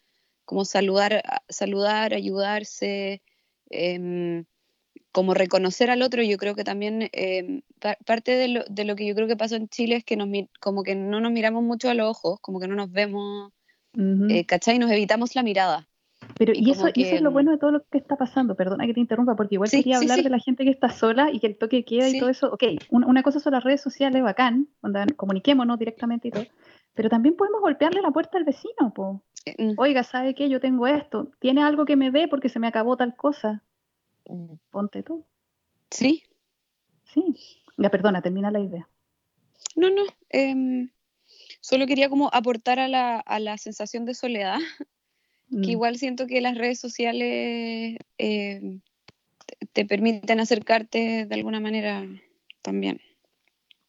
[0.48, 3.20] como saludar, saludar ayudarse,
[3.68, 4.46] em,
[5.12, 6.22] como reconocer al otro.
[6.22, 7.10] Yo creo que también
[7.80, 10.16] pa- parte de lo, de lo que yo creo que pasa en Chile es que
[10.16, 10.26] nos,
[10.58, 13.52] como que no nos miramos mucho a los ojos, como que no nos vemos,
[13.92, 14.26] Ujú.
[14.30, 14.78] eh, ¿cachai?
[14.78, 15.86] Nos evitamos la mirada.
[16.38, 18.16] Pero, y y, eso, y eso es que, lo bueno de todo lo que está
[18.16, 18.54] pasando.
[18.54, 20.24] Perdona que te interrumpa, porque igual Sí, quería sí, hablar sí.
[20.24, 22.50] de la gente que está sola y que el toque queda y todo eso.
[22.50, 26.46] Ok, un- una cosa son las redes sociales, bacán, onda, comuniquémonos directamente y todo.
[26.98, 29.22] Pero también podemos golpearle la puerta al vecino, po.
[29.44, 30.48] Eh, mm, Oiga, ¿sabe qué?
[30.48, 31.30] Yo tengo esto.
[31.38, 33.62] ¿Tiene algo que me dé porque se me acabó tal cosa?
[34.72, 35.24] Ponte tú.
[35.92, 36.24] Sí,
[37.14, 37.22] Sí.
[37.76, 38.88] Ya, perdona, termina la idea.
[39.76, 40.02] no, no.
[40.30, 40.90] em,
[41.60, 44.58] solo quería como aportar a la, a la sensación de soledad,
[45.50, 48.80] Mm, que igual siento que las redes sociales em,
[49.46, 52.04] te, te permiten acercarte de alguna manera
[52.60, 53.00] también.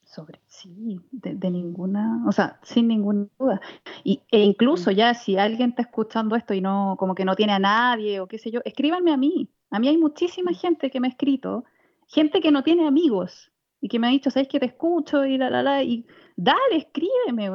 [0.09, 3.61] Sobre, sí, de, de ninguna, o sea, sin ninguna duda.
[4.03, 7.53] Y, e incluso ya si alguien está escuchando esto y no, como que no tiene
[7.53, 9.51] a nadie o qué sé yo, escríbanme a mí.
[9.69, 11.63] A mí hay muchísima gente que me ha escrito,
[12.07, 15.25] gente que no tiene amigos y que me ha dicho, ¿sabes que te escucho?
[15.25, 17.51] Y la, la, la, y dale, escríbeme,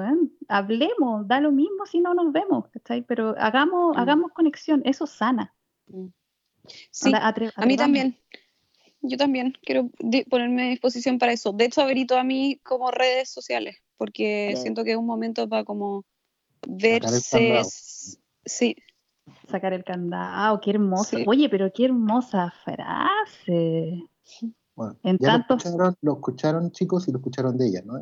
[0.46, 3.02] hablemos, da lo mismo si no nos vemos, ¿cachai?
[3.02, 3.98] Pero hagamos, Mm.
[4.00, 5.52] hagamos conexión, eso sana.
[6.92, 8.16] Sí, Onda, atre- a mí también.
[9.06, 9.90] Yo también quiero
[10.30, 11.52] ponerme a disposición para eso.
[11.52, 14.62] De hecho, habilito a mí como redes sociales, porque Claro.
[14.62, 16.04] siento que es un momento para como
[16.62, 17.62] el verse.
[18.46, 18.76] Sí,
[19.50, 21.16] Sacar el candado, qué hermoso.
[21.16, 21.24] Sí.
[21.26, 24.02] Oye, pero qué hermosa frase.
[24.74, 28.00] Bueno, En ya tantos- lo, escucharon, lo escucharon chicos y lo escucharon de ella ¿no?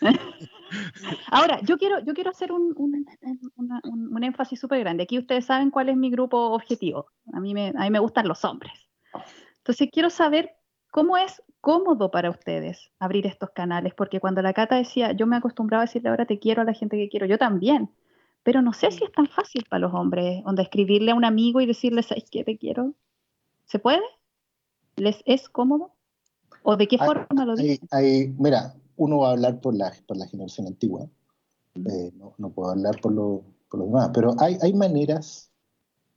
[1.30, 3.06] Ahora, yo quiero, yo quiero hacer un, un,
[3.56, 5.02] una- un- un énfasis súper grande.
[5.04, 7.06] Aquí ustedes saben cuál es mi grupo objetivo.
[7.32, 8.72] A mí, me, a mí me gustan los hombres.
[9.68, 10.56] Entonces, quiero saber
[10.90, 15.36] cómo es cómodo para ustedes abrir estos canales, porque cuando la Cata decía, yo me
[15.36, 17.90] acostumbraba a decirle ahora te quiero a la gente que quiero, yo también.
[18.44, 21.60] Pero no sé si es tan fácil para los hombres, donde escribirle a un amigo
[21.60, 22.94] y decirle, ¿sabes qué te quiero?
[23.66, 24.00] ¿Se puede?
[24.96, 25.92] ¿Les es cómodo?
[26.62, 27.88] ¿O de qué Hay- forma lo Hay- dicen?
[27.90, 31.06] hay- mira, uno va a hablar por la, por la generación antigua,
[31.74, 35.50] eh, no, no puedo hablar por, lo- por los demás, pero hay, hay maneras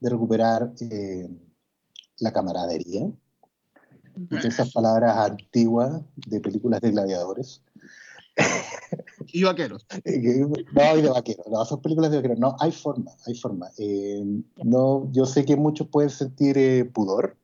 [0.00, 1.28] de recuperar eh,
[2.18, 3.12] la camaradería, de
[4.30, 7.62] esas palabras antiguas de películas de gladiadores.
[9.26, 9.86] Y vaqueros.
[10.04, 12.38] Eh, No, hay de vaqueros, no, son películas de vaqueros.
[12.38, 13.68] No, hay forma, hay forma.
[13.78, 14.22] Eh,
[14.64, 17.36] no, yo sé que muchos pueden sentir eh, pudor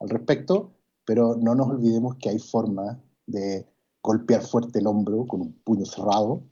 [0.00, 0.72] al respecto,
[1.04, 3.66] pero no nos olvidemos que hay forma de
[4.02, 6.42] golpear fuerte el hombro con un puño cerrado,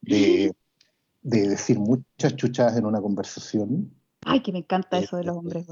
[0.00, 0.54] de,
[1.22, 3.92] de decir muchas chuchadas en una conversación,
[4.24, 5.66] Ay, que me encanta eso de los hombres.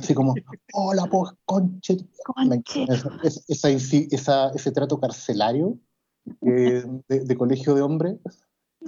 [0.00, 0.34] Así como,
[0.72, 1.96] hola, pues, conche.
[2.24, 2.82] Conche.
[2.82, 3.16] encanta
[4.10, 5.78] esa- ese trato carcelario
[6.42, 8.16] eh, de, de colegio de hombres.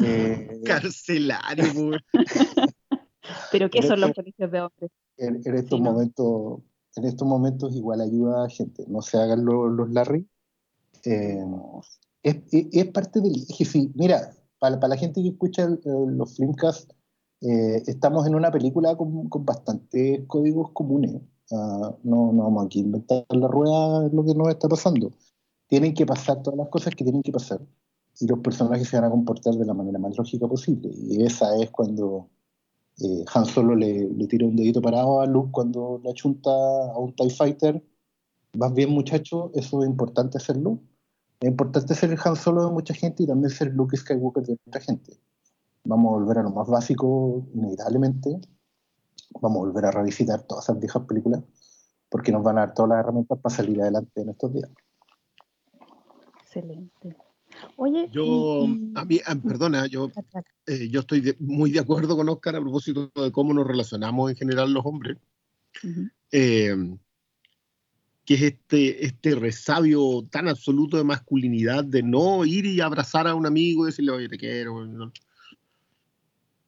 [0.03, 2.01] eh, Carcelario.
[3.53, 4.91] Pero ¿qué son los es colegios de hombres?
[5.19, 5.93] en, en estos Sí, ¿no?
[5.93, 6.61] momentos
[6.97, 10.27] en estos momentos igual ayuda a gente no se hagan lo- los Larry
[11.05, 11.45] Eh,
[12.23, 15.81] es, es- es parte del eje sí mira para, para la gente que escucha el-
[16.17, 16.91] los Flimcast
[17.43, 21.21] eh, estamos en una película con, con bastantes códigos comunes
[21.51, 25.11] Ah, no, no vamos aquí a inventar la rueda lo que nos está pasando
[25.67, 27.61] tienen que pasar todas las cosas que tienen que pasar
[28.21, 31.55] y los personajes se van a comportar de la manera más lógica posible y esa
[31.61, 32.31] es cuando
[33.01, 36.99] eh, Han Solo le, le tira un dedito parado a Luke cuando le achunta a
[36.99, 37.83] un TIE Fighter.
[38.55, 40.79] Más bien, muchacho, eso es importante hacerlo.
[41.41, 44.59] Es importante ser el Han Solo de mucha gente y también ser Luke Skywalker de
[44.67, 45.19] otra gente.
[45.85, 48.41] Vamos a volver a lo más básico, inevitablemente.
[49.41, 51.43] Vamos a volver a revisitar todas esas viejas películas
[52.09, 54.71] porque nos van a dar todas las herramientas para salir adelante en estos días.
[56.43, 57.17] Excelente.
[57.77, 60.11] Oye, Yo, y- y- a mí, ah, perdona, yo,
[60.67, 64.31] eh, yo estoy de- muy de acuerdo con Oscar a propósito de cómo nos relacionamos
[64.31, 65.19] en general los hombres.
[66.31, 66.97] Eh,
[68.25, 73.35] que es este, este resabio tan absoluto de masculinidad de no ir y abrazar a
[73.35, 74.87] un amigo y decirle, oye, te quiero.
[74.87, 75.13] ¿no?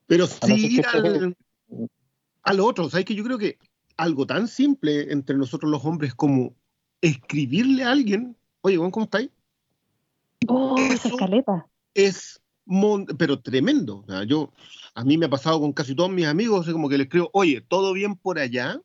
[0.06, 1.36] Pero sí ir al,
[2.42, 2.90] al otro.
[2.90, 3.58] ¿Sabes que Yo creo que
[3.96, 6.54] algo tan simple entre nosotros los hombres como
[7.00, 9.30] escribirle a alguien, oye, Juan, ¿cómo estáis?
[10.48, 11.66] Oh, esa Eso- escaleta.
[11.94, 13.98] es mon- pero tremendo.
[13.98, 14.52] O sea, yo,
[14.94, 17.30] a mí me ha pasado con casi todos mis amigos, así como que les creo,
[17.32, 18.80] oye, ¿todo bien por allá?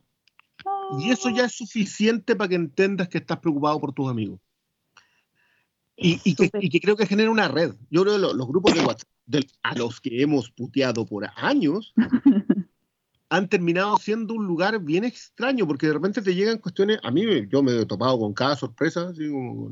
[0.99, 4.39] Y eso ya es suficiente para que entendas que estás preocupado por tus amigos.
[6.01, 7.73] Y, que, y que creo que genera una red.
[7.89, 9.09] Yo creo que los, los grupos de WhatsApp,
[9.63, 11.93] a los que hemos puteado por años,
[13.29, 17.23] han terminado siendo un lugar bien extraño, porque de repente te llegan cuestiones, a mí
[17.49, 19.71] yo me he topado con cada sorpresa, así como,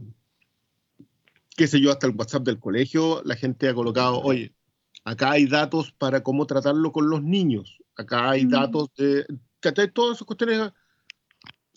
[1.55, 4.53] qué sé yo, hasta el WhatsApp del colegio, la gente ha colocado, oye,
[5.03, 8.49] acá hay datos para cómo tratarlo con los niños, acá hay Mm.
[8.49, 9.25] datos de,
[9.59, 9.91] ¿cachai?
[9.91, 10.71] Todas esas cuestiones,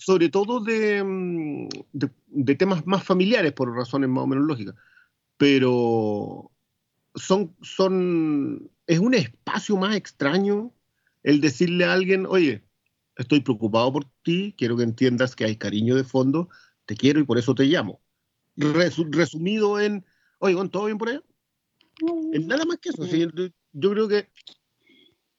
[0.01, 4.75] sobre todo de, mm, de, de temas más familiares, por razones más o menos lógicas,
[5.37, 6.51] pero
[7.15, 10.73] son, son, es un espacio más extraño
[11.23, 12.65] el decirle a alguien, oye,
[13.17, 16.49] estoy preocupado por ti, quiero que entiendas que hay cariño de fondo,
[16.87, 18.01] te quiero y por eso te llamo.
[18.57, 20.05] Resu- resumido en,
[20.39, 21.23] oye, ¿todo bien por allá?
[22.33, 23.05] En nada más que eso.
[23.05, 23.29] yo-
[23.73, 24.29] yo creo que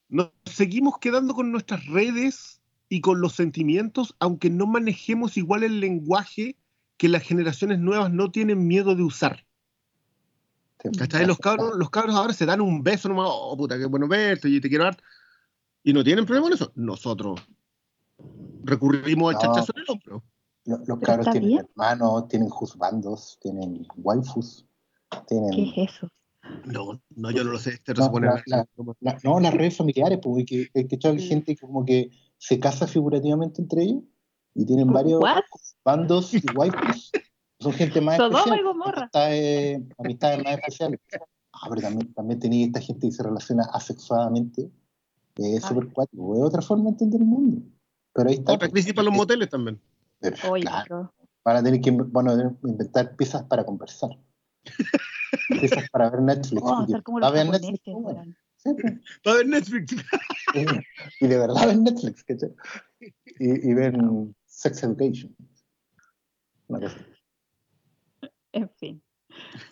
[0.07, 2.60] nos seguimos quedando con nuestras redes
[2.91, 6.57] y con los sentimientos, aunque no manejemos igual el lenguaje
[6.97, 9.45] que las generaciones nuevas no tienen miedo de usar.
[10.97, 11.25] ¿Cachai?
[11.25, 14.49] Los cabros, los cabros ahora se dan un beso nomás, oh puta, qué bueno verte,
[14.49, 14.97] y te quiero dar.
[15.83, 16.73] Y no tienen problema con eso.
[16.75, 17.39] Nosotros
[18.65, 19.39] recurrimos al No.
[19.53, 20.23] chachazo en el hombro.
[20.65, 21.65] Lo- Los, Pero cabros tienen bien.
[21.69, 24.65] hermanos, tienen juzbandos, tienen waifus,
[25.27, 25.51] tienen...
[25.51, 26.09] ¿Qué es eso?
[26.65, 27.69] No, no, yo no lo sé.
[27.75, 28.67] Este No, se pone la- la-
[28.99, 31.19] La- no, las redes familiares, pues, que, que, que hay Mm.
[31.19, 32.11] gente que como que
[32.41, 34.01] se casa figurativamente entre ellos
[34.55, 35.43] y tienen varios ¿What?
[35.85, 37.11] bandos y waifus.
[37.59, 38.59] Son gente más Sodoma especial.
[38.59, 39.01] y Gomorra.
[39.01, 40.99] Amistades, amistades más especiales.
[41.53, 44.71] Ah, pero también, también tenía esta gente que se relaciona asexuadamente.
[45.35, 45.67] Es Ah.
[45.67, 46.35] súper cuático.
[46.35, 47.61] Es otra forma de entender el mundo.
[48.13, 48.53] Pero ahí está.
[48.53, 49.79] Otra crisis para los moteles también.
[50.21, 51.13] Eh, Oye, claro, pero-
[51.45, 54.09] van a tener que que inventar piezas para conversar.
[55.49, 56.61] piezas para ver Netflix.
[57.03, 57.81] como va los a ver Netflix,
[58.63, 58.69] sí.
[59.27, 59.95] Va a ver Netflix.
[61.19, 62.49] y de verdad ven Netflix, ¿cachai?
[63.39, 65.35] Y, y ven Sex Education.
[66.67, 66.97] Una cosa.
[68.53, 69.01] En fin.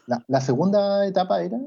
[0.08, 1.60] La, la segunda etapa era.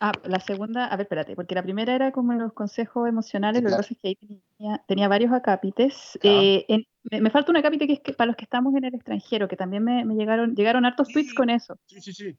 [0.00, 3.68] Ah, la segunda, a ver, espérate, porque la primera era como los consejos emocionales, lo
[3.68, 3.82] que Claro.
[3.82, 6.18] pasa es que ahí tenía, tenía varios acápites.
[6.22, 8.84] Eh, en- me, me falta un acápite que es que para los que estamos en
[8.84, 11.78] el extranjero, que también me, me llegaron, llegaron hartos tweets con eso.
[11.86, 12.36] Sí, sí, sí.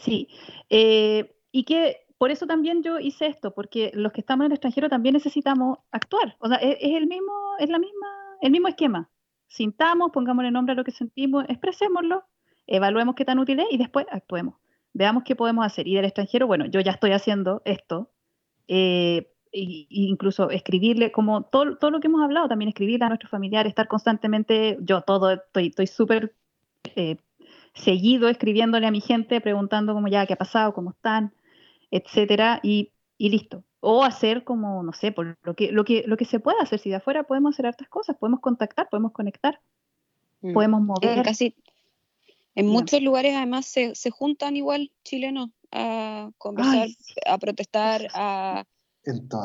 [0.00, 0.28] Sí,
[0.70, 4.56] eh, y que por eso también yo hice esto, porque los que estamos en el
[4.56, 6.36] extranjero también necesitamos actuar.
[6.38, 8.06] O sea, es, es el mismo, es la misma,
[8.40, 9.10] el mismo esquema.
[9.48, 12.24] Sintamos, pongámosle nombre a lo que sentimos, expresémoslo,
[12.66, 14.54] evaluemos qué tan útil es y después actuemos.
[14.92, 15.88] Veamos qué podemos hacer.
[15.88, 18.10] Y del extranjero, bueno, yo ya estoy haciendo esto.
[18.68, 23.30] eh, y incluso escribirle, como todo, todo lo que hemos hablado, también escribirle a nuestros
[23.30, 26.34] familiares, estar constantemente, yo todo, estoy estoy súper
[26.96, 27.18] eh,
[27.72, 31.32] seguido escribiéndole a mi gente, preguntando cómo ya, qué ha pasado, cómo están,
[31.96, 33.64] etcétera, y, y listo.
[33.80, 36.78] O hacer como, no sé, por lo que, lo que, lo que se pueda hacer,
[36.78, 39.60] si de afuera podemos hacer hartas cosas, podemos contactar, podemos conectar,
[40.44, 40.52] Mm.
[40.52, 41.22] podemos En mover.
[41.24, 41.56] casi
[42.54, 46.96] en muchos lugares además se, se juntan igual chilenos a conversar, Ay,
[47.26, 48.64] a protestar, a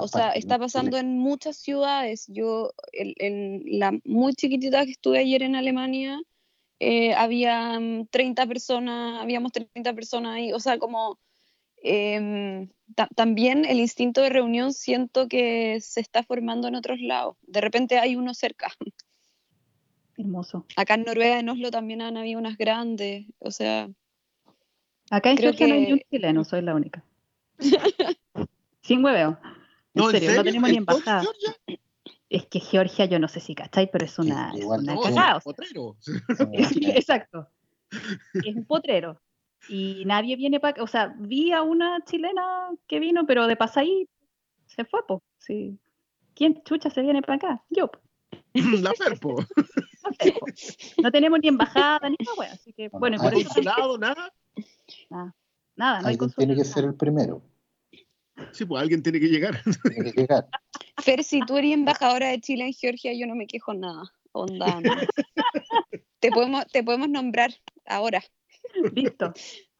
[0.01, 2.25] o sea, está pasando en muchas ciudades.
[2.27, 6.21] Yo, en la muy chiquitita que estuve ayer en Alemania,
[6.79, 7.77] eh, había
[8.09, 10.53] 30 personas, habíamos 30 personas ahí.
[10.53, 11.19] O sea, como
[11.83, 17.37] em, ta- también el instinto de reunión siento que se está formando en otros lados.
[17.43, 18.71] De repente hay uno cerca.
[20.17, 20.65] Hermoso.
[20.75, 23.25] Acá en Noruega, en Oslo, también han habido unas grandes.
[23.39, 23.89] O sea,
[25.11, 27.03] Acá en Creo Georgia no hay ni un que- chileno, soy la única.
[28.81, 29.39] Sin hueveo.
[29.41, 29.49] En,
[29.93, 31.21] No, serio, no tenemos ni ¿En embajada.
[31.21, 31.55] Georgia?
[32.29, 35.07] Es que Georgia, yo no sé si cachai, pero es una, es una no, o
[35.11, 35.95] sea, potrero.
[36.95, 37.47] Exacto.
[38.33, 39.19] Es un potrero.
[39.67, 40.81] Y nadie viene para...
[40.81, 44.07] O sea, vi a una chilena que vino, pero de pasaí
[44.67, 45.21] se fue, po.
[45.37, 45.77] Sí.
[46.33, 47.63] ¿Quién chucha se viene para acá?
[47.69, 47.91] Yo.
[47.91, 47.99] po.
[48.81, 49.35] La Ferpo.
[49.35, 50.33] No, sé.
[51.01, 53.97] No tenemos ni embajada ni nada, wea, Así que, bueno, y por hay eso Consulado,
[53.97, 54.33] nada.
[55.09, 55.35] nada,
[55.75, 57.41] nada, no hay Alguien tiene que consulado, ser el primero.
[58.51, 59.61] Sí, pues alguien tiene que llegar.
[59.83, 60.47] Tiene que llegar.
[61.03, 64.03] Fer, si tú eres embajadora de Chile en Georgia, yo no me quejo nada.
[64.31, 64.79] Onda.
[64.81, 64.95] no.
[66.19, 67.51] te, podemos, te podemos nombrar
[67.85, 68.23] ahora.
[68.93, 69.33] Listo.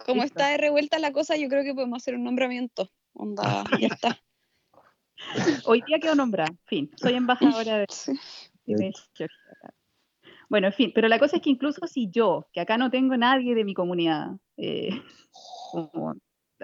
[0.06, 0.40] Como Listo.
[0.40, 2.90] está de revuelta la cosa, yo creo que podemos hacer un nombramiento.
[3.14, 4.20] Onda, ya está.
[5.66, 6.52] Hoy día quedó nombrada.
[6.66, 6.90] Fin.
[6.96, 7.86] Soy embajadora de.
[10.50, 13.16] Bueno, en fin, pero la cosa es que incluso si yo, que acá no tengo
[13.18, 14.90] nadie de mi comunidad, eh,
[15.72, 16.16] como-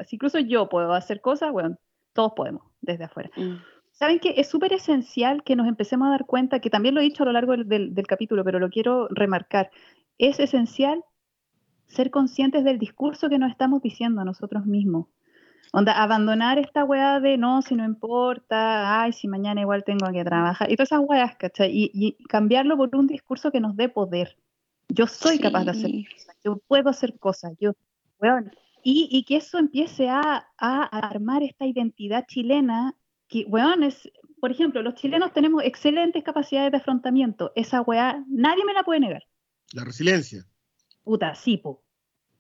[0.06, 1.78] si incluso yo puedo hacer cosas, bueno,
[2.14, 3.30] todos podemos, desde afuera.
[3.36, 3.56] Mm.
[3.92, 7.06] ¿Saben que es súper esencial que nos empecemos a dar cuenta, que también lo he
[7.06, 9.72] dicho a lo largo del, del- del capítulo, pero lo quiero remarcar,
[10.18, 11.04] es esencial
[11.88, 15.08] ser conscientes del discurso que nos estamos diciendo a nosotros mismos.
[15.72, 20.24] Onda, abandonar esta weá de no, si no importa, ay, si mañana igual tengo que
[20.24, 21.70] trabajar, y todas esas weas, ¿cachai?
[21.72, 24.38] Y, y cambiarlo por un discurso que nos dé poder.
[24.88, 27.74] Yo soy capaz de hacer cosas, yo puedo hacer cosas, yo,
[28.20, 28.52] weón.
[28.84, 32.96] Y, y que eso empiece a, a armar esta identidad chilena,
[33.28, 34.10] que, weón, es,
[34.40, 39.00] por ejemplo, los chilenos tenemos excelentes capacidades de afrontamiento, esa weá, nadie me la puede
[39.00, 39.24] negar.
[39.74, 40.46] La resiliencia.
[41.06, 41.84] Puta, sí, po.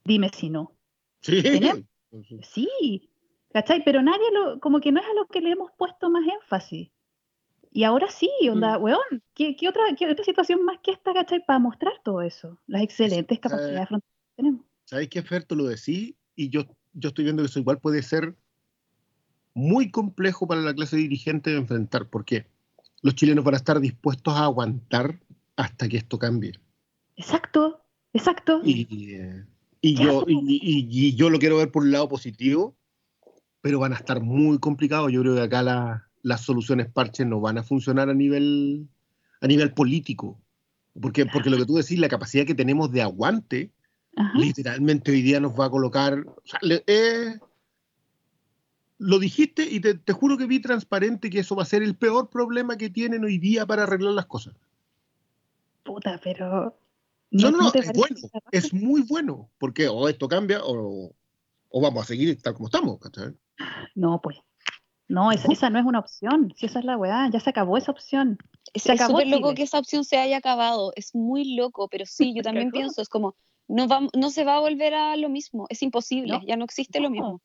[0.04, 0.76] Dime si no.
[1.22, 1.42] Sí.
[1.42, 1.84] ¿Tenemos?
[2.42, 3.10] Sí,
[3.54, 3.84] ¿cachai?
[3.84, 6.90] Pero nadie lo, como que no es a lo que le hemos puesto más énfasis.
[7.72, 11.46] Y ahora sí, onda, weón, ¿qué, qué otra, qué otra situación más que esta, cachai?
[11.46, 14.66] Para mostrar todo eso, las excelentes eh, capacidades de afrontamiento que tenemos.
[14.86, 15.44] ¿Sabes qué, Fer?
[15.44, 18.36] Tú lo decís y yo, yo estoy viendo que eso igual puede ser
[19.54, 22.08] muy complejo para la clase dirigente de enfrentar.
[22.08, 22.48] ¿Por qué?
[23.02, 25.20] Los chilenos van a estar dispuestos a aguantar
[25.56, 26.54] hasta que esto cambie.
[27.18, 27.85] Exacto,
[28.16, 28.62] exacto.
[28.64, 29.46] Y, eh,
[29.82, 32.76] y yo, y, yo lo quiero ver por un lado positivo,
[33.62, 35.12] pero van a estar muy complicados.
[35.12, 38.88] Yo creo que acá la- las soluciones parches no van a funcionar a nivel,
[39.42, 40.40] a nivel político.
[41.00, 43.70] Porque, porque lo que tú decís, la capacidad que tenemos de aguante,
[44.16, 44.40] Ajá.
[44.40, 46.26] literalmente hoy día nos va a colocar.
[46.26, 47.38] o sea, eh,
[48.98, 51.96] lo dijiste y te, te juro que vi transparente que eso va a ser el
[51.96, 54.56] peor problema que tienen hoy día para arreglar las cosas.
[55.84, 56.76] Puta, pero.
[57.32, 58.16] No, no, no, es bueno,
[58.52, 61.14] es muy bueno, porque o esto cambia o,
[61.70, 63.00] o vamos a seguir tal como estamos.
[63.00, 63.34] ¿cachai?
[63.96, 64.38] No, pues.
[65.08, 66.54] No, esa, esa no es una opción.
[66.56, 68.38] Si esa es la weá, ya se acabó esa opción.
[68.74, 70.94] Es Se es acabó súper loco que esa opción se haya acabado.
[70.96, 73.36] Es muy loco, pero sí, yo también pienso, es como,
[73.68, 75.68] no, va, no se va a volver a lo mismo.
[75.70, 76.42] Es imposible, No.
[76.46, 77.12] ya no existe lo No.
[77.12, 77.42] mismo.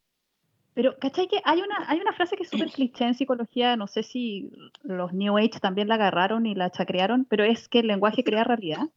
[0.73, 1.27] Pero, ¿cachai?
[1.27, 4.51] Que hay una, hay una frase que es súper cliché en psicología, no sé si
[4.83, 8.45] los New Age también la agarraron y la chacrearon, pero es que el lenguaje crea
[8.45, 8.89] realidad.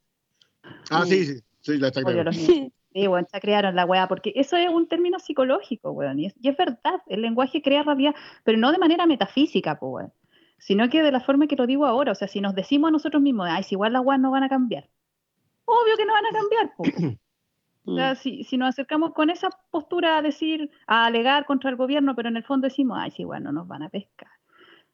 [0.90, 2.24] Ah, sí, sí, sí, la claro.
[2.24, 2.36] los.
[2.94, 6.50] Sí, weón, chacrearon la weá, porque eso es un término psicológico, weón, y es, y
[6.50, 8.14] es verdad, el lenguaje crea realidad,
[8.44, 10.14] pero no de manera metafísica, pues, weón,
[10.60, 12.92] sino que de la forma que lo digo ahora, o sea, si nos decimos a
[12.92, 14.88] nosotros mismos, ay, si igual las weas no van a cambiar,
[15.66, 16.84] obvio que no van a cambiar, po.
[17.86, 21.76] O sea, si, si nos acercamos con esa postura a decir, a alegar contra el
[21.76, 24.32] gobierno, pero en el fondo decimos, ay, sí, bueno, nos van a pescar.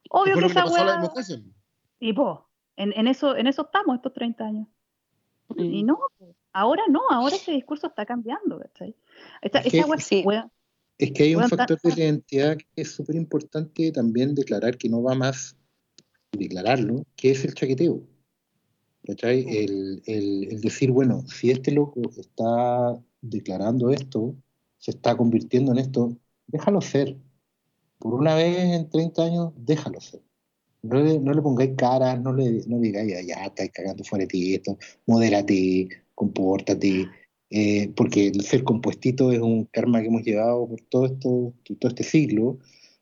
[0.09, 1.39] Obvio que esa democracia.
[1.99, 4.67] Y po, en, en eso, en eso estamos estos 30 años.
[5.57, 5.97] Y no,
[6.53, 8.95] ahora no, ahora ese discurso está cambiando, ¿cachai?
[9.41, 10.23] Esta, Es que- sí.
[10.97, 15.01] Es que hay un factor de identidad que es súper importante también declarar que no
[15.01, 15.55] va más,
[16.33, 18.03] declararlo, que es el chaqueteo.
[19.05, 19.45] ¿Cachai?
[19.47, 24.35] El, el- el decir, bueno, si este loco está declarando esto,
[24.77, 26.17] se está convirtiendo en esto,
[26.47, 27.17] déjalo ser.
[27.97, 30.21] Por una vez en 30 años, déjalo ser.
[30.81, 34.23] No le, no le pongáis caras, no le no digáis, "Ah, ya, estáis cagando fuera
[34.23, 34.77] de ti esto,
[35.07, 37.07] modérate, compórtate,
[37.49, 41.89] eh, porque el ser compuestito es un karma que hemos llevado por todo, esto, todo
[41.89, 42.59] este siglo.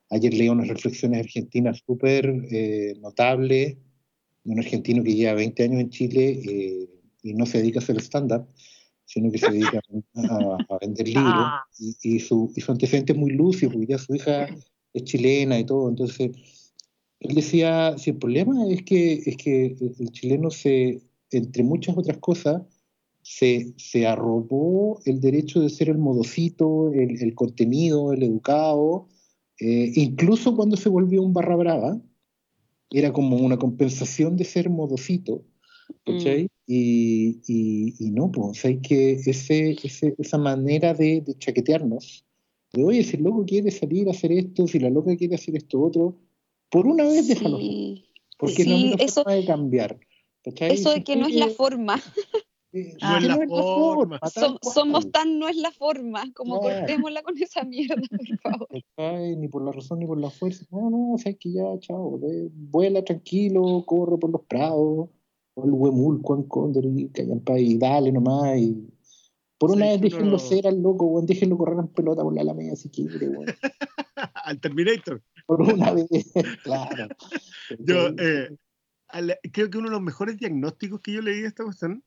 [0.10, 3.76] Ayer leí unas reflexiones argentinas súper eh, notables
[4.44, 6.90] de un argentino que lleva 20 años en Chile eh,
[7.24, 8.48] y no se dedica a hacer stand-up,
[9.06, 9.82] sino que se dedica
[10.16, 11.26] a, a vender libros.
[11.26, 11.64] Ah.
[11.80, 14.48] Y, y su, y su antecedente es muy lúcido, porque ya su hija
[14.94, 15.90] es chilena y todo.
[15.90, 16.32] Entonces,
[17.20, 22.18] él decía, si el problema es que, es que el chileno se, entre muchas otras
[22.20, 22.62] cosas,
[23.22, 29.08] se, se arrobó el derecho de ser el modocito, el, el contenido, el educado,
[29.60, 32.02] eh, incluso cuando se volvió un barra brava,
[32.92, 35.44] era como una compensación de ser modocito,
[36.06, 36.48] ¿cachai?
[36.66, 42.26] Y, y, y no, pues hay que ese, ese, esa manera de, de chaquetearnos,
[42.74, 45.56] de oye, si el loco quiere salir a hacer esto, si la loca quiere hacer
[45.56, 46.18] esto otro,
[46.70, 48.06] por una vez déjalo, hacer, Sí.
[48.38, 50.00] porque es la Sí, única eso- forma de cambiar.
[50.44, 50.72] ¿cachai?
[50.74, 52.02] Eso de que no es la forma.
[52.74, 54.20] No es la forma.
[54.20, 56.32] Som- somos tan no es la forma.
[56.34, 58.68] Como cortémosla con esa mierda, por favor.
[58.96, 59.36] ¿cachai?
[59.36, 60.66] Ni por la razón ni por la fuerza.
[60.72, 62.20] No, no, o sea, es que ya, chao,
[62.54, 65.10] vuela tranquilo, corre por los prados,
[65.56, 68.58] o el huemul, Juan Cóndor y Callampa, y dale nomás.
[68.60, 68.88] Y...
[69.58, 72.36] Por una Sí, vez déjenlo no- ser al loco, weón, déjenlo correr en pelota por
[72.36, 73.46] la alameda si quiere, weón.
[74.46, 75.22] Al Terminator.
[75.48, 76.08] Por una vez,
[76.64, 77.08] claro.
[77.80, 78.56] Yo eh,
[79.52, 82.04] creo que uno de los mejores diagnósticos que yo leí de esta cuestión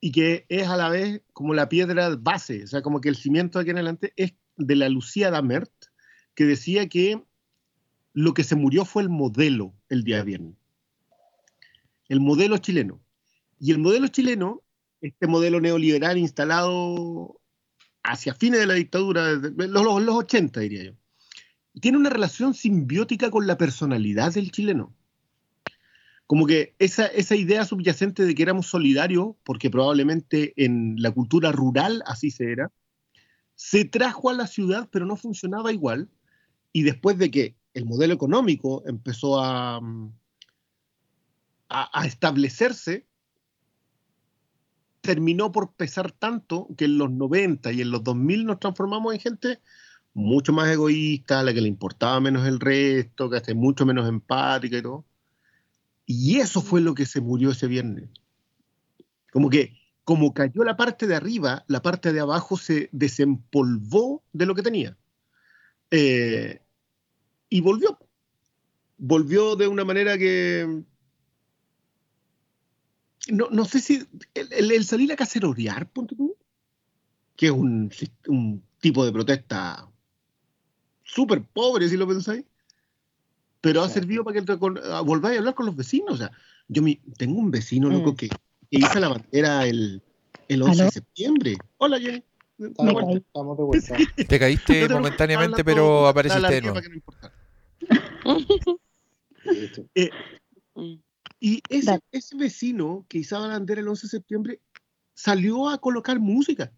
[0.00, 3.16] y que es a la vez como la piedra base, o sea, como que el
[3.16, 5.70] cimiento de aquí en adelante es de la Lucía Damert,
[6.34, 7.22] que decía que
[8.12, 10.56] lo que se murió fue el modelo el día viernes.
[12.08, 13.00] El modelo chileno.
[13.60, 14.62] Y el modelo chileno,
[15.00, 17.40] este modelo neoliberal instalado
[18.02, 20.92] hacia fines de la dictadura, desde los, los 80 diría yo,
[21.80, 24.94] tiene una relación simbiótica con la personalidad del chileno.
[26.26, 32.02] Como que esa, idea subyacente de que éramos solidarios, porque probablemente en la cultura rural
[32.06, 32.72] así se era,
[33.54, 36.08] se trajo a la ciudad, pero no funcionaba igual.
[36.72, 39.76] Y después de que el modelo económico empezó a,
[41.68, 43.06] a, a establecerse,
[45.00, 49.20] terminó por pesar tanto que en los 90 y en los 2000 nos transformamos en
[49.20, 49.60] gente
[50.16, 54.78] mucho más egoísta, la que le importaba menos el resto, que esté mucho menos empática
[54.78, 55.04] y todo.
[56.06, 58.08] Y eso fue lo que se murió ese viernes.
[59.30, 64.46] Como que, como cayó la parte de arriba, la parte de abajo se desempolvó de
[64.46, 64.96] lo que tenía.
[65.90, 66.62] Eh,
[67.50, 67.98] y volvió.
[68.96, 70.82] Volvió de una manera que.
[73.28, 74.08] No, no sé si.
[74.32, 76.34] El, el- salir a cacerorear, ponte tú,
[77.36, 79.90] que es un tipo de protesta
[81.06, 82.44] súper pobre, si lo pensáis,
[83.60, 83.94] pero ha Sí.
[83.94, 86.14] servido para que te con- a- volváis a hablar con los vecinos.
[86.14, 86.30] O sea,
[86.68, 88.16] yo mi, tengo un vecino, loco, Mm.
[88.16, 88.36] que, que
[88.70, 90.02] hizo la bandera el,
[90.48, 90.90] el 11 de ¿Aló?
[90.90, 91.56] septiembre.
[91.78, 92.22] Hola, Jenny.
[92.58, 93.96] Estamos, de vuelta, estamos de vuelta.
[94.28, 96.80] Te caíste No te momentáneamente, pero hablando, apareciste de nuevo.
[98.24, 98.40] no.
[100.74, 100.96] Mm.
[101.38, 102.00] Y ese,
[102.34, 104.60] vecino que hizo la bandera el 11 de septiembre
[105.14, 106.72] salió a colocar música.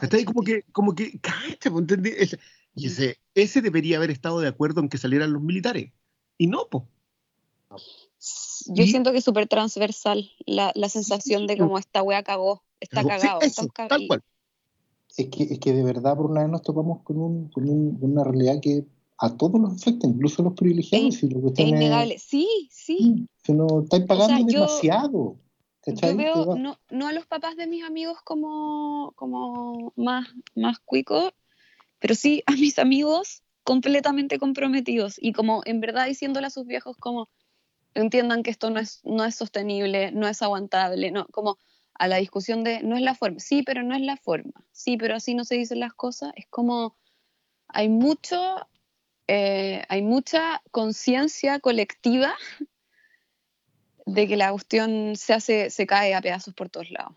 [0.00, 0.08] Mm.
[0.08, 0.24] ¿Cachai?
[0.24, 2.10] Como que, como que, cacha, pues, ¿entendí?
[2.16, 2.38] Ese-
[2.74, 5.92] y ese, ese debería haber estado de acuerdo en que salieran los militares.
[6.38, 6.84] Y no, pues.
[8.66, 12.62] Yo Y- siento que es súper transversal la, la sensación de como esta wea cagó,
[12.80, 13.40] está Sí, cagado.
[13.40, 14.22] eso, estamos cag- tal y- cual.
[15.16, 17.98] Es que, es que de verdad por una vez nos topamos con, un, con un-
[18.00, 18.84] una realidad que
[19.18, 21.14] a todos nos afecta, incluso a los privilegiados.
[21.14, 22.18] Es- si Es cuestión es- innegable.
[22.18, 22.96] Sí, sí.
[22.98, 25.32] Sí, si no estáis pagando yo- demasiado.
[25.32, 25.49] ¿cachai?
[25.86, 31.32] Yo veo no a los papás de mis amigos como, como más, más cuicos,
[31.98, 36.96] pero sí a mis amigos completamente comprometidos y como en verdad diciéndole a sus viejos
[36.96, 37.28] como
[37.94, 41.58] entiendan que esto no es, no es sostenible, no es aguantable, no, como
[41.94, 44.96] a la discusión de no es la forma, sí, pero no es la forma, sí,
[44.96, 46.96] pero así no se dicen las cosas, es como
[47.68, 48.56] hay mucho,
[49.26, 52.34] eh, hay mucha conciencia colectiva
[54.14, 57.12] de que la cuestión se hace, se cae a pedazos por todos lados.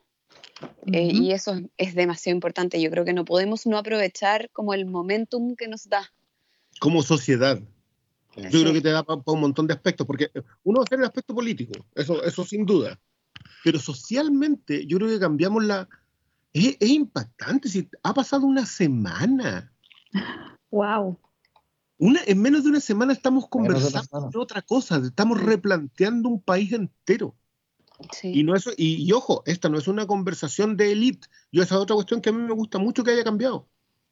[0.91, 1.23] Eh, Ujú.
[1.23, 2.81] y eso es- es demasiado importante.
[2.81, 6.11] Yo creo que no podemos no aprovechar como el momentum que nos da.
[6.79, 7.59] Como sociedad.
[8.35, 8.61] Yo Sí.
[8.61, 10.31] creo que te da para un montón de aspectos, porque
[10.63, 12.99] uno va a ser el aspecto político, eso, eso sin duda.
[13.63, 15.87] Pero socialmente, yo creo que cambiamos la.
[16.53, 19.71] Es, es impactante, si ha pasado una semana.
[20.71, 21.17] Wow.
[22.03, 24.29] Una, en menos de una semana estamos conversando semana.
[24.29, 27.35] de otra cosa, estamos replanteando un país entero.
[28.11, 28.31] Sí.
[28.39, 31.27] Y, no es, y, y ojo, esta no es una conversación de élite.
[31.51, 33.69] Yo esa es otra cuestión que a mí me gusta mucho que haya cambiado.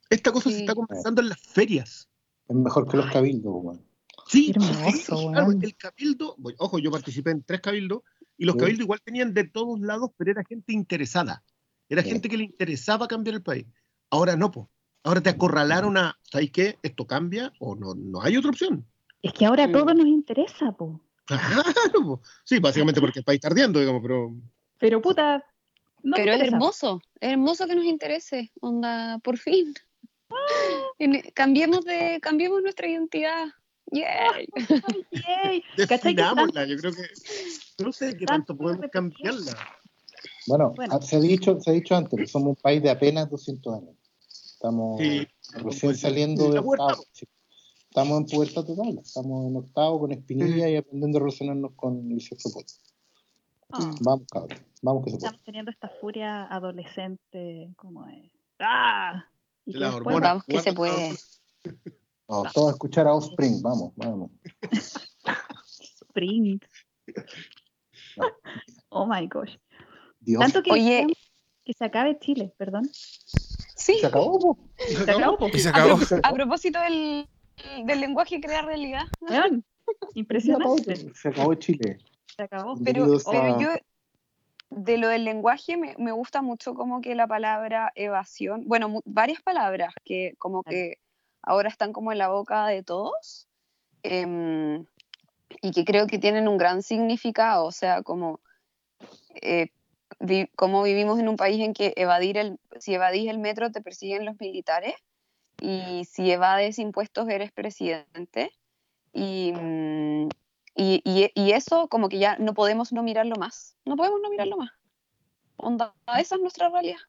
[0.09, 2.07] Esta cosa se está conversando en las ferias.
[2.47, 3.79] Es mejor que los cabildos.
[4.27, 5.63] Sí, Qué hermoso, sí, claro, weón.
[5.63, 8.03] el cabildo, bueno, ojo, yo participé en tres cabildos
[8.37, 8.59] y los Sí.
[8.59, 11.43] cabildos igual tenían de todos lados, pero era gente interesada.
[11.89, 12.09] Era Sí.
[12.09, 13.65] gente que le interesaba cambiar el país.
[14.09, 14.67] Ahora no, pues.
[15.03, 16.77] Ahora te acorralaron a, ¿sabéis qué?
[16.83, 18.85] Esto cambia o no, no hay otra opción.
[19.21, 21.01] Es que ahora todo nos interesa, po.
[21.25, 22.21] Claro, po.
[22.43, 24.35] sí, básicamente porque el país está ardiendo, digamos, pero
[24.79, 25.43] Pero puta.
[26.03, 29.73] No Pero es hermoso, es hermoso que nos interese, onda, por fin.
[30.97, 33.45] En- cambiemos de, cambiemos nuestra identidad.
[33.91, 34.47] Yay.
[35.11, 35.63] Yay.
[35.77, 36.65] ¿Cachai que definámosla.
[36.65, 39.53] Yo creo que no sé qué tanto podemos cambiarla.
[40.47, 40.95] Bueno, Bueno.
[40.95, 43.73] ah, Se, ha dicho, se ha dicho antes que somos un país de apenas 200
[43.75, 43.95] años.
[44.61, 46.83] Estamos Sí, recién saliendo de puerta.
[46.85, 47.03] octavo.
[47.13, 47.25] sí.
[47.89, 48.99] Estamos en pubertad total.
[48.99, 52.79] Estamos en octavo con espinilla y aprendiendo a relacionarnos con el sexo opuesto.
[53.71, 54.59] Ah, Vamos, cabrón.
[54.83, 55.25] Vamos que se puede.
[55.25, 58.31] estamos teniendo esta furia adolescente como es.
[58.59, 59.25] ¡Ah!
[59.65, 60.27] Y que La después- hormona.
[60.27, 61.15] Vamos que se puede.
[62.27, 63.63] Vamos, todos a escuchar a Offspring.
[63.63, 64.29] Vamos, vamos.
[66.11, 66.59] Spring.
[68.89, 69.55] Oh my gosh.
[70.19, 70.39] Dios.
[70.41, 71.07] Tanto que Oye.
[71.63, 72.89] que se acabe Chile, perdón.
[73.81, 74.57] Sí, Se acabó, po.
[74.77, 75.47] Se acabó, po.
[75.47, 75.97] Y se a, acabó.
[75.97, 77.27] pro- a propósito del,
[77.85, 79.03] del lenguaje crea realidad.
[79.21, 79.63] Weón,
[80.13, 81.13] Impresionante.
[81.15, 81.97] Se acabó Chile.
[82.37, 82.75] Se acabó.
[82.83, 83.69] Pero, pero yo,
[84.69, 89.01] de lo del lenguaje, me, me gusta mucho como que la palabra evasión, bueno, mu-
[89.05, 90.97] varias palabras que como que
[91.41, 93.47] ahora están como en la boca de todos
[94.03, 94.85] em,
[95.61, 98.39] y que creo que tienen un gran significado, o sea, como,
[99.41, 99.69] eh,
[100.21, 103.81] vi- como vivimos en un país en que evadir el, si evadís el metro te
[103.81, 104.93] persiguen los militares
[105.59, 108.51] y si evades impuestos eres presidente
[109.13, 110.29] y, mm,
[110.75, 113.75] y, y- y eso como que ya no podemos no mirarlo más.
[113.85, 114.71] No podemos no mirarlo más.
[115.57, 116.99] Onda, esa es nuestra realidad.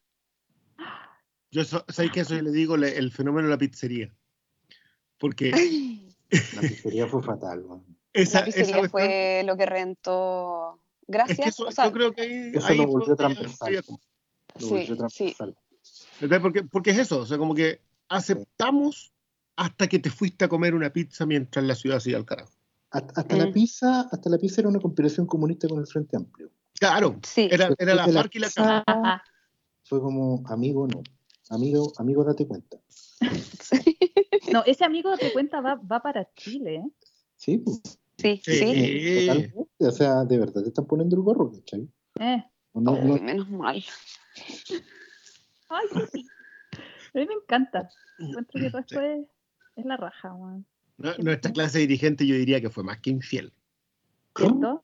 [1.51, 4.13] Yo so- ¿sabéis que eso yo le digo le- el fenómeno de la pizzería?
[5.17, 5.51] Porque
[6.55, 7.63] La pizzería fue fatal,
[8.11, 10.79] esa, la esa pizzería cuestión- fue lo que rentó.
[11.03, 11.37] Es Gracias.
[11.39, 13.73] que eso, o sea, yo creo que ahí, Eso ahí lo volvió transversal.
[13.75, 13.81] Lo
[14.59, 14.95] Sí, volvió sí.
[14.97, 15.55] transversal.
[16.15, 16.39] ¿Entendés?
[16.39, 19.11] Porque, porque es eso, o sea, como que aceptamos
[19.55, 22.51] hasta que te fuiste a comer una pizza mientras la ciudad sigue al carajo.
[22.91, 23.53] Hasta, hasta la Mm.
[23.53, 26.49] pizza, hasta la pizza era una conspiración comunista con el Frente Amplio.
[26.79, 27.47] Claro, sí.
[27.51, 28.83] era, era la FARC y la pizza.
[29.83, 31.01] Fue como, amigo, no.
[31.49, 32.77] Amigo, amigo, date cuenta.
[34.51, 36.83] No, ese amigo te cuenta va, va para Chile, ¿eh?
[37.37, 37.81] Sí, pues,
[38.23, 38.53] sí, Sí.
[38.55, 39.27] sí.
[39.27, 39.65] totalmente.
[39.79, 41.87] O sea, de verdad te están poniendo el gorro, ¿cachai?
[42.19, 42.43] Eh.
[42.73, 43.83] No, no, menos mal.
[45.69, 46.25] Ay, sí.
[47.13, 47.89] A mí me encanta.
[48.19, 49.25] Encuentro que todo esto es,
[49.75, 50.29] es la raja.
[50.29, 50.63] ¿no?
[51.19, 53.53] Nuestra clase dirigente yo diría que fue más que infiel.
[54.35, 54.83] ¿Cierto?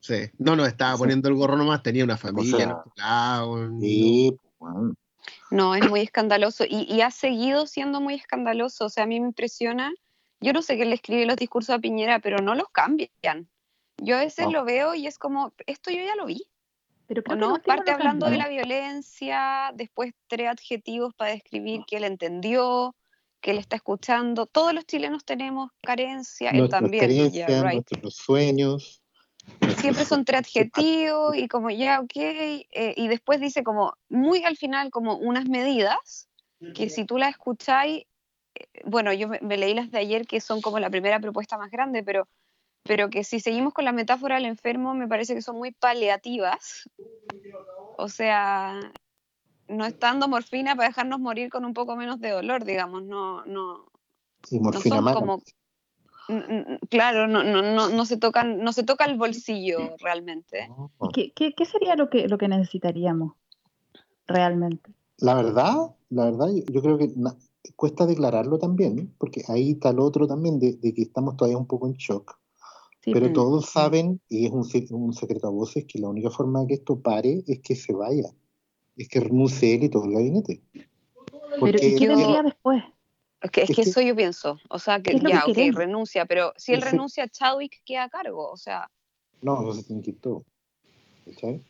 [0.00, 0.30] Sí.
[0.38, 0.98] No nos estaba Sí.
[0.98, 4.74] poniendo el gorro nomás, tenía una familia, sea, en otro lado, sí, pues.
[5.50, 8.86] No, es muy escandaloso y, y ha seguido siendo muy escandaloso.
[8.86, 9.92] O sea, a mí me impresiona.
[10.44, 13.48] Yo no sé qué le escribe los discursos a Piñera, pero no los cambian.
[13.96, 14.52] Yo a veces No.
[14.52, 16.46] lo veo y es como, esto yo ya lo vi.
[17.06, 17.62] Pero ¿O creo que no?
[17.62, 22.94] Parte hablando de la violencia, después tres adjetivos para describir que él entendió,
[23.40, 24.44] que él está escuchando.
[24.44, 27.32] Todos los chilenos tenemos carencia, él también.
[27.32, 27.74] yeah, right.
[27.90, 29.02] nuestros sueños.
[29.78, 32.16] Siempre son tres adjetivos y como ya, ok.
[32.16, 32.66] eh,
[32.96, 36.28] y después dice como, muy al final, como unas medidas
[36.74, 38.04] que si tú las escucháis,
[38.84, 41.70] bueno, yo me, me leí las de ayer que son como la primera propuesta más
[41.70, 42.28] grande, pero,
[42.82, 46.88] pero que si seguimos con la metáfora del enfermo, me parece que son muy paliativas.
[47.96, 48.80] O sea,
[49.68, 53.44] no está dando morfina para dejarnos morir con un poco menos de dolor, digamos, no,
[53.46, 53.86] no,
[54.50, 55.42] Y no morfina son como
[56.88, 60.68] claro no, no, no, no se tocan no se toca el bolsillo realmente.
[61.12, 63.34] ¿Qué, qué, qué sería lo que, lo que necesitaríamos
[64.26, 64.90] realmente?
[65.18, 67.12] La verdad, la verdad, yo, yo creo que
[67.76, 71.66] cuesta declararlo también, porque ahí está el otro también, de, de que estamos todavía un
[71.66, 72.38] poco en shock.
[73.00, 73.32] Sí, Pero Mm.
[73.34, 76.74] todos saben, y es un, un secreto a voces, que la única forma de que
[76.74, 78.30] esto pare es que se vaya.
[78.96, 80.62] Es que renuncie él y todo el gabinete.
[80.72, 82.82] pero Porque ¿y qué vendría después?
[83.42, 85.40] es que, es Es que que- eso yo pienso o sea que lo que ya
[85.44, 85.76] ok queremos.
[85.76, 88.90] renuncia pero si él renuncia Chadwick queda a cargo o sea
[89.42, 90.44] no, no se tiene que ir todo.
[91.26, 91.62] ¿Cachai?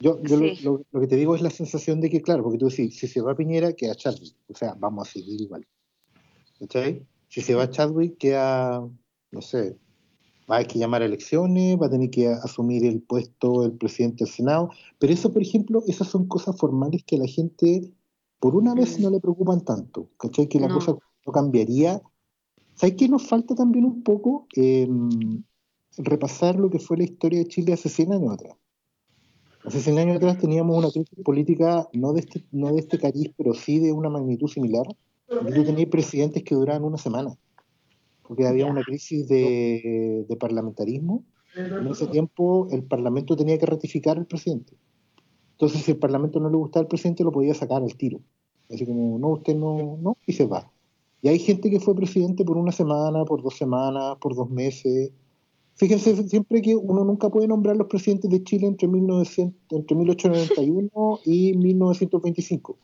[0.00, 0.62] Yo, yo lo- Sí.
[0.64, 3.06] lo, lo que te digo es la sensación de que, claro, porque tú decís, si
[3.08, 4.34] se va Piñera, queda Chadwick.
[4.48, 5.66] O sea, vamos a seguir igual.
[6.58, 7.06] ¿Cachai?
[7.28, 8.86] Si se va Chadwick, queda,
[9.32, 9.76] no sé,
[10.48, 13.72] va a haber que llamar a elecciones, va a tener que asumir el puesto el
[13.72, 14.70] presidente del Senado.
[14.98, 17.90] Pero eso, por ejemplo, esas son cosas formales que a la gente,
[18.38, 20.10] por una vez, no le preocupan tanto.
[20.18, 20.46] ¿Cachai?
[20.48, 20.74] Que la No.
[20.74, 20.92] cosa
[21.26, 22.00] no cambiaría.
[22.74, 24.46] ¿Sabes qué nos falta también un poco?
[24.54, 24.86] Eh,
[25.98, 28.54] repasar lo que fue la historia de Chile hace 100 años atrás.
[29.66, 33.32] Hace 100 años atrás teníamos una crisis política no de este, no de este cariz,
[33.36, 34.86] pero sí de una magnitud similar.
[35.28, 37.36] Y tú tenías presidentes que duraban una semana,
[38.22, 41.24] porque había una crisis de, de parlamentarismo.
[41.56, 44.74] En ese tiempo el Parlamento tenía que ratificar al presidente.
[45.52, 48.20] Entonces, si el Parlamento no le gustaba al presidente, lo podía sacar al tiro.
[48.70, 50.70] Así como, no, usted no, no, y se va.
[51.22, 55.10] Y hay gente que fue presidente por una semana, por dos semanas, por dos meses.
[55.76, 61.20] Fíjense siempre que uno nunca puede nombrar los presidentes de Chile entre, 1900, entre 1891
[61.26, 62.78] y 1925.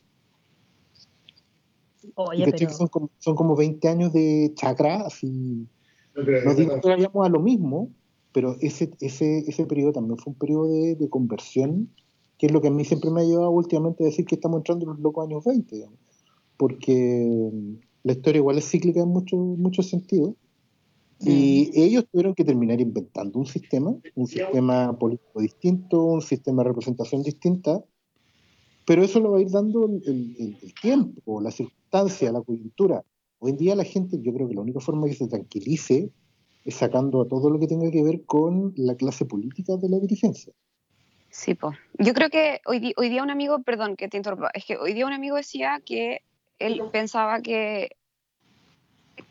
[2.15, 5.67] Oye, pero son, como, son como 20 años de chacra, así.
[6.15, 7.89] No digo que vayamos a lo mismo,
[8.31, 11.89] pero ese, ese, ese periodo también fue un periodo de, de conversión,
[12.37, 14.59] que es lo que a mí siempre me ha llevado últimamente a decir que estamos
[14.59, 15.97] entrando en los locos años 20, digamos.
[16.57, 17.49] porque
[18.03, 20.35] la historia igual es cíclica en muchos muchos sentidos.
[21.25, 26.69] Y ellos tuvieron que terminar inventando un sistema, un sistema político distinto, un sistema de
[26.69, 27.81] representación distinta,
[28.85, 30.01] pero eso lo va a ir dando el,
[30.37, 33.03] el- el tiempo, la circunstancia, la coyuntura.
[33.39, 36.09] Hoy en día la gente, yo creo que la única forma que se tranquilice
[36.65, 39.99] es sacando a todo lo que tenga que ver con la clase política de la
[39.99, 40.53] dirigencia.
[41.29, 41.77] Sí, pues.
[41.97, 44.93] Yo creo que hoy, hoy día un amigo, perdón que te interrumpa, es que hoy
[44.93, 46.21] día un amigo decía que
[46.59, 47.89] él pensaba que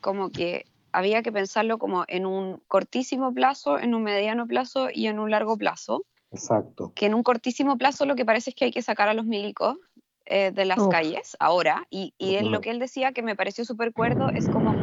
[0.01, 5.07] como que había que pensarlo como en un cortísimo plazo, en un mediano plazo y
[5.07, 6.05] en un largo plazo.
[6.31, 6.93] Exacto.
[6.95, 9.25] Que en un cortísimo plazo lo que parece es que hay que sacar a los
[9.25, 9.77] milicos
[10.25, 10.89] eh, de las Uf.
[10.89, 11.85] calles ahora.
[11.89, 14.73] Y, y él, lo que él decía que me pareció súper cuerdo es como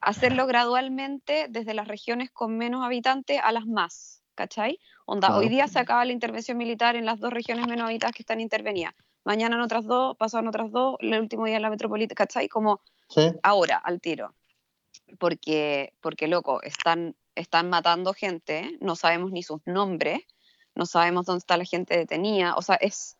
[0.00, 4.78] hacerlo gradualmente desde las regiones con menos habitantes a las más, ¿cachai?
[5.06, 5.40] Onda, Claro.
[5.40, 8.40] hoy día se acaba la intervención militar en las dos regiones menos habitadas que están
[8.40, 8.94] intervenidas.
[9.24, 12.48] Mañana en otras dos, pasado en otras dos, el último día en la metropolitana, ¿cachai?
[12.48, 13.32] Como ¿Sí?
[13.42, 14.34] ahora, al tiro.
[15.18, 20.20] Porque, porque loco, están, están matando gente, no sabemos ni sus nombres,
[20.74, 22.54] no sabemos dónde está la gente detenida.
[22.56, 23.16] O sea, es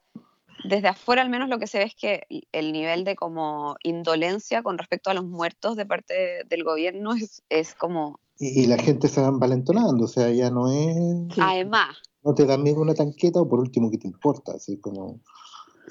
[0.65, 4.62] desde afuera al menos lo que se ve es que el nivel de como indolencia
[4.62, 8.78] con respecto a los muertos de parte del gobierno es, es como, Y, y la
[8.78, 11.39] gente se va envalentonando, o sea, ya no es...
[11.39, 14.52] Además, No te da miedo una tanqueta o por último, ¿qué te importa?
[14.52, 15.20] Así como...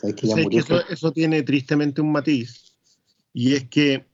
[0.01, 2.75] Sabes que ya ¿Sabes que eso, eso tiene tristemente un matiz,
[3.33, 4.07] y es que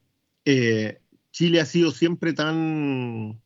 [0.46, 1.02] eh,
[1.34, 3.42] Chile ha sido siempre tan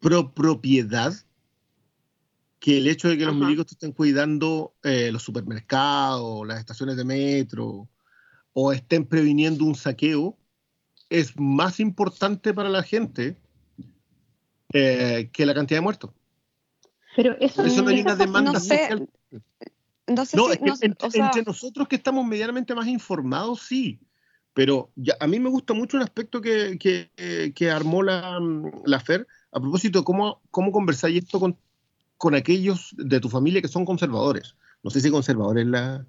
[0.00, 1.14] pro propiedad
[2.60, 3.44] que el hecho de que los Ajá.
[3.44, 7.88] milicos te estén cuidando eh, los supermercados, las estaciones de metro,
[8.52, 10.36] o estén previniendo un saqueo,
[11.08, 13.38] es más importante para la gente
[14.74, 16.10] eh, que la cantidad de muertos.
[17.16, 19.08] Pero eso, eso no hay una demanda no sé, social.
[20.06, 22.26] no sé No, si, es que no sé, entre, o sea, entre nosotros que estamos
[22.26, 23.98] medianamente más informados, sí.
[24.58, 28.40] Pero ya, a mí me gusta mucho el aspecto que, que, eh, que armó la,
[28.40, 31.56] mm, la FER a propósito de cómo, cómo conversáis esto con,
[32.16, 34.56] con aquellos de tu familia que son conservadores.
[34.82, 36.04] No sé si conservadores la.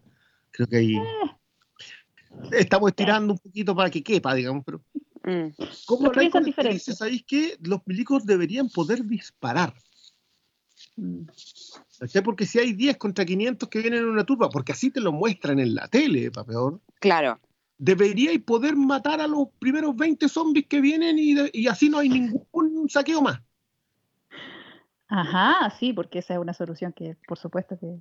[0.49, 0.95] Creo que ahí.
[2.51, 4.81] Estamos estirando un poquito para que quepa, digamos, pero.
[5.25, 5.49] mm,
[5.85, 6.73] ¿Cómo Los piensan diferente.
[6.73, 9.75] dice, ¿Sabéis que los milicos deberían poder disparar?
[10.95, 11.27] Mm.
[12.25, 15.11] Porque si hay 10 contra 500 que vienen en una turba, porque así te lo
[15.11, 17.39] muestran en la tele, para peor, claro,
[17.79, 21.97] deberíais poder matar a los primeros 20 zombies que vienen y, de- y así no
[21.99, 23.41] hay ningún saqueo más.
[25.07, 27.97] Ajá, sí, porque esa es una solución que, por supuesto, que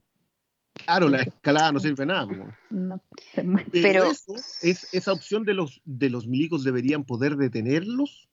[0.85, 2.27] Claro, la escalada no sirve nada.
[2.71, 3.01] no.
[3.35, 8.29] Pero, Pero- eso, es, esa opción de los, de los milicos deberían poder detenerlos,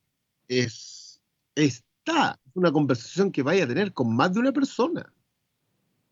[0.48, 1.20] es,
[1.54, 2.38] está.
[2.46, 5.12] Es una conversación que vaya a tener con más de una persona.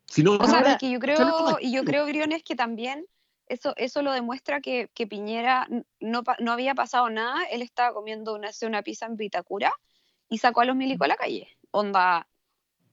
[0.07, 3.07] Si no, O sea, Ahora, es que yo creo, y yo creo, Briones, que también
[3.49, 5.69] eso, eso lo demuestra que, que Piñera
[6.01, 9.73] no, no había pasado nada, él estaba comiendo una, una pizza en Vitacura
[10.29, 11.49] y sacó a los milicos a la calle.
[11.71, 12.27] Onda,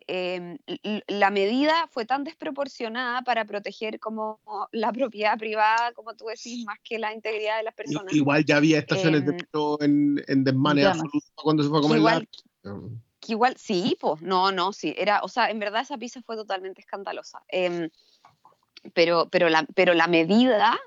[0.07, 4.39] l- la medida fue tan desproporcionada para proteger como
[4.71, 8.13] la propiedad privada, como tú decís, más que la integridad de las personas.
[8.13, 10.99] igual ya había estaciones de Em, metro en, en desmanes llamas.
[11.03, 12.27] absolutos cuando se fue a comer igual,
[12.63, 12.71] la...
[13.19, 16.35] que igual, sí, pues, no, no, sí, era, o sea, en verdad esa pizza fue
[16.35, 17.43] totalmente escandalosa.
[17.47, 17.89] Em,
[18.93, 20.79] pero, pero, la, pero la medida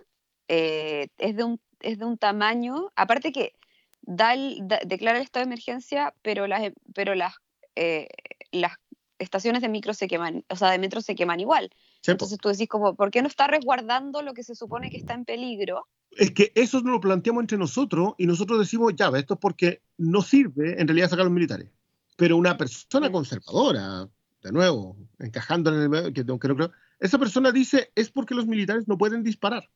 [0.49, 3.55] eh, es, de un, es de un tamaño, aparte que
[4.03, 7.35] da el, da- declara el estado de emergencia, pero las, pero las,
[7.77, 8.09] eh,
[8.53, 8.73] las
[9.19, 11.71] estaciones de micro se queman, o sea, de metro se queman igual.
[12.03, 12.11] Sí.
[12.11, 15.15] Entonces tú decís como, ¿por qué no está resguardando lo que se supone que está
[15.15, 15.87] en peligro?
[16.11, 19.83] Es que eso nos lo planteamos entre nosotros y nosotros decimos, ya, esto es porque
[19.97, 21.69] no sirve en realidad sacar a los militares.
[22.17, 24.09] Pero una persona conservadora,
[24.43, 28.47] de nuevo, encajando en el que, que no creo, esa persona dice, es porque los
[28.47, 29.69] militares no pueden disparar.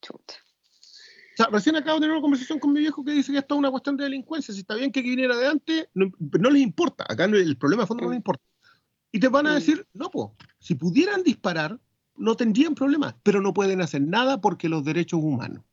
[0.00, 0.34] Chuta.
[0.34, 3.54] O sea, recién acabo de tener una conversación con mi viejo que dice que esto
[3.54, 4.52] es una cuestión de delincuencia.
[4.52, 7.04] Si está bien que viniera de antes, no, no les importa.
[7.08, 8.42] Acá el problema de fondo no les importa.
[9.12, 9.54] Y te van a Mm.
[9.54, 11.78] decir, no, pues, si pudieran disparar,
[12.16, 15.64] no tendrían problema, pero no pueden hacer nada porque los derechos humanos.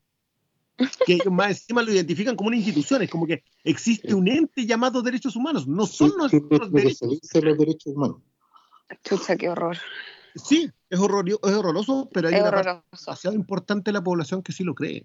[1.04, 4.66] Que ellos más encima lo identifican como una institución, es como que existe un ente
[4.66, 6.12] llamado derechos humanos, no son
[6.70, 7.10] derechos.
[7.42, 8.18] los derechos humanos.
[9.04, 9.76] Chucha, qué horror.
[10.34, 13.04] Sí, es, horrorio- es horroroso, pero hay Es una parte horroroso.
[13.06, 15.04] demasiado importante de la población que sí lo cree.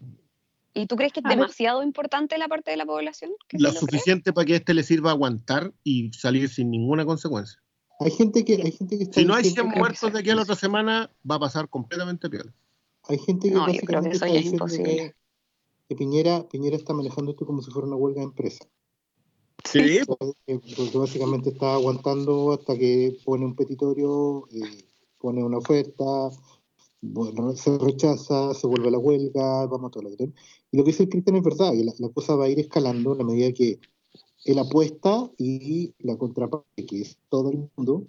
[0.73, 1.37] ¿Y tú crees que es A ver.
[1.37, 3.31] demasiado importante la parte de la población?
[3.47, 3.79] que sí Lo cree?
[3.79, 7.59] suficiente para que este le sirva aguantar y salir sin ninguna consecuencia.
[7.99, 10.13] Hay gente que, hay gente que está Si no hay diciendo 100 creo que muertos
[10.13, 12.51] de aquí a la otra semana, va a pasar completamente peor.
[13.07, 14.95] Hay gente que No, yo creo que básicamente eso ya es imposible.
[14.95, 15.15] que,
[15.89, 18.65] que Piñera, Piñera está manejando esto como si fuera una huelga de empresa.
[19.65, 19.79] Sí,
[20.47, 24.85] Que- Porque básicamente está aguantando hasta que pone un petitorio, eh,
[25.19, 26.03] pone una oferta,
[27.01, 30.39] bueno, se rechaza, se vuelve a la huelga, vamos a todo lo que tenemos.
[30.71, 32.59] Y lo que dice el Cristian es verdad, que la, la cosa va a ir
[32.59, 33.79] escalando en la medida que
[34.45, 38.05] él apuesta y la contraparte, que es todo el mundo,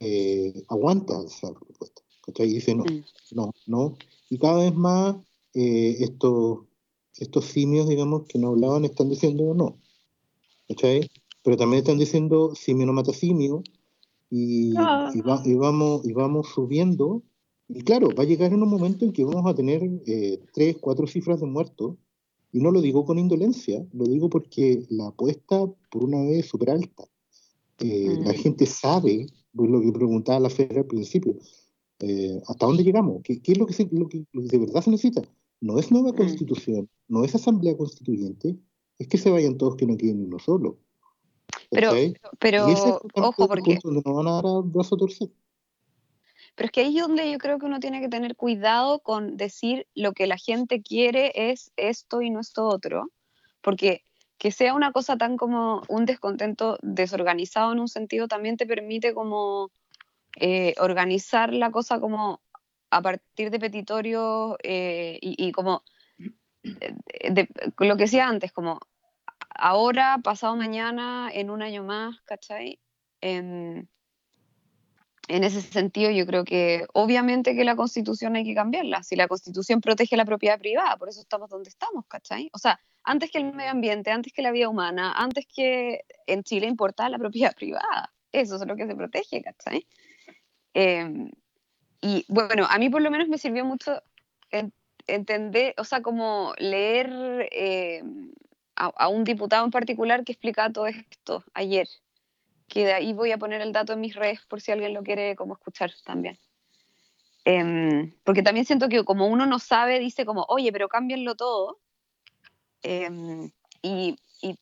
[0.00, 2.02] eh, aguanta esa propuesta.
[2.26, 2.48] ¿cachai?
[2.50, 2.84] Y dice no,
[3.32, 3.96] no, no.
[4.28, 5.16] Y cada vez más
[5.54, 6.60] eh, estos,
[7.18, 9.78] estos simios, digamos, que no hablaban, están diciendo no.
[10.68, 11.08] ¿Cachai?
[11.42, 13.62] Pero también están diciendo simio no mata simio.
[14.30, 15.10] Y, Ah.
[15.14, 17.22] y, va- y vamos, y vamos subiendo.
[17.68, 20.76] Y claro, va a llegar en un momento en que vamos a tener eh, tres,
[20.80, 21.96] cuatro cifras de muertos.
[22.52, 26.46] Y no lo digo con indolencia, lo digo porque la apuesta por una vez es
[26.46, 27.04] súper alta.
[27.78, 28.36] Eh, La Mm.
[28.36, 31.36] gente sabe, pues lo que preguntaba la Fera al principio,
[32.00, 33.20] eh, ¿hasta dónde llegamos?
[33.22, 35.22] ¿Qué, qué es lo que, se- lo que- lo que de verdad se necesita?
[35.60, 36.16] No es nueva Mm.
[36.16, 38.56] constitución, no es asamblea constituyente,
[38.98, 40.78] es que se vayan todos que no queden ni uno solo.
[41.70, 42.14] Pero, ¿cachai?
[42.38, 42.80] pero es
[43.14, 45.28] ojo, porque nos van a dar brazo torcer.
[46.54, 49.36] Pero es que ahí es donde yo creo que uno tiene que tener cuidado con
[49.36, 53.10] decir lo que la gente quiere es esto y no esto otro,
[53.60, 54.02] porque
[54.38, 59.14] que sea una cosa tan como un descontento desorganizado en un sentido también te permite
[59.14, 59.70] como
[60.38, 62.40] eh, organizar la cosa como
[62.90, 65.82] a partir de petitorios eh, y, y como
[67.30, 67.48] de-
[67.78, 68.80] lo que decía antes, como
[69.50, 72.78] ahora, pasado mañana, en un año más, ¿cachai?
[73.20, 73.86] Em,
[75.28, 79.02] en ese sentido, yo creo que obviamente que la constitución hay que cambiarla.
[79.02, 82.48] Si la constitución protege la propiedad privada, por eso estamos donde estamos, ¿cachai?
[82.52, 86.42] O sea, antes que el medio ambiente, antes que la vida humana, antes que en
[86.44, 88.12] Chile importa la propiedad privada.
[88.30, 89.86] Eso es lo que se protege, ¿cachai?
[90.74, 91.30] Eh,
[92.02, 94.02] y bueno, a mí por lo menos me sirvió mucho
[95.06, 98.02] entender, o sea, como leer eh,
[98.74, 101.88] a, un diputado en particular que explicaba todo esto ayer
[102.68, 105.02] que de ahí voy a poner el dato en mis redes por si alguien lo
[105.02, 106.38] quiere como escuchar también.
[107.44, 111.78] Em, porque también siento que como uno no sabe, dice como, oye, pero cámbienlo todo.
[112.82, 113.52] Em,
[113.82, 114.16] y,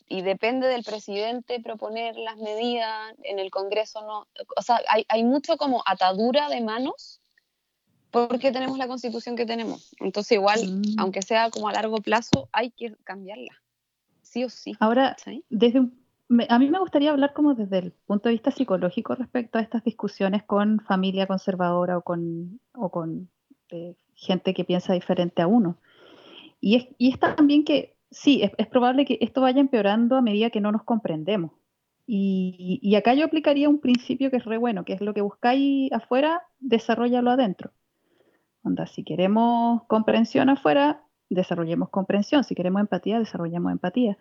[0.08, 4.28] depende del presidente proponer las medidas, en el Congreso no.
[4.56, 7.20] O sea, hay mucho como atadura de manos
[8.14, 9.92] porque tenemos la constitución que tenemos.
[10.00, 10.82] Entonces igual, Mm.
[10.98, 13.52] aunque sea como a largo plazo, hay que cambiarla.
[14.22, 14.74] Sí o sí.
[14.80, 15.44] Ahora, ¿cachai?
[15.50, 16.02] desde un-
[16.48, 19.84] a mí me gustaría hablar como desde el punto de vista psicológico respecto a estas
[19.84, 23.28] discusiones con familia conservadora o con, o con
[23.70, 25.76] eh, gente que piensa diferente a uno.
[26.60, 30.22] Y es, y es también que, sí, es, es probable que esto vaya empeorando a
[30.22, 31.50] medida que no nos comprendemos.
[32.06, 35.20] Y, y acá yo aplicaría un principio que es re bueno, que es lo que
[35.22, 37.70] buscáis afuera, desarrollalo adentro.
[38.64, 42.42] Onda, si queremos comprensión afuera, desarrollemos comprensión.
[42.44, 44.16] Si queremos empatía, desarrollemos empatía.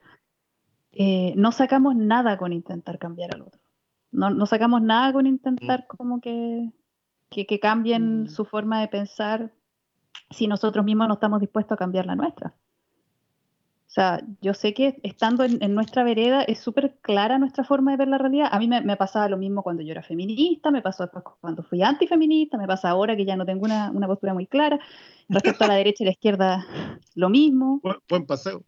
[0.91, 3.61] Eh, no sacamos nada con intentar cambiar al otro.
[4.11, 6.72] No, no sacamos nada con intentar como que,
[7.30, 8.28] que, que cambien Mm.
[8.28, 9.52] su forma de pensar
[10.30, 12.53] si nosotros mismos no estamos dispuestos a cambiar la nuestra.
[13.94, 17.91] O sea, yo sé que estando en, en nuestra vereda es súper clara nuestra forma
[17.91, 18.49] de ver la realidad.
[18.52, 21.61] A mí me, me pasaba lo mismo cuando yo era feminista, me pasó después cuando
[21.61, 24.80] fui antifeminista, me pasa ahora que ya no tengo una, una postura muy clara.
[25.30, 26.65] Respecto a la derecha y la izquierda,
[27.14, 27.82] lo mismo.
[27.84, 28.64] Buen, buen paseo.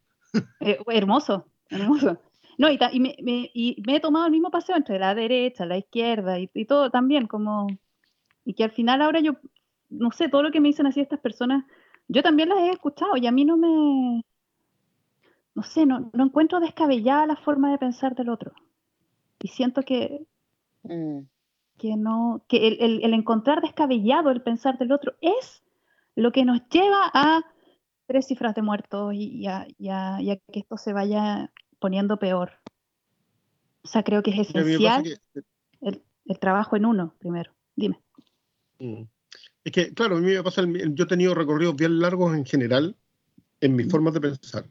[0.60, 2.19] Eh, hermoso, hermoso.
[2.60, 5.15] No, y, ta- y me, me- y me he tomado el mismo paseo entre la
[5.15, 7.65] derecha, la izquierda y, y todo también, como.
[8.45, 9.34] Y que al final ahora yo,
[9.89, 11.65] no sé, todo lo que me dicen así estas personas,
[12.07, 14.23] yo también las he escuchado y a mí no me.
[15.56, 18.52] No sé, no, no encuentro descabellada la forma de pensar del otro.
[19.41, 20.26] Y siento que
[20.84, 21.22] Mm.
[21.77, 25.64] que no, que el, el- el encontrar descabellado el pensar del otro es
[26.15, 27.44] lo que nos lleva a
[28.06, 31.52] tres cifras de muertos y, y a, y a- y a que esto se vaya
[31.80, 32.52] poniendo peor.
[33.84, 35.41] O sea, creo que es esencial que-
[35.82, 37.52] el, el trabajo en uno primero.
[37.76, 37.99] Dime.
[38.80, 39.03] Mm.
[39.64, 42.45] Es que, claro, a mí me pasa, el- yo he tenido recorridos bien largos en
[42.45, 42.95] general
[43.60, 44.65] en mis formas de pensar.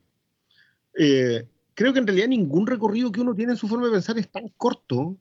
[0.98, 4.18] Eh, creo que en realidad ningún recorrido que uno tiene en su forma de pensar
[4.18, 5.16] es tan corto.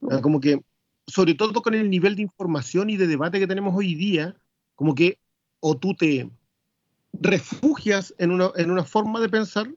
[0.00, 0.60] O sea, como que,
[1.06, 4.36] sobre todo con el nivel de información y de debate que tenemos hoy día,
[4.74, 5.18] como que
[5.60, 6.28] o tú te
[7.12, 9.72] refugias en una, en una forma de pensar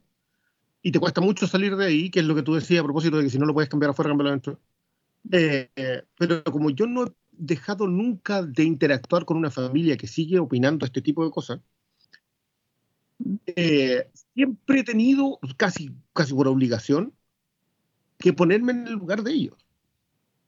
[0.81, 3.17] y te cuesta mucho salir de ahí, que es lo que tú decías a propósito
[3.17, 4.59] de que si no lo puedes cambiar afuera, cambiarlo adentro.
[5.31, 10.07] Eh, eh, pero como yo no he dejado nunca de interactuar con una familia que
[10.07, 11.59] sigue opinando este tipo de cosas,
[13.45, 17.13] eh, siempre he tenido, casi, casi por obligación,
[18.17, 19.65] que ponerme en el lugar de ellos.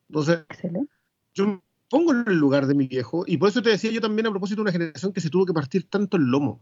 [0.09, 0.91] Entonces, Excelente.
[1.33, 4.01] yo me pongo en el lugar de mi viejo, y por eso te decía yo
[4.01, 6.61] también a propósito de una generación que se tuvo que partir tanto el lomo.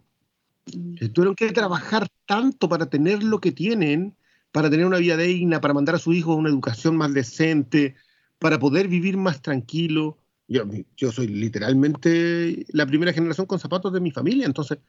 [0.65, 4.15] Que tuvieron que trabajar tanto para tener lo que tienen,
[4.51, 7.95] para tener una vida digna, para mandar a su hijo a una educación más decente,
[8.39, 10.17] para poder vivir más tranquilo.
[10.47, 10.63] Yo,
[10.97, 14.79] yo soy literalmente la primera generación con zapatos de mi familia, entonces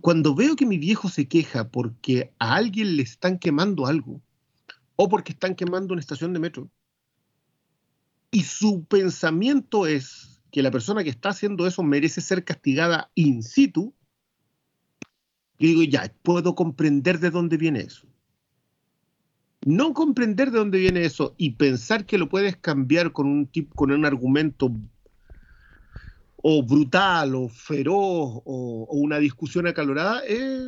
[0.00, 4.20] cuando veo que mi viejo se queja porque a alguien le están quemando algo
[4.96, 6.70] o porque están quemando una estación de metro
[8.30, 13.42] y su pensamiento es que la persona que está haciendo eso merece ser castigada in
[13.42, 13.94] situ,
[15.58, 18.06] yo digo, ya, puedo comprender de dónde viene eso.
[19.66, 23.90] No comprender de dónde viene eso y pensar que lo puedes cambiar con un, con
[23.92, 24.74] un argumento
[26.42, 30.62] o brutal o feroz o, una discusión acalorada es,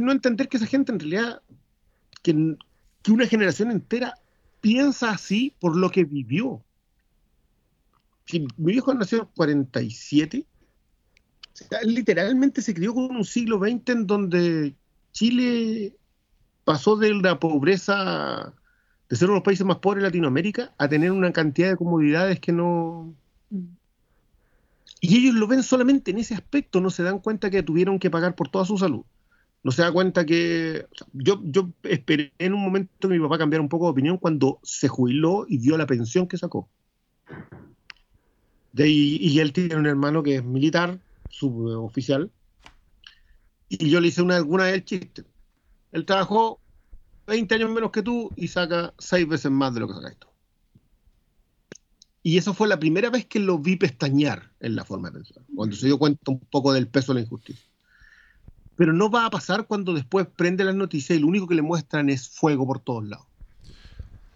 [0.00, 1.42] no entender que esa gente en realidad,
[2.22, 2.56] que,
[3.08, 4.14] una generación entera
[4.60, 6.62] piensa así por lo que vivió.
[8.32, 10.46] Mi viejo nació en el 47,
[11.52, 14.74] o sea, él literalmente se crió con un siglo XX en donde
[15.12, 15.96] Chile
[16.64, 18.52] pasó de la pobreza,
[19.08, 21.76] de ser uno de los países más pobres de Latinoamérica, a tener una cantidad de
[21.76, 23.14] comodidades que no...
[25.00, 28.10] Y ellos lo ven solamente en ese aspecto, no se dan cuenta que tuvieron que
[28.10, 29.04] pagar por toda su salud.
[29.62, 30.86] No se da cuenta que...
[31.12, 34.60] yo, yo esperé en un momento que mi papá cambiara un poco de opinión cuando
[34.62, 36.68] se jubiló y vio la pensión que sacó.
[38.72, 41.00] De y él tiene un hermano que es militar,
[41.30, 42.30] suboficial,
[43.68, 45.24] y yo le hice una, alguna vez el chiste.
[45.92, 46.60] Él trabajó
[47.26, 50.28] 20 años menos que tú y saca 6 veces más de lo que sacas tú.
[52.26, 55.44] Y eso fue la primera vez que lo vi pestañear en la forma de pensar,
[55.54, 57.64] cuando se dio cuenta un poco del peso de la injusticia.
[58.74, 61.62] Pero no va a pasar cuando después prende las noticias y lo único que le
[61.62, 63.26] muestran es fuego por todos lados.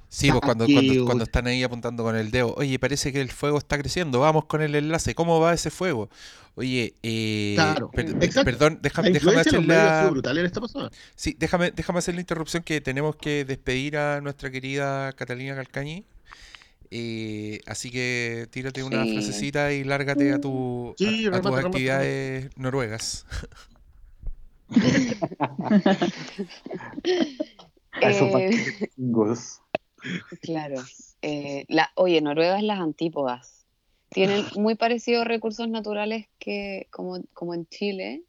[0.08, 3.32] Sí, pues cuando, cuando, cuando están ahí apuntando con el dedo, oye, parece que el
[3.32, 6.10] fuego está creciendo, vamos con el enlace, ¿cómo va ese fuego?
[6.54, 9.08] Oye, eh, Claro, per- perdón, déjame,
[9.40, 10.12] hacer la...
[10.44, 10.60] esta.
[11.16, 16.04] Sí, déjame, déjame hacer la interrupción que tenemos que despedir a nuestra querida Catalina Calcañi.
[16.92, 19.12] Eh, así que tírate una Sí.
[19.12, 23.26] frasecita y lárgate a, tu, Sí, a- tus actividades noruegas.
[24.70, 24.70] A
[28.10, 28.48] esos Eh,
[28.96, 29.60] vikingos.
[30.42, 30.76] Claro.
[31.22, 33.66] Eh, la, oye, Noruega es las antípodas.
[34.08, 38.24] Tienen muy parecidos recursos naturales que como, como en Chile,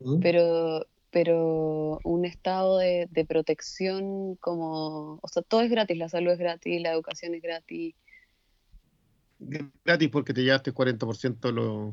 [0.00, 0.20] ¿Mm?
[0.20, 0.86] pero,
[1.20, 6.38] pero un estado de, de protección como, o sea, todo es gratis, la salud es
[6.38, 7.96] gratis, la educación es gratis.
[9.84, 11.92] Gratis porque te llevaste 40% de, lo-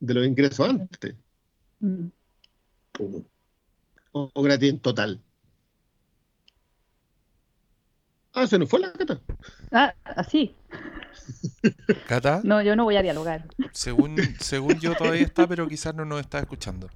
[0.00, 1.14] de los ingresos antes.
[1.80, 2.06] Mm.
[4.12, 5.20] O, o gratis en total.
[8.32, 9.20] Ah, se nos fue la cata.
[9.72, 10.54] Ah, así.
[12.08, 13.46] Cata, No, yo no voy a dialogar.
[13.72, 16.88] según, según yo todavía está, pero quizás no nos está escuchando.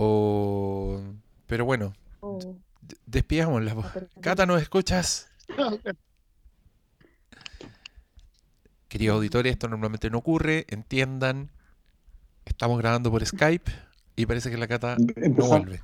[0.00, 1.00] O...
[1.48, 1.92] Pero bueno,
[2.22, 3.74] d- despidámosla.
[3.74, 3.84] po.
[4.20, 5.26] Cata, ¿nos escuchas?
[8.88, 11.50] Queridos auditores, esto normalmente no ocurre, entiendan.
[12.46, 13.70] Estamos grabando por Skype
[14.16, 15.82] y parece que la Cata no vuelve.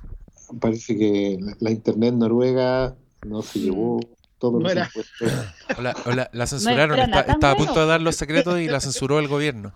[0.59, 3.99] Parece que la, la internet noruega no se llevó
[4.39, 5.31] todos No los impuestos.
[5.77, 8.67] O la, la- la censuraron, era está, estaba a punto de dar los secretos y
[8.67, 9.73] la censuró el gobierno.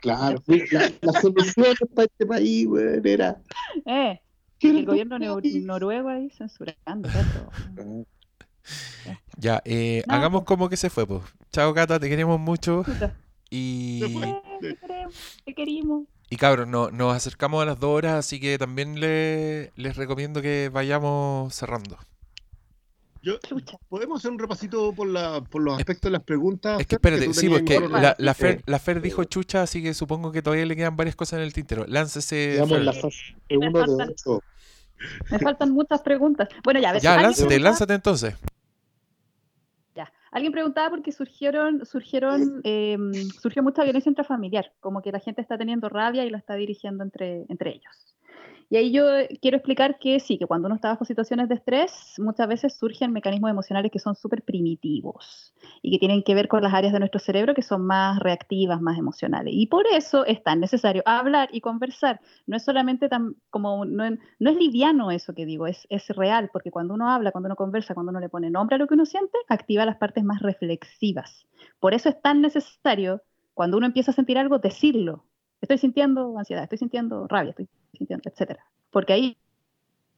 [0.00, 3.40] Claro, la, la solución para este país, weón, era.
[3.86, 4.20] Eh,
[4.58, 7.08] que el gobierno noruego ahí censurando.
[7.74, 8.04] todo.
[9.36, 11.22] Ya, eh, hagamos como que se fue, pues.
[11.52, 12.84] Chao, Cata, te queremos mucho.
[13.50, 14.00] Y,
[14.60, 15.14] te queremos,
[15.44, 16.04] te querimos.
[16.30, 20.40] y cabros, no- nos acercamos a las dos horas, así que también le- les recomiendo
[20.42, 21.98] que vayamos cerrando.
[23.24, 23.38] Yo-.
[23.88, 26.78] ¿Podemos hacer un repasito por, la, por los aspectos de las preguntas?
[26.78, 27.80] Es que espérate, sí, porque
[28.18, 28.34] la.
[28.34, 31.44] Fer, la Fer dijo chucha, así que supongo que todavía le quedan varias cosas en
[31.44, 31.86] el tintero.
[31.88, 32.52] Láncese.
[32.52, 32.84] Digamos, Fer.
[32.84, 34.42] la fase me 1 de faltan- 8.
[35.30, 36.48] Me faltan muchas preguntas.
[36.62, 38.34] Bueno, ya, a ver, Ya, ¿alguien lánzate, lánzate entonces.
[39.94, 40.12] Ya.
[40.30, 42.96] Alguien preguntaba porque surgieron, surgieron, eh,
[43.40, 47.04] surgió mucha violencia intrafamiliar, como que la gente está teniendo rabia y la está dirigiendo
[47.04, 48.13] entre, entre ellos.
[48.74, 51.54] Y ahí yo eh, quiero explicar que sí, que cuando uno está bajo situaciones de
[51.54, 56.48] estrés, muchas veces surgen mecanismos emocionales que son súper primitivos y que tienen que ver
[56.48, 59.54] con las áreas de nuestro cerebro que son más reactivas, más emocionales.
[59.56, 62.20] Y por eso es tan necesario hablar y conversar.
[62.48, 66.08] No es solamente tan como, no, es- no es liviano eso que digo, es, es
[66.08, 68.88] real, porque cuando uno habla, cuando uno conversa, cuando uno le pone nombre a lo
[68.88, 71.46] que uno siente, activa las partes más reflexivas.
[71.78, 73.22] Por eso es tan necesario,
[73.54, 75.26] cuando uno empieza a sentir algo, decirlo.
[75.60, 77.68] Estoy sintiendo ansiedad, estoy sintiendo rabia, estoy
[77.98, 78.64] etcétera.
[78.90, 79.36] Porque ahí,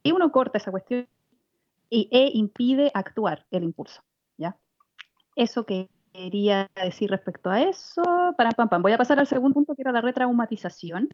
[0.05, 1.09] uno corta esa cuestión
[1.91, 4.03] y, e impide actuar el impulso.
[4.37, 4.57] ¿ya?
[5.35, 8.03] Eso que quería decir respecto a eso.
[8.37, 8.83] Para, pam, pam.
[8.83, 11.09] Voy a pasar al segundo punto, que era la retraumatización.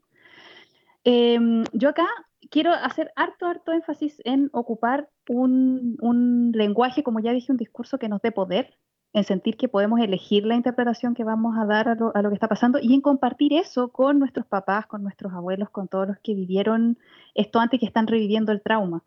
[1.04, 2.06] Em, yo acá
[2.50, 7.98] quiero hacer harto, harto énfasis en ocupar un, un lenguaje, como ya dije, un discurso
[7.98, 8.76] que nos dé poder,
[9.12, 12.48] en sentir que podemos elegir la interpretación que vamos a dar a lo, que está
[12.48, 16.34] pasando y en compartir eso con nuestros papás, con nuestros abuelos, con todos los que
[16.34, 16.98] vivieron
[17.34, 19.02] esto antes y que están reviviendo el trauma.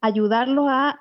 [0.00, 1.00] Ayudarlos a,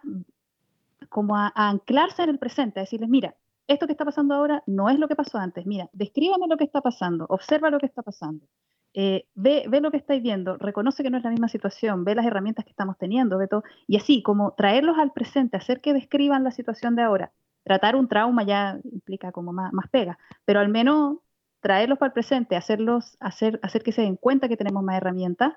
[1.09, 3.35] como a, a anclarse en el presente, a decirles, mira,
[3.67, 6.63] esto que está pasando ahora no es lo que pasó antes, mira, descríbame lo que
[6.63, 8.47] está pasando, observa lo que está pasando.
[8.93, 12.15] Eh, ve, ve lo que estáis viendo, reconoce que no es la misma situación, ve
[12.15, 15.93] las herramientas que estamos teniendo, ve todo, y así como traerlos al presente, hacer que
[15.93, 17.31] describan la situación de ahora.
[17.67, 21.17] Tratar un trauma ya implica como más, más pega, pero al menos
[21.59, 25.51] traerlos para el presente, hacerlos, hacer, hacer que se den cuenta que tenemos más herramientas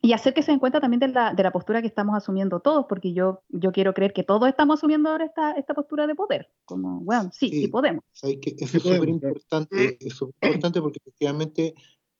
[0.00, 2.60] y hacer que se den cuenta también de la, de la postura que estamos asumiendo
[2.60, 6.14] todos, porque yo, yo quiero creer que todos estamos asumiendo ahora esta, esta postura de
[6.14, 7.68] poder, como, bueno, sí, sí, Sí.
[7.68, 8.04] podemos.
[8.12, 8.54] ¿Sabes qué?
[8.58, 11.74] Eso Sí es súper importante, es súper importante porque efectivamente,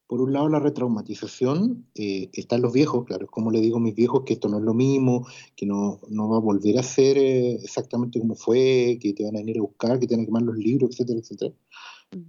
[0.08, 3.76] por un lado, la retraumatización eh, está en los viejos, claro, es como le digo
[3.76, 6.78] a mis viejos que esto no es lo mismo, que no, no va a volver
[6.78, 10.16] a ser eh, exactamente como fue, que te van a venir a buscar, que te
[10.16, 11.54] van a quemar los libros, etcétera, etcétera,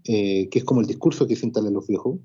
[0.03, 2.19] eh, que es como el discurso que se instala en los viejos.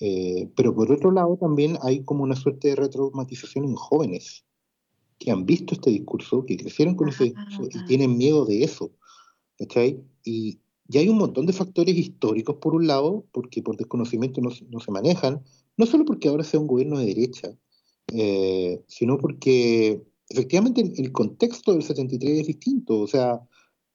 [0.00, 4.44] Eh, pero por otro lado, también hay como una suerte de retraumatización en jóvenes
[5.18, 7.84] que han visto este discurso, que crecieron con ese discurso y Ah.
[7.86, 8.92] tienen miedo de eso.
[9.58, 10.02] ¿cachai?
[10.24, 14.50] Y, y hay un montón de factores históricos, por un lado, porque por desconocimiento no,
[14.70, 15.42] no se manejan,
[15.76, 17.48] no solo porque ahora sea un gobierno de derecha,
[18.12, 23.40] eh, sino porque efectivamente el contexto del 73 es distinto, o sea,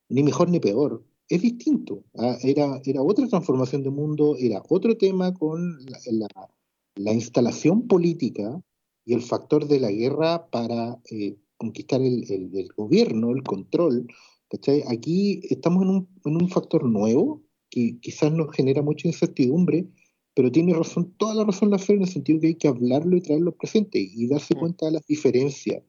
[0.09, 2.03] ni mejor ni peor, es distinto.
[2.17, 6.49] ah, Era, era otra transformación de mundo, era otro tema con la, la-
[6.95, 8.61] la instalación política
[9.05, 14.07] y el factor de la guerra para eh, conquistar el, el- el gobierno, el control.
[14.49, 14.83] ¿Cachai?
[14.87, 19.87] Aquí estamos en un, en un factor nuevo que quizás nos genera mucha incertidumbre,
[20.33, 23.17] pero tiene razón, toda la razón la fe en el sentido que hay que hablarlo
[23.17, 24.59] y traerlo presente y darse Mm.
[24.59, 25.83] cuenta de las diferencias.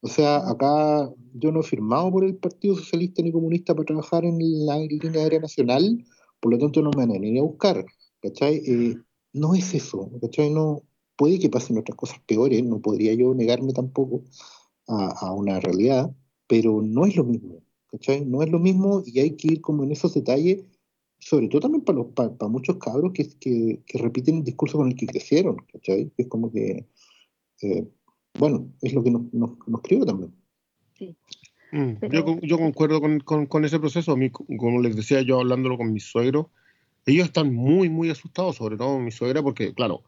[0.00, 4.24] O sea, acá yo no he firmado por el Partido Socialista ni Comunista para trabajar
[4.24, 6.04] en la línea aérea nacional,
[6.40, 7.86] por lo tanto no me van a venir a buscar,
[8.20, 8.56] ¿cachai?
[8.66, 8.96] Eh,
[9.32, 10.50] no es eso, ¿cachai?
[10.50, 10.82] No,
[11.16, 14.24] puede que pasen otras cosas peores, no podría yo negarme tampoco
[14.88, 16.10] a, a una realidad,
[16.48, 17.62] pero no es lo mismo,
[17.92, 18.24] ¿cachai?
[18.24, 20.64] No es lo mismo y hay que ir como en esos detalles,
[21.18, 24.78] sobre todo también para, los, para, para muchos cabros que, que, que repiten el discurso
[24.78, 26.10] con el que crecieron, ¿cachai?
[26.16, 26.86] Que es como que,
[27.62, 27.86] eh,
[28.38, 30.32] bueno, es lo que nos, nos, nos crió también.
[30.98, 31.14] Sí.
[31.70, 34.16] Mm, Pero- Yo, yo concuerdo con, con- con ese proceso.
[34.16, 36.46] Mí, como les decía yo hablándolo con mis suegros,
[37.06, 40.02] ellos están muy, muy asustados, sobre todo mi suegra, porque, claro,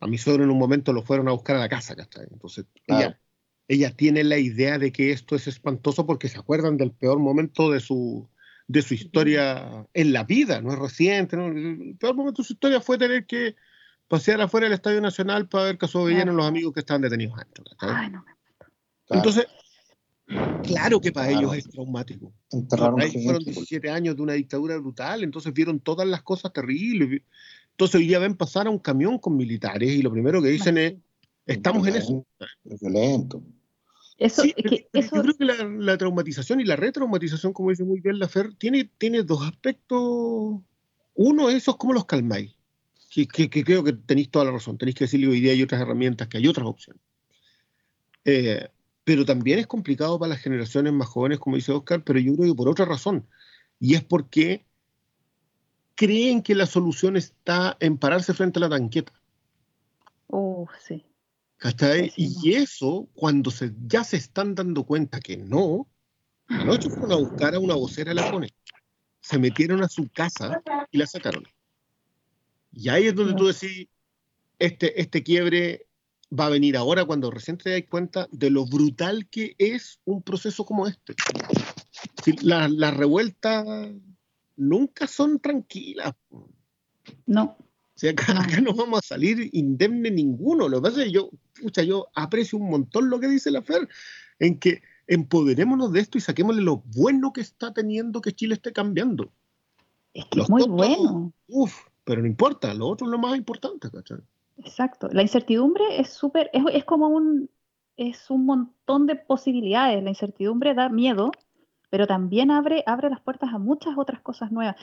[0.00, 2.26] a mi suegro en un momento lo fueron a buscar a la casa, ¿cachai?
[2.30, 3.08] Entonces, Claro.
[3.08, 3.20] ella,
[3.68, 7.70] ella tiene la idea de que esto es espantoso porque se acuerdan del peor momento
[7.70, 8.26] de su,
[8.66, 11.36] de su historia en la vida, no es reciente.
[11.36, 11.48] ¿no?
[11.48, 13.54] El peor momento de su historia fue tener que
[14.08, 17.64] pasear afuera del Estadio Nacional para ver que sobrevivían los amigos que estaban detenidos adentro.
[17.78, 18.04] ¿cachai?
[18.04, 18.32] Ay, no me
[19.06, 19.46] Claro, Entonces,
[20.64, 21.52] claro que para Claro.
[21.52, 22.32] ellos es traumático.
[22.50, 26.52] enterraron Ahí fueron gente, 17 años de una dictadura brutal, entonces vieron todas las cosas
[26.52, 27.22] terribles.
[27.70, 30.76] Entonces hoy día ven pasar a un camión con militares y lo primero que dicen
[30.78, 30.94] es,
[31.46, 32.26] estamos en eso.
[32.64, 33.42] es violento.
[34.18, 36.76] Eso, Sí, es pero- que pero eso yo creo que la, la traumatización y la
[36.76, 40.60] retraumatización, como dice muy bien la Fer, tiene, tiene dos aspectos.
[41.14, 42.54] Uno, eso es cómo los calmáis.
[43.10, 44.76] Que, que- que creo que tenéis toda la razón.
[44.76, 47.00] Tenéis que decirle hoy día hay otras herramientas, que hay otras opciones.
[48.24, 48.68] Eh,
[49.04, 52.52] pero también es complicado para las generaciones más jóvenes, como dice Oscar, pero yo creo
[52.52, 53.26] que por otra razón.
[53.80, 54.66] Y es porque
[55.94, 59.12] creen que la solución está en pararse frente a la tanqueta.
[60.26, 61.04] Uh, sí.
[62.16, 65.88] Y eso, cuando se, ya se están dando cuenta que no,
[66.48, 68.54] Anoche fueron a buscar a una vocera de la CONE.
[69.20, 71.44] Se metieron a su casa y la sacaron.
[72.72, 73.88] Y ahí es donde tú decís,
[74.58, 75.86] este, este quiebre
[76.36, 80.22] va a venir ahora cuando recién te das cuenta de lo brutal que es un
[80.22, 81.14] proceso como este.
[82.22, 83.66] Si Las las revueltas
[84.56, 86.14] nunca son tranquilas.
[87.26, 87.56] No.
[87.98, 88.40] O sea, acá, No.
[88.42, 90.68] acá no vamos a salir indemne ninguno.
[90.68, 91.30] Lo que pasa es que yo,
[91.60, 93.88] pucha, yo aprecio un montón lo que dice la Fer,
[94.38, 98.72] en que empoderémonos de esto y saquémosle lo bueno que está teniendo que Chile esté
[98.72, 99.32] cambiando.
[100.14, 101.32] Es que es muy bueno.
[101.48, 104.18] Uf, pero no importa, lo otro es lo más importante, ¿cachai?
[104.58, 105.08] Exacto.
[105.10, 107.50] La incertidumbre es súper, es, es como un,
[107.96, 110.04] es un montón de posibilidades.
[110.04, 111.32] La incertidumbre da miedo,
[111.90, 114.76] pero también abre, abre las puertas a muchas otras cosas nuevas.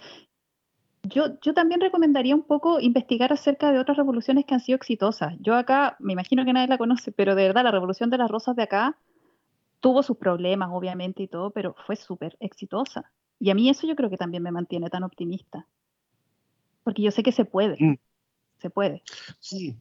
[1.08, 5.34] Yo, yo también recomendaría un poco investigar acerca de otras revoluciones que han sido exitosas.
[5.40, 8.30] Yo acá, me imagino que nadie la conoce, pero de verdad la revolución de las
[8.30, 8.98] rosas de acá
[9.80, 13.12] tuvo sus problemas, obviamente, y todo, pero fue súper exitosa.
[13.40, 15.68] Y a mí eso yo creo que también me mantiene tan optimista.
[16.84, 17.78] Porque yo sé que se puede.
[17.80, 17.98] Mm.
[18.62, 19.04] Se puede.
[19.40, 19.76] Sí.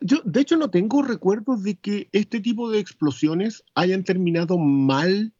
[0.00, 5.32] Yo, de hecho, no tengo recuerdos de que este tipo de explosiones hayan terminado mal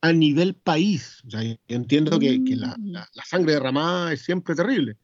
[0.00, 1.22] a nivel país.
[1.26, 2.92] O sea, yo entiendo que, que la, Mm.
[2.92, 4.96] la- la sangre derramada es siempre terrible,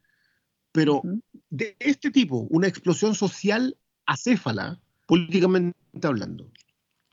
[0.72, 1.02] pero
[1.50, 3.76] de este tipo, una explosión social
[4.06, 6.50] acéfala, políticamente hablando.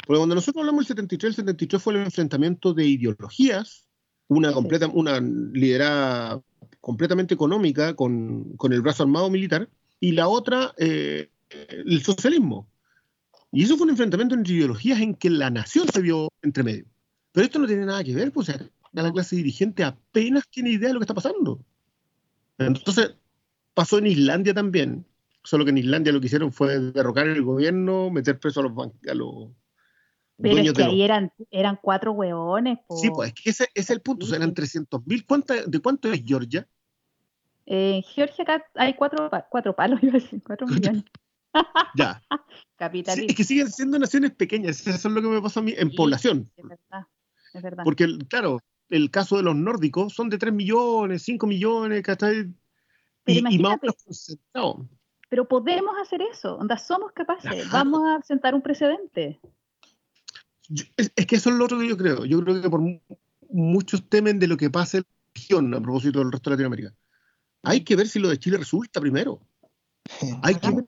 [0.06, 3.88] Porque cuando nosotros hablamos del 73, el 73 fue el enfrentamiento de ideologías,
[4.28, 6.41] una, completa, una liderada
[6.80, 11.30] completamente económica con, con el brazo armado militar, y la otra, eh,
[11.70, 12.68] el socialismo.
[13.52, 16.86] Y eso fue un enfrentamiento entre ideologías en que la nación se vio entre medio.
[17.32, 20.72] Pero esto no tiene nada que ver, pues o sea, la clase dirigente apenas tiene
[20.72, 21.64] idea de lo que está pasando.
[22.58, 23.16] Entonces,
[23.74, 25.06] pasó en Islandia también,
[25.44, 28.74] solo que en Islandia lo que hicieron fue derrocar el gobierno, meter preso a los,
[28.78, 29.49] a los
[30.38, 30.90] Pero es que los...
[30.90, 32.80] ahí eran, eran cuatro hueones.
[32.88, 32.98] po.
[32.98, 35.26] Sí, pues es que ese, ese es el punto, o sea, eran 300 mil.
[35.68, 36.68] ¿De cuánto es Georgia?
[37.66, 41.03] Eh, en Georgia acá hay cuatro, cuatro palos, iba a decir, cuatro millones.
[41.95, 42.22] Ya.
[42.22, 42.38] Sí,
[42.78, 43.28] Capitalismo.
[43.30, 45.90] es que siguen siendo naciones pequeñas, eso es lo que me pasa a mí en
[45.90, 46.49] Sí, población.
[46.56, 47.06] Es verdad,
[47.53, 47.84] es verdad.
[47.84, 48.60] Porque, claro,
[48.90, 52.48] el caso de los nórdicos son de 3 millones, 5 millones, ¿cachai?
[53.23, 53.80] Pero Y, y más o imagínate.
[53.82, 54.90] menos concentrado.
[55.30, 59.40] Pero podemos hacer eso, onda, somos capaces, vamos a sentar un precedente.
[60.68, 62.26] Yo- es, es que eso es lo otro que yo creo.
[62.26, 62.99] Yo creo que por mu-
[63.49, 66.94] muchos temen de lo que pasa en la región a propósito del resto de Latinoamérica.
[67.64, 69.40] Hay que ver si lo de Chile resulta primero.
[70.44, 70.86] Hay que ver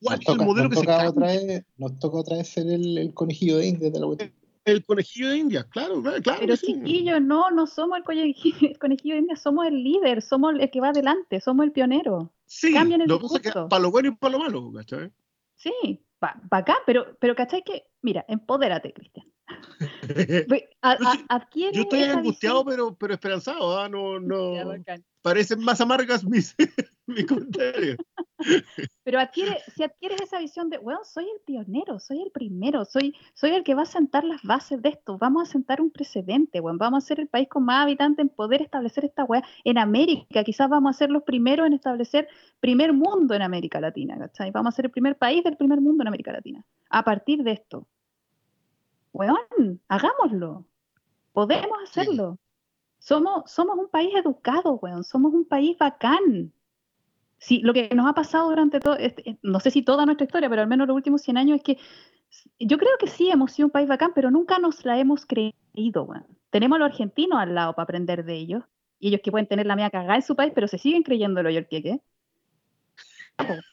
[0.00, 2.98] cuál Nos es el modelo que se otra vez, nos toca otra vez ser el,
[2.98, 4.32] el conejillo de India de la cuestión.
[4.64, 6.40] El conejillo de India, claro, claro.
[6.40, 6.66] Pero sí.
[6.66, 10.70] chiquillos, no, no somos el conejillo, el conejillo de India, somos el líder, somos el
[10.70, 12.32] que va adelante, somos el pionero.
[12.46, 15.10] Sí, cambien el lo que para lo bueno y para lo malo, ¿cachai?
[15.56, 17.86] Sí, pa, pa acá, pero, pero ¿cachai que?
[18.02, 19.26] Mira, empodérate, Cristian.
[20.82, 23.78] A- Yo a- estoy- adquiere Yo estoy esa angustiado, visión- pero, pero esperanzado.
[23.78, 23.88] ¿ah?
[23.88, 24.54] No, no.
[25.22, 26.54] Parecen más amargas mis,
[27.06, 27.96] mis comentarios.
[29.04, 33.14] Pero adquiere, si adquieres esa visión de, bueno, soy el pionero, soy el primero, soy,
[33.34, 36.60] soy el que va a sentar las bases de esto, vamos a sentar un precedente,
[36.60, 39.78] weón, vamos a ser el país con más habitantes en poder establecer esta weá en
[39.78, 42.28] América, quizás vamos a ser los primeros en establecer
[42.60, 44.50] primer mundo en América Latina, ¿cachai?
[44.50, 47.52] Vamos a ser el primer país del primer mundo en América Latina, a partir de
[47.52, 47.86] esto.
[49.12, 50.64] Weón, hagámoslo,
[51.32, 52.38] podemos hacerlo.
[53.02, 56.52] Somos, somos un país educado, weón, somos un país bacán.
[57.38, 60.24] Sí, lo que nos ha pasado durante todo, este- eh, no sé si toda nuestra
[60.24, 61.78] historia, pero al menos los últimos 100 años es que
[62.60, 66.04] yo creo que sí hemos sido un país bacán, pero nunca nos la hemos creído,
[66.04, 66.24] weón.
[66.50, 68.62] Tenemos a los argentinos al lado para aprender de ellos,
[69.00, 71.42] y ellos que pueden tener la media cagada en su país, pero se siguen creyendo
[71.42, 72.00] lo yorqueque.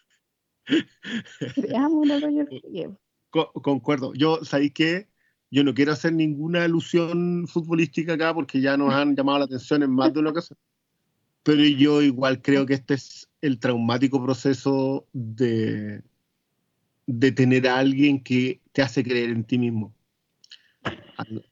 [1.55, 2.89] Creamos lo yorqueque.
[3.29, 4.13] Co- concuerdo.
[4.15, 5.08] Yo, ¿sabéis qué?
[5.51, 9.81] Yo no quiero hacer ninguna alusión futbolística acá porque ya nos han llamado la atención
[9.83, 10.57] en más de una ocasión.
[11.43, 16.03] Pero yo igual creo que este es el traumático proceso de,
[17.07, 19.93] de tener a alguien que te hace creer en ti mismo.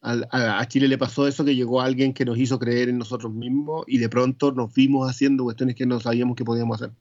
[0.01, 3.83] A Chile le pasó eso que llegó alguien que nos hizo creer en nosotros mismos
[3.87, 6.95] y de pronto nos vimos haciendo cuestiones que no sabíamos que podíamos hacer.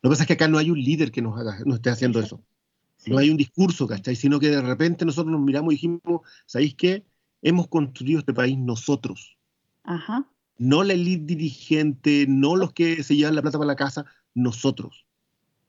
[0.00, 1.90] Lo que pasa es que acá no hay un líder que nos haga, nos esté
[1.90, 2.40] haciendo eso.
[3.04, 3.10] Sí.
[3.10, 4.16] No hay un discurso, ¿cachai?
[4.16, 7.04] Sino que de repente nosotros nos miramos y dijimos, ¿sabéis qué?
[7.42, 9.36] Hemos construido este país nosotros.
[9.82, 10.26] Ajá.
[10.56, 15.04] No la elite dirigente, no los que se llevan la plata para la casa, nosotros.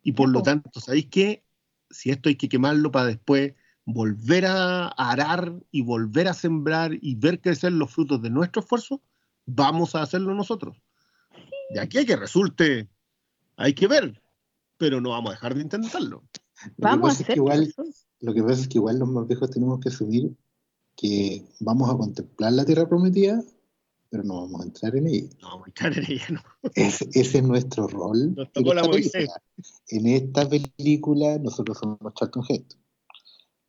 [0.02, 1.44] Y por lo tanto, ¿sabéis qué?
[1.90, 3.54] Si esto hay que quemarlo para después
[3.84, 9.02] volver a arar y volver a sembrar y ver crecer los frutos de nuestro esfuerzo,
[9.46, 10.78] vamos a hacerlo nosotros.
[11.72, 12.88] De aquí a que resulte,
[13.58, 14.22] hay que ver,
[14.78, 16.24] pero no vamos a dejar de intentarlo.
[16.64, 17.74] Lo que Vamos a pasa es que hacer igual,
[18.22, 20.36] lo que pasa es que igual los más viejos tenemos que asumir
[20.96, 23.44] que vamos a contemplar la Tierra Prometida,
[24.10, 25.30] pero no vamos a entrar en ella.
[25.42, 26.42] No, vamos a entrar en ella, no.
[26.74, 28.34] Ese, ese es nuestro rol.
[28.34, 29.20] Nos en tocó la esta.
[29.90, 32.80] En esta película nosotros somos Charlton Heston.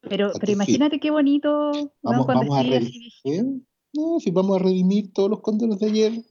[0.09, 1.73] Pero, pero imagínate qué bonito
[2.03, 3.13] Vamos, cuando vamos a redimir.
[3.25, 6.25] así, No, si vamos a redimir todos los cóndores de ayer,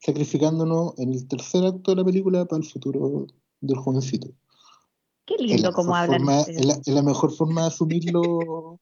[0.00, 3.26] sacrificándonos en el tercer acto de la película para el futuro
[3.60, 4.28] del jovencito.
[5.28, 8.80] Qué lindo como hablan forma, es, la, es la mejor forma de asumirlo.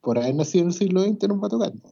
[0.00, 1.72] Por haber nacido en el siglo XX nos va a tocar.
[1.74, 1.90] ¿no?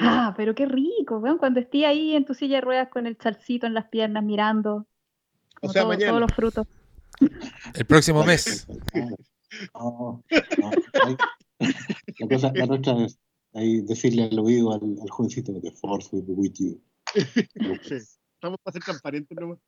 [0.00, 3.16] Ah, pero qué rico, weón, cuando estés ahí en tu silla de ruedas con el
[3.18, 4.86] chalcito en las piernas mirando
[5.60, 6.10] O sea, todo- mañana.
[6.12, 6.66] todos los frutos.
[7.74, 8.66] El próximo mes.
[9.74, 10.24] No,
[10.58, 10.70] no,
[11.04, 11.16] hay-
[12.18, 13.18] la cosa, la nuestra es
[13.52, 16.80] ahí decirle al oído al, al jovencito The Force be with you.
[17.82, 17.94] Sí.
[18.34, 19.58] Estamos para ser transparentes nomás.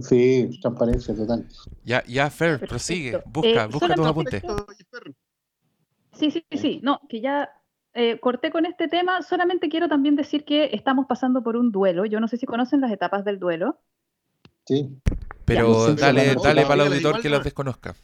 [0.00, 1.46] Sí, transparencia total.
[1.84, 2.70] Ya, ya, Fer, Perfecto.
[2.70, 3.22] prosigue.
[3.26, 4.42] Busca, Eh, busca tus apuntes.
[6.12, 7.50] Sí, sí, sí, no, que ya
[7.94, 12.04] eh, corté con este tema, solamente quiero también decir que estamos pasando por un duelo.
[12.04, 13.80] Yo no sé si conocen las etapas del duelo.
[14.66, 14.90] Sí.
[15.44, 17.94] Pero Ya, dale, sí, dale para el auditor que los desconozca.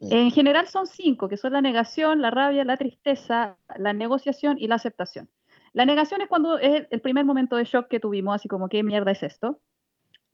[0.00, 4.68] En general son cinco, que son la negación, la rabia, la tristeza, la negociación y
[4.68, 5.28] la aceptación.
[5.72, 8.82] La negación es cuando es el primer momento de shock que tuvimos, así como, ¿qué
[8.84, 9.60] mierda es esto?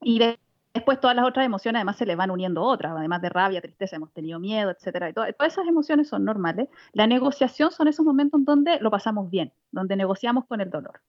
[0.05, 0.39] Y de-
[0.73, 3.97] después todas las otras emociones, además se le van uniendo otras, además de rabia, tristeza,
[3.97, 5.09] hemos tenido miedo, etcétera.
[5.09, 6.69] Y todas, esas emociones son normales.
[6.93, 11.01] La negociación son esos momentos donde lo pasamos bien, donde negociamos con el dolor.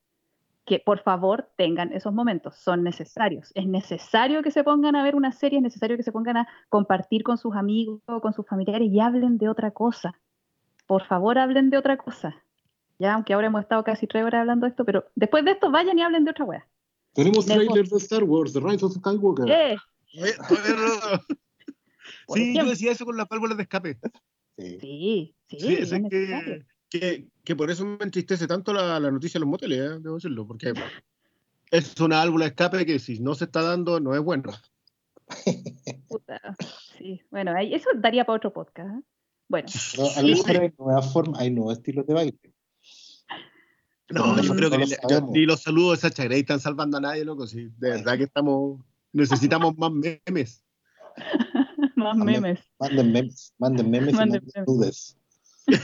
[0.65, 3.51] Que por favor tengan esos momentos, son necesarios.
[3.53, 6.47] Es necesario que se pongan a ver una serie, es necesario que se pongan a
[6.69, 10.15] compartir con sus amigos con sus familiares y hablen de otra cosa.
[10.87, 12.35] Por favor, hablen de otra cosa.
[12.97, 15.69] Ya, aunque ahora hemos estado casi tres horas hablando de esto, pero después de esto
[15.69, 16.65] vayan y hablen de otra wea.
[17.15, 19.77] Tenemos trailers de Star Wars, The Rise of Skywalker.
[20.47, 20.57] Por
[22.27, 23.97] Sí, yo decía eso con las válvulas de escape.
[24.57, 24.77] Sí.
[24.81, 29.37] Sí, sí, Sí, es que, que, que por eso me entristece tanto la, la noticia
[29.37, 29.99] de los moteles, ¿eh?
[29.99, 30.73] debo decirlo, porque
[31.71, 34.51] es una válvula de escape que si no se está dando no es bueno.
[36.09, 36.55] Puta.
[36.97, 38.89] Sí, bueno, eso daría para otro podcast.
[38.97, 39.03] ¿eh?
[39.47, 40.43] Bueno, Pero a lo Sí.
[40.43, 42.39] mejor hay nuevas formas, hay nuevos estilos de baile.
[44.09, 47.01] No, yo creo que lo ni- ni los saludos de Sacha Grey están salvando a
[47.01, 47.47] nadie, loco.
[47.47, 48.79] Sí, de verdad que estamos,
[49.11, 50.63] necesitamos más memes.
[51.95, 52.59] más memes.
[52.79, 55.17] Manden memes, manden memes Manden y manden memes.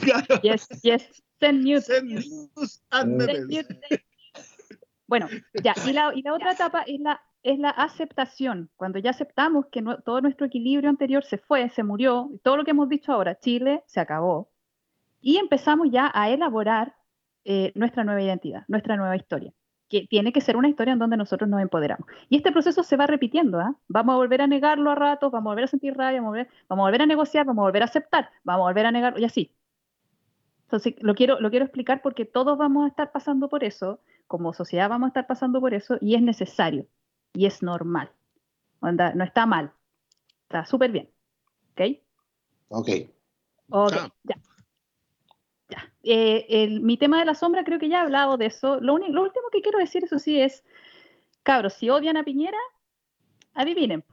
[0.01, 0.39] Claro.
[0.43, 1.23] Yes, yes.
[1.39, 1.85] Send nudes.
[1.85, 3.21] Send news and.
[3.21, 3.67] Send memes.
[3.69, 4.01] nudes.
[5.07, 5.27] Bueno,
[5.63, 8.69] ya, y la, y la otra etapa es la, es la aceptación.
[8.77, 12.63] Cuando ya aceptamos que no- todo nuestro equilibrio anterior se fue, se murió, todo lo
[12.63, 14.51] que hemos dicho ahora, Chile se acabó,
[15.19, 16.95] y empezamos ya a elaborar
[17.45, 19.53] eh, nuestra nueva identidad, nuestra nueva historia,
[19.89, 22.07] que tiene que ser una historia en donde nosotros nos empoderamos.
[22.29, 23.75] Y este proceso se va repitiendo, ¿ah?
[23.87, 26.31] Vamos a volver a negarlo a ratos, vamos a volver a sentir rabia, vamos a
[26.31, 28.91] volver, vamos a, volver a negociar, vamos a volver a aceptar, vamos a volver a
[28.91, 29.53] negarlo, y así.
[30.63, 34.53] Entonces, lo quiero, lo quiero explicar porque todos vamos a estar pasando por eso, como
[34.53, 36.85] sociedad vamos a estar pasando por eso, y es necesario,
[37.33, 38.09] y es normal.
[38.79, 39.71] Onda, no está mal,
[40.43, 41.09] está súper bien.
[41.73, 41.81] ¿Ok?
[42.69, 42.89] Ok.
[43.69, 44.09] Ok, Ah.
[44.23, 44.35] ya.
[46.03, 48.79] Eh, el- mi tema de la sombra creo que ya he hablado de eso.
[48.79, 50.63] Lo, lo último que quiero decir, eso sí, es,
[51.43, 52.57] cabros, si odian a Piñera,
[53.53, 54.03] adivinen.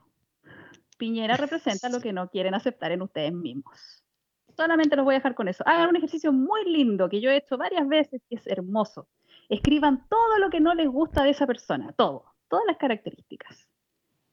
[0.98, 4.02] Piñera representa lo que no quieren aceptar en ustedes mismos.
[4.56, 5.62] Solamente los voy a dejar con eso.
[5.66, 9.06] Hagan un ejercicio muy lindo que yo he hecho varias veces y es hermoso.
[9.48, 13.68] Escriban todo lo que no les gusta de esa persona, todo, todas las características.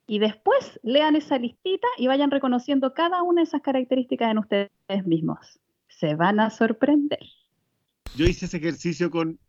[0.08, 5.06] Y después lean esa listita y vayan reconociendo cada una de esas características en ustedes
[5.06, 5.60] mismos.
[6.00, 7.20] Se van a sorprender.
[8.16, 9.40] Yo hice ese ejercicio con,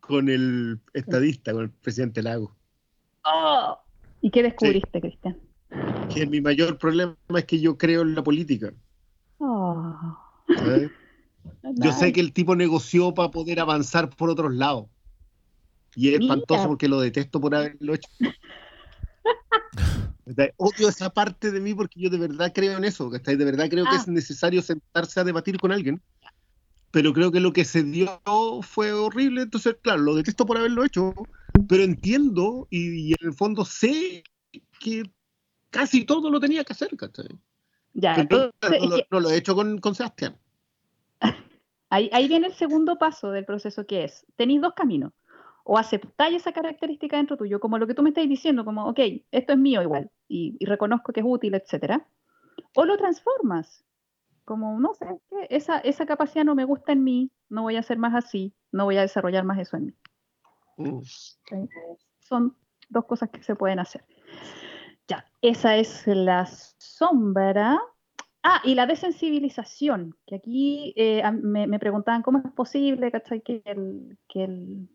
[0.00, 2.56] con el estadista, con el presidente Lago.
[3.24, 3.78] ¡Oh!
[4.22, 5.38] ¿Y qué descubriste, Cristian?
[6.12, 8.72] Que mi mayor problema es que yo creo en la política.
[9.38, 9.94] Oh,
[10.56, 10.90] ¿sabes?
[11.76, 14.86] Yo sé que el tipo negoció para poder avanzar por otros lados.
[15.94, 16.34] Y es Mira.
[16.34, 18.08] espantoso porque lo detesto por haberlo hecho.
[20.56, 23.10] Odio esa parte de mí porque yo de verdad creo en eso.
[23.10, 23.36] ¿cachai?
[23.36, 24.00] De verdad creo que Ah.
[24.00, 26.00] es necesario sentarse a debatir con alguien.
[26.92, 28.20] Pero creo que lo que se dio
[28.62, 29.42] fue horrible.
[29.42, 31.14] Entonces, claro, lo detesto por haberlo hecho.
[31.68, 34.24] Pero entiendo y, y en el fondo sé
[34.80, 35.04] que
[35.70, 36.96] casi todo lo tenía que hacer.
[36.96, 37.28] ¿cachai?
[37.92, 40.36] Ya, entonces, no, lo, que no lo he hecho con, con Sebastián.
[41.90, 45.12] ahí, ahí viene el segundo paso del proceso que es, tenéis dos caminos.
[45.72, 48.98] O aceptáis esa característica dentro tuyo, como lo que tú me estáis diciendo, como, ok,
[49.30, 52.08] esto es mío igual, y, y reconozco que es útil, etcétera.
[52.74, 53.84] O lo transformas,
[54.44, 55.06] como, no sé,
[55.48, 58.86] esa, esa capacidad no me gusta en mí, no voy a ser más así, no
[58.86, 59.94] voy a desarrollar más eso en mí.
[60.76, 61.02] Mm.
[62.18, 62.56] Son
[62.88, 64.04] dos cosas que se pueden hacer.
[65.06, 66.46] Ya, esa es la
[66.78, 67.80] sombra.
[68.42, 73.40] Ah, y la desensibilización, que aquí eh, me, me preguntaban cómo es posible, ¿cachai?
[73.40, 74.88] Que el, que el,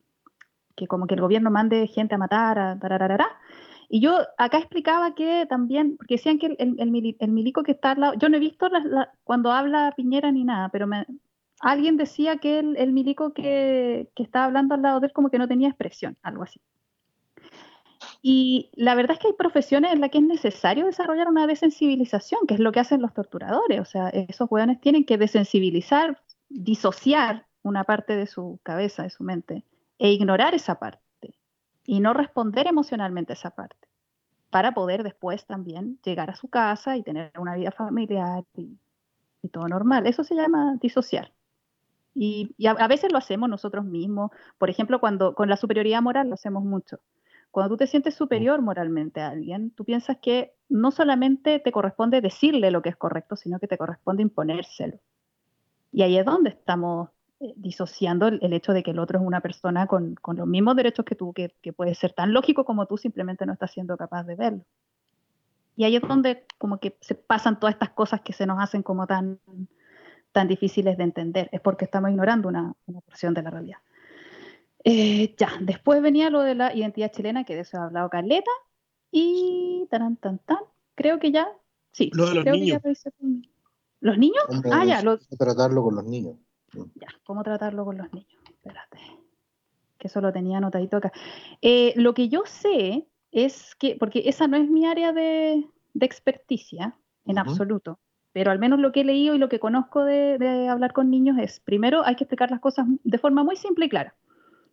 [0.75, 3.27] que como que el gobierno mande gente a matar, a tarararara.
[3.89, 7.63] Y yo acá explicaba que también, porque decían que el, el- el mili- el milico
[7.63, 8.67] que está al lado, yo no he visto
[9.23, 10.87] cuando habla Piñera ni nada, pero
[11.61, 15.29] alguien decía que el, el milico que, que estaba hablando al lado de él como
[15.29, 16.59] que no tenía expresión, algo así.
[18.21, 22.41] Y la verdad es que hay profesiones en las que es necesario desarrollar una desensibilización,
[22.47, 23.79] que es lo que hacen los torturadores.
[23.79, 26.19] O sea, esos hueones tienen que desensibilizar,
[26.49, 29.63] disociar una parte de su cabeza, de su mente,
[29.97, 31.01] e ignorar esa parte
[31.85, 33.87] y no responder emocionalmente a esa parte,
[34.49, 38.77] para poder después también llegar a su casa y tener una vida familiar y,
[39.41, 40.07] y todo normal.
[40.07, 41.33] Eso se llama disociar.
[42.13, 44.31] Y, y a, a veces lo hacemos nosotros mismos.
[44.57, 46.99] Por ejemplo, cuando con la superioridad moral lo hacemos mucho.
[47.51, 52.21] Cuando tú te sientes superior moralmente a alguien, tú piensas que no solamente te corresponde
[52.21, 54.99] decirle lo que es correcto, sino que te corresponde imponérselo.
[55.91, 57.09] Y ahí es donde estamos
[57.55, 60.75] disociando el, el hecho de que el otro es una persona con, con los mismos
[60.75, 63.97] derechos que tú, que, que puede ser tan lógico como tú, simplemente no estás siendo
[63.97, 64.65] capaz de verlo.
[65.75, 68.81] Y ahí es donde como que se pasan todas estas cosas que se nos hacen
[68.81, 69.39] como tan,
[70.31, 71.49] tan difíciles de entender.
[71.51, 73.79] Es porque estamos ignorando una, una porción de la realidad.
[74.85, 78.51] Eh, ya, después venía lo de la identidad chilena, que de eso he hablado Caleta.
[79.11, 80.59] Y tan, tan, tan.
[80.95, 81.47] Creo que ya.
[81.91, 82.81] Sí, Lo de los creo que niños.
[82.81, 83.47] ya lo hice con-
[84.01, 84.43] ¿Los niños?
[84.71, 86.35] Ah, ya, lo- tratarlo con los niños.
[86.95, 88.41] Ya, ¿cómo tratarlo con los niños?
[88.49, 88.99] Espérate.
[89.97, 91.11] Que eso lo tenía anotadito acá.
[91.61, 96.05] Eh, lo que yo sé es que, porque esa no es mi área de, de
[96.05, 96.95] experticia
[97.25, 97.49] en Ujú.
[97.49, 97.99] absoluto,
[98.31, 101.09] pero al menos lo que he leído y lo que conozco de, de hablar con
[101.09, 104.15] niños es, primero hay que explicar las cosas de forma muy simple y clara.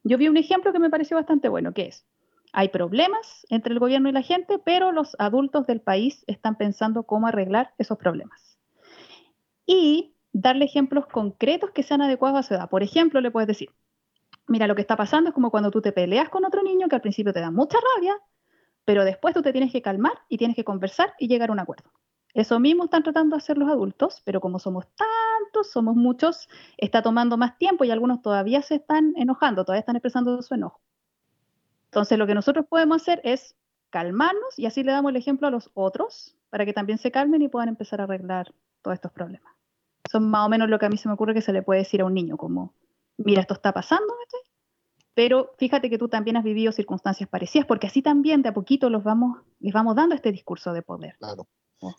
[0.05, 2.07] Yo vi un ejemplo que me pareció bastante bueno, que es,
[2.53, 7.05] hay problemas entre el gobierno y la gente, pero los adultos del país están pensando
[7.05, 8.59] cómo arreglar esos problemas.
[9.65, 12.69] Y darle ejemplos concretos que sean adecuados a su edad.
[12.71, 13.71] Por ejemplo, le puedes decir,
[14.47, 16.97] mira, lo que está pasando es como cuando tú te peleas con otro niño que
[16.97, 18.19] al principio te da mucha rabia,
[18.85, 21.61] pero después tú te tienes que calmar y tienes que conversar y llegar a un
[21.61, 21.91] acuerdo.
[22.35, 26.49] Eso mismo están tratando de hacer los adultos, pero como somos tantos, somos muchos,
[26.79, 30.81] está tomando más tiempo y algunos todavía se están enojando, todavía están expresando su enojo.
[31.87, 33.55] Entonces, lo que nosotros podemos hacer es
[33.91, 37.43] calmarnos y así le damos el ejemplo a los otros para que también se calmen
[37.43, 39.53] y puedan empezar a arreglar todos estos problemas.
[40.05, 41.81] Es más o menos lo que a mí se me ocurre que se le puede
[41.81, 42.75] decir a un niño, como,
[43.19, 44.13] mira, esto está pasando,
[45.15, 48.89] pero fíjate que tú también has vivido circunstancias parecidas, porque así también de a poquito
[48.89, 51.17] los vamos, les vamos dando este discurso de poder.
[51.19, 51.47] Claro.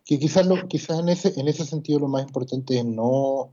[0.05, 3.51] Que quizás, lo, quizás en, ese, en ese sentido lo más importante es no,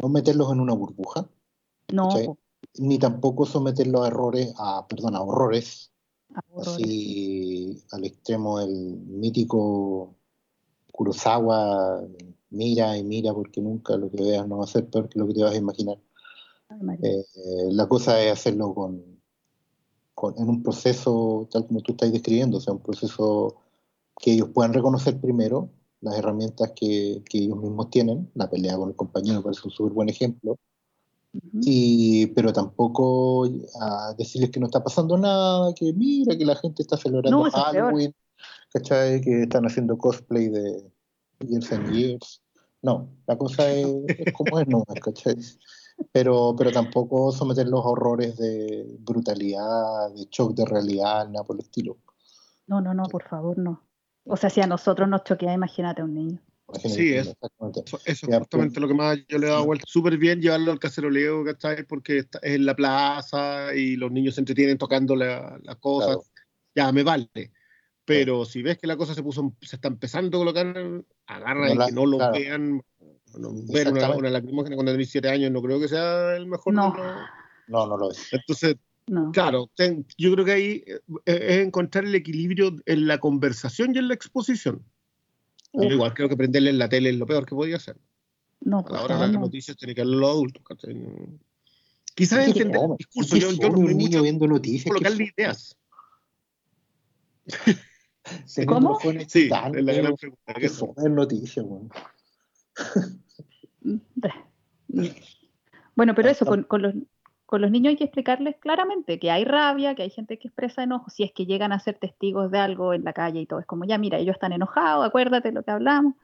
[0.00, 1.28] no meterlos en una burbuja,
[1.92, 2.28] No, ¿cachai?
[2.78, 5.92] ni tampoco someterlos a errores, a, perdón, a horrores,
[6.50, 6.68] horrores.
[6.74, 10.14] así al extremo del mítico
[10.92, 12.02] Kurosawa,
[12.52, 15.26] mira y mira porque nunca lo que veas no va a ser peor que lo
[15.26, 15.98] que te vas a imaginar.
[17.02, 17.24] Eh,
[17.70, 19.02] la cosa es hacerlo con,
[20.14, 23.56] con- en un proceso tal como tú estás describiendo, o sea, un proceso
[24.20, 25.70] que ellos puedan reconocer primero
[26.00, 29.70] las herramientas que, que ellos mismos tienen, la pelea con el compañero me parece un
[29.70, 30.58] súper buen ejemplo,
[31.62, 33.46] y, pero tampoco
[33.80, 37.50] a decirles que no está pasando nada, que mira que la gente está celebrando No.
[37.50, 38.14] Halloween,
[38.72, 39.20] ¿cachai?
[39.20, 40.90] Que están haciendo cosplay de
[41.48, 42.42] Years and Years.
[42.82, 43.86] No, la cosa es,
[44.18, 45.36] es como es, no, ¿cachai?
[46.10, 51.62] Pero, pero tampoco someterlos a horrores de brutalidad, de shock de realidad, nada por el
[51.62, 51.98] estilo.
[52.66, 53.82] No, no, no, por favor, no.
[54.24, 56.40] O sea, si a nosotros nos choquea, imagínate a un niño.
[56.82, 57.28] Sí, es.
[57.28, 57.82] exactamente.
[57.84, 59.84] Eso, eso es justamente lo que más yo le he dado vuelta.
[59.86, 61.84] Súper bien llevarlo al caceroleo, ¿cachai?
[61.86, 66.16] Porque está- es en la plaza y los niños se entretienen tocando la- las cosas.
[66.16, 66.22] Claro.
[66.74, 67.28] Ya, me vale.
[68.04, 70.66] Pero si ves que la cosa se puso, se está empezando a colocar,
[71.26, 72.32] agarra No y la- que no lo claro.
[72.32, 72.82] vean.
[73.38, 76.74] No, ver una, una lacrimógena cuando tenés 7 años no creo que sea el mejor.
[76.74, 76.94] No.
[77.68, 78.30] No, no lo es.
[78.32, 78.76] Entonces,
[79.06, 79.30] No.
[79.32, 83.98] claro, ten- yo creo que ahí eh, es encontrar el equilibrio en la conversación y
[83.98, 84.84] en la exposición.
[85.72, 87.96] Yo igual creo que prenderle en la tele es lo peor que podía hacer.
[88.60, 89.40] No, A la hora de las no.
[89.40, 90.62] noticias tiene que hablar los adultos.
[92.14, 93.36] Quizás Sí, entender el discurso.
[93.36, 94.84] Yo, yo niño viendo noticias.
[94.92, 95.78] colocarle ideas.
[98.66, 98.98] ¿Cómo?
[99.28, 100.54] Sí, tan, es la gran pregunta.
[100.54, 101.90] qué ¿qué fome ver noticias, weón.
[105.94, 106.94] Bueno, pero eso, con, con los,
[107.46, 110.82] con los niños hay que explicarles claramente que hay rabia, que hay gente que expresa
[110.82, 113.60] enojo, si es que llegan a ser testigos de algo en la calle y todo.
[113.60, 116.14] Es como, ya, mira, ellos están enojados, acuérdate de lo que hablamos,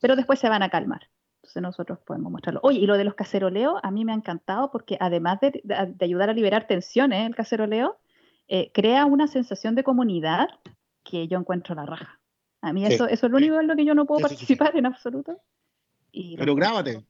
[0.00, 1.08] pero después se van a calmar.
[1.36, 2.60] Entonces nosotros podemos mostrarlo.
[2.62, 5.92] Oye, y lo de los caceroleos a mí me ha encantado porque además de, de-
[5.94, 7.98] de ayudar a liberar tensiones, el caceroleo,
[8.48, 10.48] eh, crea una sensación de comunidad
[11.04, 12.20] que yo encuentro la raja.
[12.62, 12.94] A mí Sí.
[12.94, 14.34] eso, eso es lo único en lo que yo no puedo Eso sí.
[14.34, 15.38] participar en absoluto.
[16.10, 17.04] Y Pero grábate.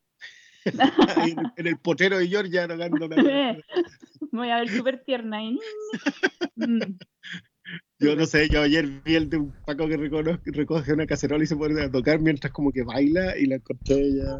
[1.56, 2.88] En, el potero de Georgia la-
[4.32, 5.38] Voy a ver súper tierna.
[6.56, 6.78] Mm.
[7.98, 11.46] Yo no sé, yo ayer vi el de un Paco que recoge una cacerola y
[11.46, 14.38] se pone a tocar mientras como que baila y la encontré ya.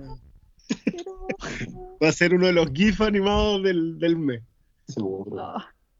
[0.84, 1.28] Pero-
[2.02, 4.42] Va a ser uno de los GIF animados del, del mes.
[4.88, 5.54] Seguro.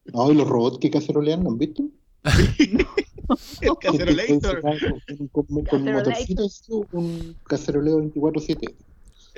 [0.06, 1.84] No, y los robots que cacerolean, ¿no han visto?
[2.24, 4.60] El cacerolator.
[5.32, 8.74] Con, con, con motorcitos, un caceroleo 24-7.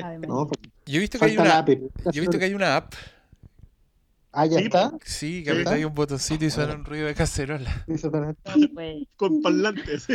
[0.02, 0.48] Ay, me- ¿no?
[0.86, 1.68] Yo he visto que hay una, app.
[1.68, 1.76] yo
[2.14, 2.92] he visto que hay una app,
[4.38, 4.92] Ah, ya Sí, está.
[5.02, 5.50] sí, que Sí.
[5.50, 7.86] apretáis un botoncito y suena un ruido de cacerola.
[9.16, 10.06] Con parlantes.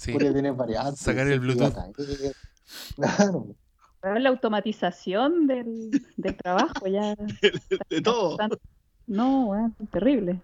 [0.00, 0.12] Sí.
[0.12, 1.00] Variantes.
[1.00, 1.74] Sacar el Bluetooth.
[2.96, 3.54] Claro.
[4.00, 7.14] Pero la automatización del, del trabajo ya.
[7.90, 8.36] De todo.
[8.36, 8.50] Tan-
[9.06, 10.40] No, weón, terrible.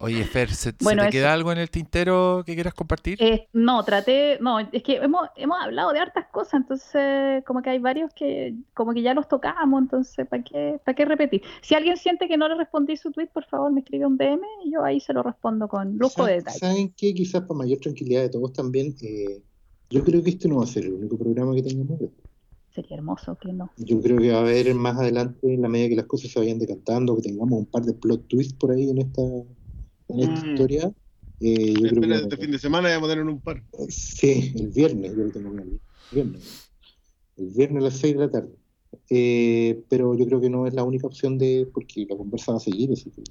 [0.00, 1.12] Oye, Fer, ¿se, se Bueno, te eso.
[1.12, 3.20] queda algo en el tintero que quieras compartir?
[3.20, 7.70] Eh, no, traté, no, es que hemos, hemos hablado de hartas cosas, entonces como que
[7.70, 11.42] hay varios que como que ya los tocamos, entonces ¿para qué, para qué repetir?
[11.62, 14.40] Si alguien siente que no le respondí su tweet, por favor me escribe un DM
[14.64, 16.58] y yo ahí se lo respondo con lujo de ¿Saben- detalle.
[16.58, 17.14] ¿Saben qué?
[17.14, 19.42] Quizás para mayor tranquilidad de todos también, eh,
[19.90, 21.98] yo creo que este no va a ser el único programa que tengamos.
[22.72, 23.70] Sería hermoso que no.
[23.78, 26.38] Yo creo que va a haber más adelante, en la medida que las cosas se
[26.38, 29.22] vayan decantando, que tengamos un par de plot twists por ahí en esta,
[30.08, 30.50] en esta Mm.
[30.52, 30.92] historia.
[31.40, 33.62] Eh, yo creo que este fin de semana vamos a tener un par.
[33.88, 35.80] Sí, el viernes, yo lo tengo claro, el
[36.10, 36.70] viernes.
[37.36, 38.50] El viernes a las 6 de la tarde.
[39.10, 42.58] Eh, pero yo creo que no es la única opción de, porque la conversa va
[42.58, 43.22] a seguir, así que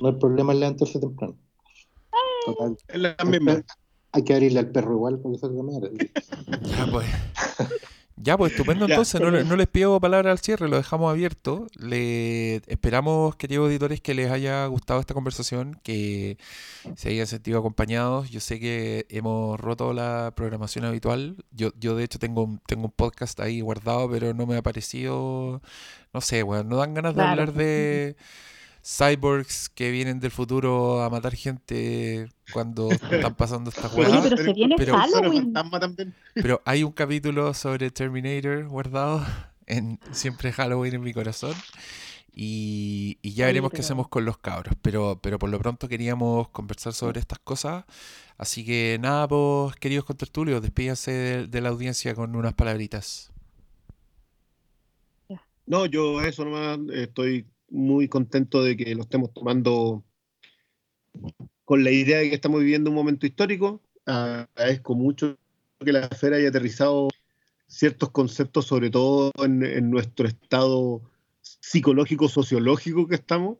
[0.00, 1.36] no hay problema en levantarse temprano.
[2.46, 3.64] Total, Es la misma.
[4.12, 5.90] hay que abrirle al perro igual para que salga mejor.
[6.62, 7.06] Ya, pues.
[8.24, 8.86] Ya, pues estupendo.
[8.88, 11.66] Entonces, no, le- no les pido palabra al cierre, lo dejamos abierto.
[11.76, 16.38] Le esperamos, queridos auditores, que les haya gustado esta conversación, que
[16.96, 18.30] se hayan sentido acompañados.
[18.30, 21.36] Yo sé que hemos roto la programación habitual.
[21.52, 24.62] Yo, yo de hecho, tengo, un- tengo un podcast ahí guardado, pero no me ha
[24.62, 25.60] parecido.
[26.14, 26.68] No sé, weón.
[26.68, 27.30] No dan ganas de Claro.
[27.42, 28.16] hablar de
[28.84, 34.20] cyborgs que vienen del futuro a matar gente cuando están pasando estas weas.
[34.22, 35.52] pero se viene pero- Halloween.
[36.34, 39.24] Pero hay un capítulo sobre Terminator guardado
[39.66, 41.54] en Siempre Halloween en mi corazón.
[42.36, 44.74] Y, y ya veremos qué pero- hacemos con los cabros.
[44.82, 47.84] Pero, pero por lo pronto queríamos conversar sobre estas cosas.
[48.36, 53.30] Así que nada, pues, queridos contertulios, despídanse de, de la audiencia con unas palabritas.
[55.66, 60.04] No, yo eso nomás estoy muy contento de que lo estemos tomando
[61.64, 63.82] con la idea de que estamos viviendo un momento histórico.
[64.06, 65.36] Agradezco mucho
[65.84, 67.08] que la FER haya aterrizado
[67.66, 71.02] ciertos conceptos, sobre todo en, en nuestro estado
[71.40, 73.58] psicológico, sociológico que estamos.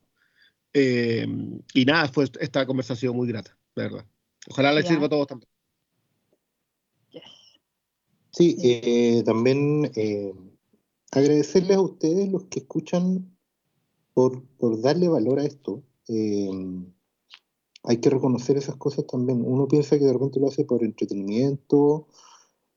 [0.72, 1.26] Eh,
[1.72, 4.06] y nada, fue, esta conversación ha sido muy grata, de verdad.
[4.48, 5.48] Ojalá les sirva a todos también.
[7.10, 7.22] Yes.
[8.32, 10.34] Sí, eh, también eh,
[11.12, 13.33] agradecerles a ustedes, los que escuchan,
[14.14, 14.42] por,
[14.80, 15.82] darle valor a esto.
[16.08, 16.50] Eh,
[17.82, 19.42] hay que reconocer esas cosas también.
[19.44, 22.06] Uno piensa que de repente lo hace por entretenimiento,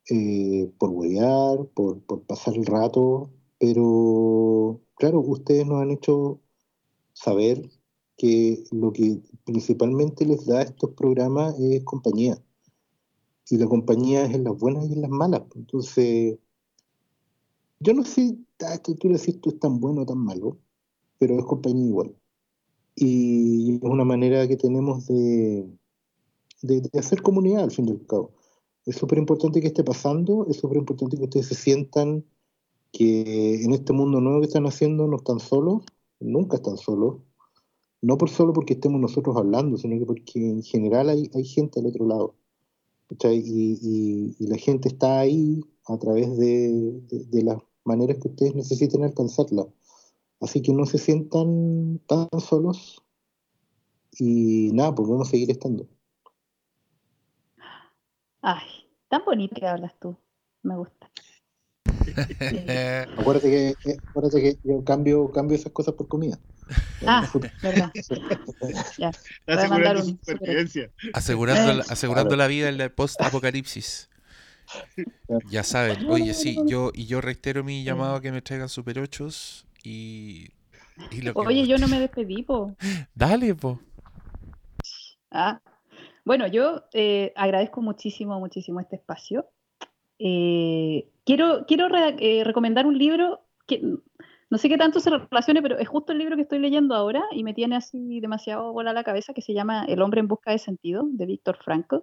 [0.09, 6.39] eh, por huevear, por, pasar el rato, pero claro, ustedes nos han hecho
[7.13, 7.69] saber
[8.17, 12.41] que lo que principalmente les da estos programas es compañía
[13.49, 15.43] y la compañía es en las buenas y en las malas.
[15.55, 16.37] Entonces,
[17.79, 20.57] yo no sé a esta altura si esto es tan bueno o tan malo,
[21.19, 22.15] pero es compañía igual.
[22.95, 25.67] Y es una manera que tenemos de,
[26.61, 28.31] de, de hacer comunidad al fin y al cabo.
[28.85, 32.25] Es súper importante que esté pasando, es súper importante que ustedes se sientan
[32.93, 35.83] que en este mundo nuevo que están haciendo no están solos,
[36.19, 37.17] nunca están solos.
[38.01, 41.79] No por solo porque estemos nosotros hablando, sino que porque en general hay, hay gente
[41.79, 42.35] al otro lado.
[43.09, 48.27] Y, y- y la gente está ahí a través de, de- de las maneras que
[48.29, 49.67] ustedes necesiten alcanzarla.
[50.39, 53.03] Así que no se sientan tan solos
[54.19, 55.87] y nada, pues vamos a seguir estando.
[58.41, 58.67] Ay,
[59.09, 60.15] tan bonito que hablas tú.
[60.63, 61.09] Me gusta.
[63.17, 66.39] Acuérdate que, eh, acuérdate que yo cambio, cambio esas cosas por comida.
[67.05, 67.29] Ah,
[67.61, 67.91] verdad.
[68.97, 69.11] Ya.
[69.45, 70.91] Asegurando su supervivencia.
[71.13, 72.43] asegurando la, asegurando claro.
[72.43, 74.09] la vida en la post-apocalipsis.
[75.49, 78.99] Ya saben, oye, sí, yo y yo reitero mi llamado a que me traigan super
[78.99, 79.29] 8
[79.87, 80.51] y,
[81.11, 82.75] y lo que Oye, yo no me despedí, po.
[83.15, 83.79] Dale, po.
[85.31, 85.61] Ah,
[86.25, 89.45] bueno, yo eh, agradezco muchísimo, muchísimo este espacio.
[90.19, 93.81] Eh, quiero quiero re- eh, recomendar un libro que
[94.49, 97.21] no sé qué tanto se relacione, pero es justo el libro que estoy leyendo ahora
[97.31, 100.27] y me tiene así demasiado bola a la cabeza, que se llama El hombre en
[100.27, 101.97] busca de sentido, de Víctor Frankl.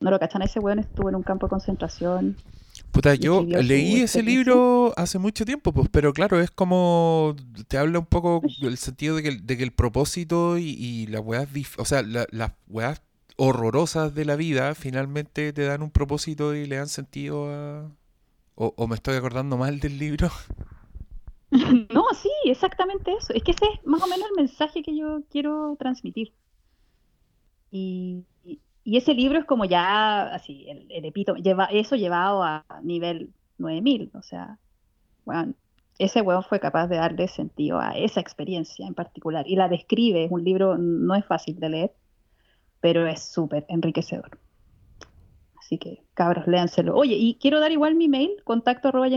[0.00, 2.36] No lo cachan, ese weón estuvo en un campo de concentración.
[2.90, 7.36] Puta, yo leí ese libro hace mucho tiempo, pues, pero claro, es como
[7.68, 11.06] te habla un poco del sentido de que, el- de que el propósito y, y
[11.08, 11.48] las weas,
[11.78, 13.02] o sea, la- las weas
[13.36, 17.90] horrorosas de la vida finalmente te dan un propósito y le dan sentido a...
[18.56, 20.30] O, o me estoy acordando mal del libro.
[21.92, 23.32] No, sí, exactamente eso.
[23.34, 26.32] Es que ese es más o menos el mensaje que yo quiero transmitir.
[27.70, 28.24] Y,
[28.86, 34.10] y- ese libro es como ya, así, el, epítome, lleva, eso llevado a nivel 9000.
[34.14, 34.58] O sea,
[35.98, 39.44] ese weón fue capaz de darle sentido a esa experiencia en particular.
[39.48, 41.92] Y la describe, es un libro, no es fácil de leer,
[42.80, 44.38] pero es súper enriquecedor.
[45.58, 46.94] Así que, cabros, léanselo.
[46.94, 49.08] Oye, y quiero dar igual mi mail, contacto arroba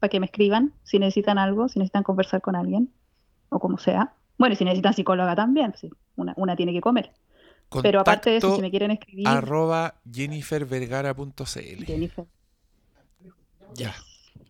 [0.00, 2.90] para que me escriban si necesitan algo, si necesitan conversar con alguien,
[3.50, 4.14] o como sea.
[4.38, 7.12] Bueno, si necesitan psicóloga también, sí, una, una tiene que comer.
[7.82, 11.84] Pero aparte de eso, si Contacto me quieren escribir, arroba jennifervergara.cl.
[11.84, 12.24] Jennifer.
[13.74, 13.94] Ya,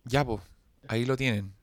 [0.05, 0.41] ya, pues,
[0.87, 1.53] ahí lo tienen.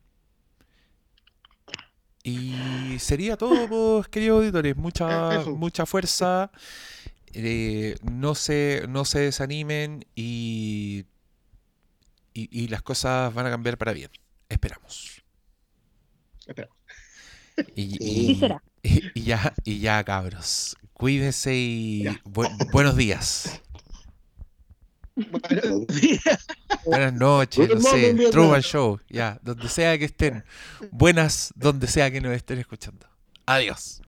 [2.23, 4.77] Y sería todo, pues, queridos auditores.
[4.77, 5.55] Mucha, Eso.
[5.57, 6.51] mucha fuerza.
[7.39, 11.05] eh, no se, no se desanimen y,
[12.33, 14.11] y, y las cosas van a cambiar para bien.
[14.49, 15.23] Esperamos.
[16.47, 16.69] Espera.
[17.75, 17.99] Y, Sí.
[18.01, 18.63] y- Sí será.
[18.83, 20.77] y- y ya, y ya, cabros.
[20.97, 23.61] Cuídense y bu- buenos días.
[25.15, 26.47] Buenos días.
[26.87, 28.15] Buenas noches, no sé.
[28.31, 30.45] Truman Show, ya, donde sea que estén.
[30.91, 33.07] Buenas, donde sea que nos estén escuchando.
[33.45, 34.03] Adiós.